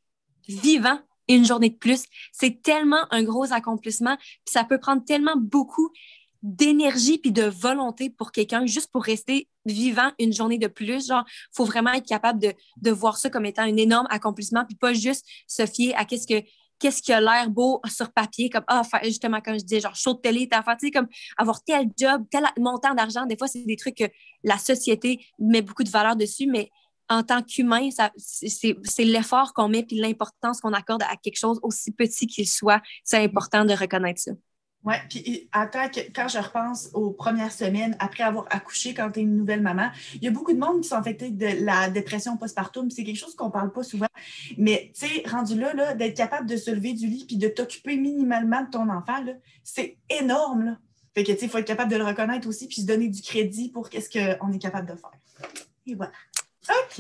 vivant 0.48 1.00
une 1.28 1.46
journée 1.46 1.70
de 1.70 1.76
plus, 1.76 2.04
c'est 2.32 2.62
tellement 2.62 3.06
un 3.12 3.24
gros 3.24 3.52
accomplissement. 3.52 4.16
Puis 4.18 4.54
ça 4.54 4.64
peut 4.64 4.80
prendre 4.80 5.04
tellement 5.04 5.36
beaucoup 5.36 5.90
d'énergie 6.44 7.18
puis 7.18 7.32
de 7.32 7.44
volonté 7.44 8.10
pour 8.10 8.32
quelqu'un 8.32 8.66
juste 8.66 8.92
pour 8.92 9.04
rester 9.04 9.50
vivant 9.66 10.12
une 10.20 10.32
journée 10.32 10.58
de 10.58 10.68
plus. 10.68 11.08
Genre, 11.08 11.26
faut 11.52 11.66
vraiment 11.66 11.92
être 11.92 12.08
capable 12.08 12.40
de, 12.40 12.54
de 12.78 12.92
voir 12.92 13.18
ça 13.18 13.30
comme 13.30 13.46
étant 13.46 13.64
un 13.64 13.76
énorme 13.76 14.08
accomplissement 14.10 14.64
puis 14.66 14.78
pas 14.78 14.94
juste 14.94 15.26
se 15.48 15.66
fier 15.66 15.94
à 15.96 16.06
qu'est-ce 16.06 16.28
que 16.28 16.48
qu'est-ce 16.80 17.02
qui 17.02 17.14
a 17.14 17.22
l'air 17.22 17.50
beau 17.50 17.82
sur 17.88 18.12
papier, 18.12 18.50
comme, 18.50 18.64
ah, 18.68 18.84
justement, 19.04 19.42
comme 19.42 19.58
je 19.58 19.64
disais, 19.64 19.82
genre, 19.82 19.96
show 19.96 20.14
de 20.14 20.20
télé, 20.20 20.48
t'as 20.50 20.64
fait, 20.64 20.92
comme, 20.92 21.08
avoir 21.38 21.64
tel 21.64 21.88
job, 21.98 22.24
tel 22.30 22.46
montant 22.58 22.94
d'argent. 22.94 23.26
Des 23.26 23.38
fois, 23.38 23.48
c'est 23.48 23.66
des 23.66 23.76
trucs 23.76 23.98
que 23.98 24.06
la 24.44 24.58
société 24.58 25.26
met 25.40 25.62
beaucoup 25.62 25.84
de 25.84 25.90
valeur 25.90 26.16
dessus, 26.16 26.48
mais 26.48 26.70
en 27.10 27.24
tant 27.24 27.42
qu'humain, 27.42 27.90
c'est 28.18 29.04
l'effort 29.04 29.54
qu'on 29.54 29.70
met 29.70 29.84
puis 29.84 29.98
l'importance 29.98 30.60
qu'on 30.60 30.74
accorde 30.74 31.04
à 31.04 31.16
quelque 31.16 31.38
chose 31.38 31.60
aussi 31.64 31.92
petit 31.92 32.28
qu'il 32.28 32.48
soit. 32.48 32.82
C'est 33.04 33.24
important 33.24 33.64
de 33.64 33.74
reconnaître 33.74 34.22
ça. 34.22 34.32
Oui, 34.88 34.94
puis 35.10 35.50
attends, 35.52 35.90
quand 36.16 36.30
je 36.30 36.38
repense 36.38 36.92
aux 36.94 37.12
premières 37.12 37.52
semaines 37.52 37.98
après 38.00 38.24
avoir 38.24 38.46
accouché, 38.50 38.94
quand 38.94 39.12
tu 39.12 39.20
es 39.20 39.24
une 39.24 39.36
nouvelle 39.36 39.62
maman, 39.62 39.90
il 40.16 40.24
y 40.24 40.30
a 40.30 40.32
beaucoup 40.32 40.54
de 40.54 40.60
monde 40.60 40.80
qui 40.80 40.88
sont 40.88 40.96
affectés 40.96 41.30
de 41.30 41.66
la 41.66 41.90
dépression 41.90 42.38
postpartum. 42.38 42.90
C'est 42.90 43.04
quelque 43.04 43.18
chose 43.18 43.36
qu'on 43.36 43.48
ne 43.48 43.52
parle 43.52 43.74
pas 43.74 43.84
souvent. 43.84 44.08
Mais 44.58 44.94
tu 44.98 45.06
sais, 45.06 45.24
rendu 45.28 45.60
là, 45.60 45.74
là 45.74 45.94
d'être 45.94 46.16
capable 46.16 46.48
de 46.48 46.56
se 46.56 46.72
lever 46.72 46.94
du 46.94 47.06
lit 47.06 47.26
puis 47.28 47.36
de 47.36 47.50
t'occuper 47.50 47.98
minimalement 47.98 48.64
de 48.64 48.70
ton 48.70 48.90
enfant, 48.90 49.26
c'est 49.62 49.98
énorme. 50.10 50.64
Là. 50.64 50.78
Fait 51.14 51.26
que, 51.26 51.34
tu 51.34 51.40
sais, 51.40 51.46
il 51.48 51.50
faut 51.50 51.58
être 51.58 51.68
capable 51.68 51.92
de 51.92 51.98
le 51.98 52.06
reconnaître 52.06 52.48
aussi, 52.48 52.70
puis 52.70 52.82
se 52.84 52.88
donner 52.88 53.10
du 53.10 53.22
crédit 53.22 53.68
pour 53.68 53.90
qu'est-ce 53.90 54.10
qu'on 54.10 54.54
est 54.54 54.60
capable 54.60 54.88
de 54.88 54.96
faire. 54.96 55.12
Et 55.86 55.96
voilà. 55.96 56.14
OK. 56.70 57.00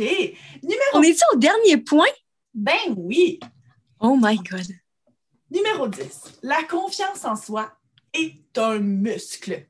Numéro... 0.61 0.81
On 0.93 1.03
est-tu 1.03 1.23
au 1.33 1.38
dernier 1.38 1.77
point? 1.77 2.05
Ben 2.53 2.95
oui. 2.97 3.39
Oh 4.01 4.17
my 4.21 4.35
God. 4.35 4.67
Numéro 5.49 5.88
10. 5.88 6.39
La 6.43 6.63
confiance 6.63 7.23
en 7.23 7.38
soi 7.38 7.76
est 8.18 8.57
un 8.57 8.80
muscle. 8.80 9.65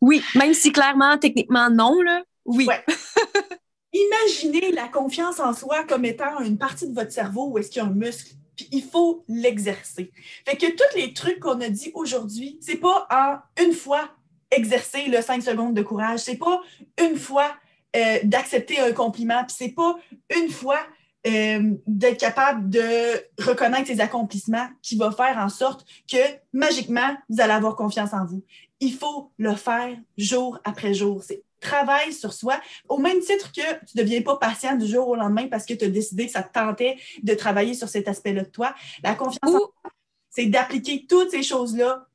Oui, 0.00 0.22
même 0.34 0.54
si 0.54 0.72
clairement, 0.72 1.18
techniquement, 1.18 1.70
non, 1.70 2.00
là. 2.00 2.22
Oui. 2.44 2.66
Ouais. 2.66 2.84
Imaginez 3.92 4.72
la 4.72 4.88
confiance 4.88 5.40
en 5.40 5.54
soi 5.54 5.84
comme 5.84 6.04
étant 6.04 6.40
une 6.40 6.58
partie 6.58 6.88
de 6.88 6.94
votre 6.94 7.12
cerveau 7.12 7.48
où 7.48 7.58
est-ce 7.58 7.70
qu'il 7.70 7.82
y 7.82 7.84
a 7.84 7.88
un 7.88 7.92
muscle, 7.92 8.34
puis 8.56 8.68
il 8.72 8.82
faut 8.82 9.24
l'exercer. 9.28 10.12
Fait 10.46 10.56
que 10.56 10.66
tous 10.70 10.96
les 10.96 11.12
trucs 11.14 11.40
qu'on 11.40 11.60
a 11.60 11.68
dit 11.68 11.92
aujourd'hui, 11.94 12.58
c'est 12.60 12.76
pas 12.76 13.06
en 13.10 13.38
une 13.62 13.72
fois 13.72 14.10
exercer 14.50 15.06
le 15.06 15.22
5 15.22 15.42
secondes 15.42 15.74
de 15.74 15.82
courage, 15.82 16.20
c'est 16.20 16.36
pas 16.36 16.60
une 17.00 17.16
fois 17.16 17.54
euh, 17.96 18.18
d'accepter 18.24 18.78
un 18.80 18.92
compliment, 18.92 19.44
puis 19.44 19.56
c'est 19.58 19.74
pas 19.74 19.96
une 20.36 20.50
fois 20.50 20.80
euh, 21.26 21.74
d'être 21.86 22.18
capable 22.18 22.68
de 22.70 23.42
reconnaître 23.42 23.86
ses 23.86 24.00
accomplissements 24.00 24.68
qui 24.82 24.96
va 24.96 25.10
faire 25.10 25.36
en 25.38 25.48
sorte 25.48 25.86
que 26.10 26.18
magiquement, 26.52 27.16
vous 27.28 27.40
allez 27.40 27.52
avoir 27.52 27.76
confiance 27.76 28.12
en 28.12 28.24
vous. 28.24 28.44
Il 28.80 28.92
faut 28.92 29.32
le 29.38 29.54
faire 29.54 29.96
jour 30.16 30.58
après 30.64 30.94
jour. 30.94 31.22
C'est 31.22 31.42
travail 31.60 32.12
sur 32.12 32.32
soi, 32.32 32.60
au 32.88 32.98
même 32.98 33.20
titre 33.20 33.50
que 33.50 33.84
tu 33.86 33.96
ne 33.96 34.02
deviens 34.02 34.22
pas 34.22 34.36
patient 34.36 34.76
du 34.76 34.86
jour 34.86 35.08
au 35.08 35.16
lendemain 35.16 35.48
parce 35.48 35.64
que 35.64 35.74
tu 35.74 35.86
as 35.86 35.88
décidé 35.88 36.26
que 36.26 36.32
ça 36.32 36.42
te 36.42 36.52
tentait 36.52 36.96
de 37.22 37.34
travailler 37.34 37.74
sur 37.74 37.88
cet 37.88 38.08
aspect-là 38.08 38.42
de 38.42 38.50
toi. 38.50 38.74
La 39.02 39.14
confiance 39.14 39.54
en 39.54 39.90
c'est 40.36 40.46
d'appliquer 40.46 41.06
toutes 41.08 41.30
ces 41.30 41.42
choses-là, 41.42 42.06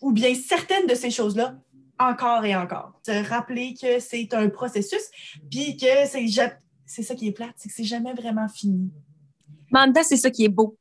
ou 0.00 0.10
bien 0.10 0.34
certaines 0.34 0.86
de 0.86 0.94
ces 0.94 1.10
choses-là, 1.10 1.56
encore 1.98 2.44
et 2.46 2.56
encore. 2.56 2.98
Te 3.04 3.10
rappeler 3.28 3.74
que 3.74 4.00
c'est 4.00 4.32
un 4.32 4.48
processus, 4.48 5.10
puis 5.50 5.76
que 5.76 6.06
c'est 6.06 6.26
c'est 6.86 7.02
ça 7.02 7.14
qui 7.14 7.28
est 7.28 7.32
plate, 7.32 7.54
c'est 7.56 7.68
que 7.68 7.74
c'est 7.74 7.84
jamais 7.84 8.14
vraiment 8.14 8.48
fini. 8.48 8.90
Mais 9.72 9.80
en 9.80 9.82
même 9.86 9.92
temps, 9.92 10.04
c'est 10.04 10.16
ça 10.16 10.30
qui 10.30 10.44
est 10.44 10.48
beau. 10.48 10.78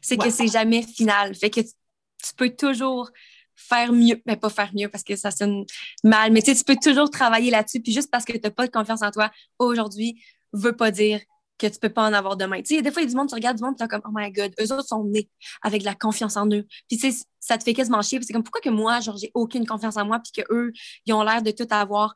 C'est 0.00 0.16
que 0.16 0.30
c'est 0.30 0.48
jamais 0.48 0.82
final. 0.82 1.34
Fait 1.34 1.50
que 1.50 1.60
tu 1.60 2.34
peux 2.36 2.50
toujours 2.50 3.10
faire 3.56 3.92
mieux, 3.92 4.22
mais 4.26 4.36
pas 4.36 4.50
faire 4.50 4.70
mieux 4.74 4.88
parce 4.88 5.02
que 5.02 5.16
ça 5.16 5.30
sonne 5.30 5.64
mal, 6.04 6.30
mais 6.32 6.42
tu 6.42 6.52
sais, 6.52 6.58
tu 6.58 6.64
peux 6.64 6.76
toujours 6.80 7.10
travailler 7.10 7.50
là-dessus. 7.50 7.80
Puis 7.80 7.92
juste 7.92 8.10
parce 8.10 8.24
que 8.24 8.32
tu 8.32 8.40
n'as 8.42 8.50
pas 8.50 8.66
de 8.66 8.72
confiance 8.72 9.02
en 9.02 9.10
toi 9.10 9.30
aujourd'hui, 9.58 10.22
veut 10.52 10.76
pas 10.76 10.90
dire 10.90 11.20
que 11.58 11.66
tu 11.66 11.78
peux 11.80 11.88
pas 11.88 12.08
en 12.08 12.12
avoir 12.12 12.36
demain. 12.36 12.62
Tu 12.62 12.76
sais, 12.76 12.82
des 12.82 12.92
fois, 12.92 13.02
il 13.02 13.06
y 13.06 13.08
a 13.08 13.10
du 13.10 13.16
monde, 13.16 13.28
tu 13.28 13.34
regardes 13.34 13.56
du 13.56 13.64
monde, 13.64 13.76
tu 13.76 13.82
es 13.82 13.88
comme, 13.88 14.02
oh 14.04 14.10
my 14.12 14.30
God, 14.30 14.54
eux 14.60 14.72
autres 14.72 14.86
sont 14.86 15.04
nés 15.04 15.28
avec 15.62 15.80
de 15.80 15.86
la 15.86 15.96
confiance 15.96 16.36
en 16.36 16.46
eux. 16.46 16.64
Puis 16.88 16.98
tu 16.98 17.10
sais, 17.10 17.24
ça 17.40 17.58
te 17.58 17.64
fait 17.64 17.74
quasiment 17.74 18.00
chier. 18.00 18.20
c'est 18.22 18.32
comme, 18.32 18.44
pourquoi 18.44 18.60
que 18.60 18.70
moi, 18.70 19.00
genre, 19.00 19.16
j'ai 19.16 19.32
aucune 19.34 19.66
confiance 19.66 19.96
en 19.96 20.06
moi, 20.06 20.20
puis 20.20 20.44
qu'eux, 20.44 20.72
ils 21.04 21.12
ont 21.12 21.22
l'air 21.22 21.42
de 21.42 21.50
tout 21.50 21.66
avoir. 21.70 22.14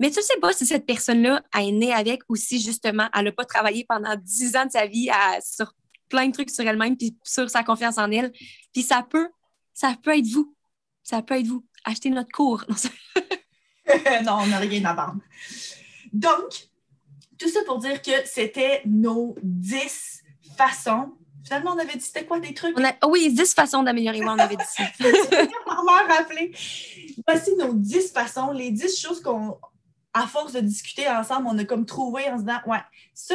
Mais 0.00 0.10
tu 0.10 0.22
sais 0.22 0.38
pas 0.40 0.52
si 0.52 0.66
cette 0.66 0.86
personne-là 0.86 1.42
a 1.52 1.62
né 1.62 1.92
avec 1.92 2.22
ou 2.28 2.36
si 2.36 2.60
justement 2.60 3.08
elle 3.14 3.26
n'a 3.26 3.32
pas 3.32 3.44
travaillé 3.44 3.84
pendant 3.88 4.16
dix 4.16 4.56
ans 4.56 4.66
de 4.66 4.70
sa 4.70 4.86
vie 4.86 5.10
sur 5.44 5.74
plein 6.08 6.26
de 6.26 6.32
trucs 6.32 6.50
sur 6.50 6.66
elle-même 6.66 6.96
puis 6.96 7.16
sur 7.24 7.48
sa 7.48 7.62
confiance 7.62 7.98
en 7.98 8.10
elle. 8.10 8.32
Puis 8.72 8.82
ça 8.82 9.06
peut, 9.08 9.28
ça 9.72 9.94
peut 10.02 10.16
être 10.16 10.26
vous. 10.26 10.54
Ça 11.02 11.22
peut 11.22 11.38
être 11.38 11.46
vous. 11.46 11.64
Achetez 11.84 12.10
notre 12.10 12.30
cours. 12.30 12.64
non, 14.24 14.38
on 14.42 14.46
n'a 14.46 14.58
rien 14.58 14.84
à 14.84 14.94
vendre. 14.94 15.20
Donc, 16.12 16.68
tout 17.38 17.48
ça 17.48 17.60
pour 17.66 17.78
dire 17.78 18.00
que 18.02 18.12
c'était 18.24 18.82
nos 18.84 19.34
dix 19.42 20.22
façons. 20.56 21.12
Finalement, 21.44 21.72
on 21.72 21.78
avait 21.78 21.94
dit 21.94 22.04
c'était 22.04 22.24
quoi 22.24 22.38
des 22.38 22.54
trucs? 22.54 22.76
Oh 23.02 23.08
oui, 23.10 23.32
dix 23.32 23.52
façons 23.52 23.82
d'améliorer 23.82 24.20
moi, 24.20 24.34
on 24.34 24.38
avait 24.38 24.56
dit 24.56 24.64
ça. 24.76 24.84
rappeler. 26.08 26.52
Voici 27.26 27.56
nos 27.56 27.72
dix 27.74 28.12
façons, 28.12 28.52
les 28.52 28.70
dix 28.70 29.00
choses 29.00 29.20
qu'on 29.20 29.58
à 30.14 30.26
force 30.26 30.52
de 30.52 30.60
discuter 30.60 31.08
ensemble, 31.08 31.46
on 31.50 31.58
a 31.58 31.64
comme 31.64 31.86
trouvé 31.86 32.28
en 32.28 32.38
se 32.38 32.42
disant, 32.42 32.60
ouais, 32.66 32.82
ça, 33.14 33.34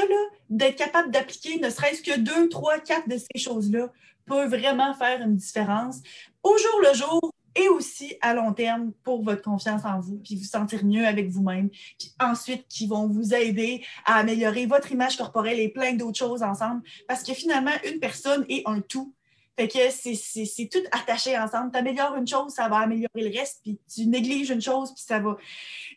d'être 0.49 0.75
capable 0.75 1.11
d'appliquer 1.11 1.59
ne 1.59 1.69
serait-ce 1.69 2.01
que 2.01 2.19
deux, 2.19 2.49
trois, 2.49 2.79
quatre 2.79 3.09
de 3.09 3.17
ces 3.17 3.39
choses-là 3.39 3.91
peut 4.25 4.45
vraiment 4.45 4.93
faire 4.93 5.21
une 5.21 5.35
différence 5.35 6.01
au 6.43 6.57
jour 6.57 6.81
le 6.81 6.93
jour 6.93 7.33
et 7.57 7.69
aussi 7.69 8.15
à 8.21 8.33
long 8.33 8.53
terme 8.53 8.91
pour 9.03 9.23
votre 9.23 9.41
confiance 9.41 9.83
en 9.83 9.99
vous, 9.99 10.17
puis 10.17 10.35
vous 10.35 10.43
sentir 10.43 10.85
mieux 10.85 11.07
avec 11.07 11.29
vous-même, 11.29 11.69
puis 11.69 12.13
ensuite 12.19 12.67
qui 12.67 12.85
vont 12.85 13.07
vous 13.07 13.33
aider 13.33 13.83
à 14.05 14.15
améliorer 14.15 14.67
votre 14.67 14.91
image 14.91 15.17
corporelle 15.17 15.59
et 15.59 15.69
plein 15.69 15.93
d'autres 15.93 16.19
choses 16.19 16.43
ensemble, 16.43 16.83
parce 17.07 17.23
que 17.23 17.33
finalement, 17.33 17.71
une 17.91 17.99
personne 17.99 18.45
est 18.47 18.61
un 18.67 18.81
tout. 18.81 19.13
Fait 19.57 19.67
que 19.67 19.89
c'est 19.89 20.69
tout 20.71 20.83
attaché 20.91 21.35
ensemble. 21.37 21.71
Tu 21.71 21.79
améliores 21.79 22.15
une 22.15 22.27
chose, 22.27 22.53
ça 22.53 22.69
va 22.69 22.77
améliorer 22.77 23.09
le 23.15 23.35
reste, 23.35 23.61
puis 23.63 23.79
tu 23.91 24.05
négliges 24.05 24.51
une 24.51 24.61
chose, 24.61 24.93
puis 24.93 25.03
ça 25.03 25.19
va. 25.19 25.35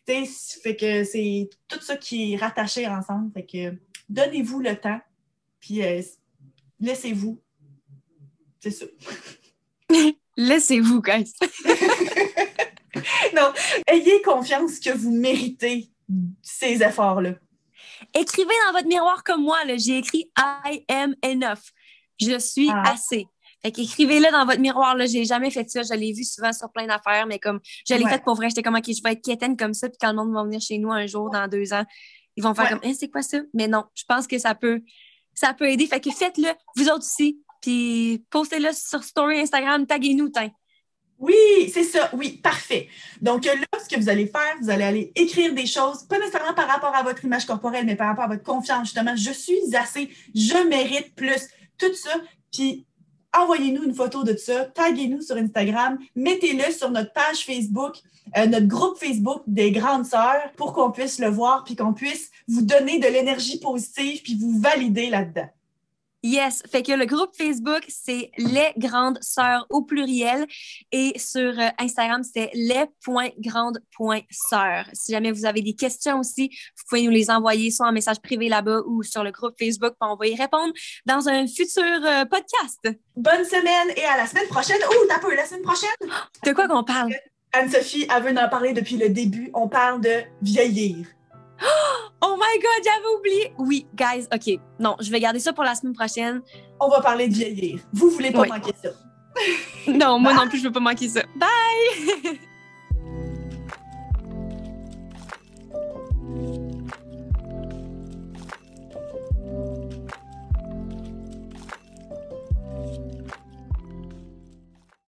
Fait 0.07 0.77
que 0.77 1.05
c'est 1.05 1.51
tout 1.69 1.81
ça 1.81 1.97
qui 1.97 2.33
est 2.33 2.37
rattaché 2.37 2.89
ensemble. 2.89 3.31
Fait 3.35 3.45
que 3.45 3.77
donnez-vous 4.09 4.61
le 4.61 4.77
temps, 4.77 5.01
puis 5.61 5.83
euh, 5.83 6.01
laissez-vous. 6.81 7.39
C'est 8.61 8.71
ça. 8.71 8.87
laissez-vous, 10.39 11.03
guys. 11.03 11.35
non, 13.37 13.53
ayez 13.87 14.23
confiance 14.23 14.81
que 14.81 14.91
vous 14.91 15.11
méritez 15.11 15.91
ces 16.43 16.83
efforts-là. 16.83 17.35
Écrivez 18.15 18.55
dans 18.67 18.73
votre 18.73 18.89
miroir 18.89 19.23
comme 19.23 19.43
moi. 19.43 19.59
J'ai 19.77 19.99
écrit 19.99 20.31
I 20.39 20.83
am 20.89 21.15
enough. 21.23 21.73
Je 22.19 22.39
suis 22.39 22.71
ah. 22.71 22.93
assez. 22.93 23.27
Fait 23.63 23.73
qu'écrivez-le 23.73 24.31
dans 24.33 24.47
votre 24.47 24.61
miroir. 24.61 24.97
Là. 24.97 25.07
J'ai 25.07 25.25
jamais 25.25 25.51
fait 25.51 25.69
ça. 25.69 25.83
Je 25.83 25.95
l'ai 25.95 26.13
vu 26.13 26.25
souvent 26.25 26.53
sur 26.53 26.71
plein 26.73 26.87
d'affaires, 26.87 27.27
mais 27.27 27.39
comme 27.39 27.61
je 27.87 27.95
l'ai 27.95 28.07
fait 28.07 28.23
pour 28.23 28.35
vrai, 28.35 28.49
j'étais 28.49 28.63
comme, 28.63 28.77
OK, 28.77 28.87
je 28.87 29.03
vais 29.03 29.13
être 29.13 29.25
quétaine 29.25 29.57
comme 29.57 29.75
ça. 29.75 29.89
Puis 29.89 29.99
quand 30.01 30.11
le 30.11 30.17
monde 30.17 30.33
va 30.33 30.45
venir 30.45 30.61
chez 30.61 30.79
nous 30.79 30.91
un 30.91 31.07
jour, 31.07 31.31
dans 31.31 31.47
deux 31.47 31.73
ans, 31.73 31.85
ils 32.37 32.43
vont 32.43 32.55
faire 32.55 32.71
comme, 32.71 32.81
eh, 32.83 32.95
c'est 32.95 33.09
quoi 33.09 33.23
ça? 33.23 33.39
Mais 33.53 33.69
non, 33.69 33.85
je 33.95 34.05
pense 34.09 34.27
que 34.27 34.39
ça 34.39 34.55
peut, 34.55 34.81
ça 35.35 35.53
peut 35.53 35.69
aider. 35.69 35.87
Fait 35.87 36.01
que 36.01 36.11
faites-le, 36.11 36.49
vous 36.77 36.89
autres 36.89 37.05
aussi. 37.05 37.41
Puis 37.61 38.25
postez-le 38.31 38.71
sur 38.73 39.05
Story 39.05 39.41
Instagram, 39.41 39.87
taguez-nous, 39.87 40.33
Oui, 41.19 41.35
c'est 41.73 41.85
ça. 41.85 42.09
Oui, 42.15 42.39
parfait. 42.43 42.89
Donc 43.21 43.45
là, 43.45 43.53
ce 43.79 43.95
que 43.95 44.01
vous 44.01 44.09
allez 44.09 44.27
faire, 44.27 44.57
vous 44.63 44.71
allez 44.71 44.85
aller 44.85 45.13
écrire 45.15 45.53
des 45.53 45.67
choses, 45.67 46.05
pas 46.05 46.19
nécessairement 46.19 46.55
par 46.55 46.69
rapport 46.69 46.95
à 46.95 47.03
votre 47.03 47.23
image 47.25 47.45
corporelle, 47.45 47.85
mais 47.85 47.97
par 47.97 48.09
rapport 48.09 48.25
à 48.25 48.29
votre 48.29 48.43
confiance, 48.43 48.89
justement. 48.89 49.15
Je 49.15 49.33
suis 49.33 49.77
assez, 49.77 50.09
je 50.35 50.67
mérite 50.67 51.15
plus, 51.15 51.49
tout 51.77 51.93
ça. 51.93 52.15
Puis 52.51 52.87
envoyez-nous 53.37 53.85
une 53.85 53.95
photo 53.95 54.25
de 54.25 54.37
ça, 54.37 54.65
taguez-nous 54.65 55.23
sur 55.23 55.37
Instagram, 55.37 55.99
mettez-le 56.17 56.73
sur 56.73 56.91
notre 56.91 57.13
page 57.13 57.45
Facebook, 57.45 57.97
euh, 58.37 58.47
notre 58.47 58.67
groupe 58.67 58.99
Facebook 58.99 59.43
des 59.47 59.73
grandes 59.73 60.07
sœurs 60.07 60.53
pour 60.57 60.73
qu'on 60.73 60.91
puisse 60.91 61.19
le 61.19 61.29
voir 61.29 61.65
puis 61.65 61.77
qu'on 61.77 61.93
puisse 61.93 62.31
vous 62.49 62.63
donner 62.63 62.99
de 62.99 63.07
l'énergie 63.07 63.59
positive 63.59 64.23
puis 64.23 64.37
vous 64.39 64.59
valider 64.61 65.11
là-dedans. 65.11 65.49
Yes, 66.23 66.63
fait 66.71 66.83
que 66.83 66.93
le 66.93 67.07
groupe 67.07 67.35
Facebook, 67.35 67.83
c'est 67.89 68.31
les 68.37 68.75
grandes 68.77 69.19
sœurs 69.23 69.67
au 69.71 69.81
pluriel 69.83 70.47
et 70.93 71.19
sur 71.19 71.59
euh, 71.59 71.69
Instagram, 71.79 72.23
c'est 72.23 72.51
les.grandes.sœurs. 72.53 74.91
Si 74.93 75.13
jamais 75.13 75.33
vous 75.33 75.47
avez 75.47 75.63
des 75.63 75.73
questions 75.75 76.21
aussi, 76.21 76.51
vous 76.77 76.83
pouvez 76.89 77.05
nous 77.05 77.11
les 77.11 77.31
envoyer 77.31 77.71
soit 77.71 77.87
en 77.87 77.93
message 77.93 78.21
privé 78.21 78.51
là-bas 78.51 78.83
ou 78.87 79.03
sur 79.03 79.25
le 79.25 79.31
groupe 79.31 79.55
Facebook, 79.59 79.95
on 80.03 80.17
va 80.17 80.27
y 80.27 80.37
répondre 80.37 80.75
dans 81.07 81.27
un 81.27 81.47
futur 81.47 81.85
euh, 81.85 82.27
podcast. 82.27 82.87
Bonne 83.17 83.47
semaine 83.47 83.97
et 83.97 84.05
à 84.05 84.19
la 84.19 84.27
semaine 84.27 84.49
prochaine. 84.49 84.77
Oh, 84.91 85.07
t'as 85.09 85.21
peu, 85.21 85.35
la 85.35 85.47
semaine 85.47 85.63
prochaine? 85.63 85.89
De 86.45 86.53
quoi 86.53 86.69
qu'on 86.69 86.85
parle? 86.85 87.15
Anne-Sophie, 87.53 88.07
elle 88.15 88.23
veut 88.23 88.39
en 88.39 88.49
parler 88.51 88.75
depuis 88.75 88.99
le 88.99 89.09
début. 89.09 89.49
On 89.55 89.69
parle 89.69 90.03
de 90.03 90.21
vieillir. 90.43 91.07
Oh 92.23 92.37
my 92.37 92.61
God, 92.61 92.85
j'avais 92.85 93.17
oublié. 93.19 93.55
Oui, 93.59 93.87
guys, 93.95 94.27
OK. 94.33 94.61
Non, 94.79 94.95
je 95.01 95.11
vais 95.11 95.21
garder 95.21 95.39
ça 95.39 95.55
pour 95.55 95.65
la 95.65 95.75
semaine 95.75 95.95
prochaine. 95.95 96.43
On 96.79 96.89
va 96.89 97.01
parler 97.01 97.29
de 97.29 97.35
vieillir. 97.35 97.81
Vous 97.95 98.11
voulez 98.11 98.31
pas 98.31 98.45
manquer 98.45 98.73
ça. 98.83 98.91
non, 99.91 100.19
moi 100.19 100.35
non 100.35 100.49
plus, 100.49 100.59
je 100.59 100.65
veux 100.65 100.73
pas 100.73 100.81
manquer 100.81 101.09
ça. 101.09 101.23
Bye! 101.37 102.39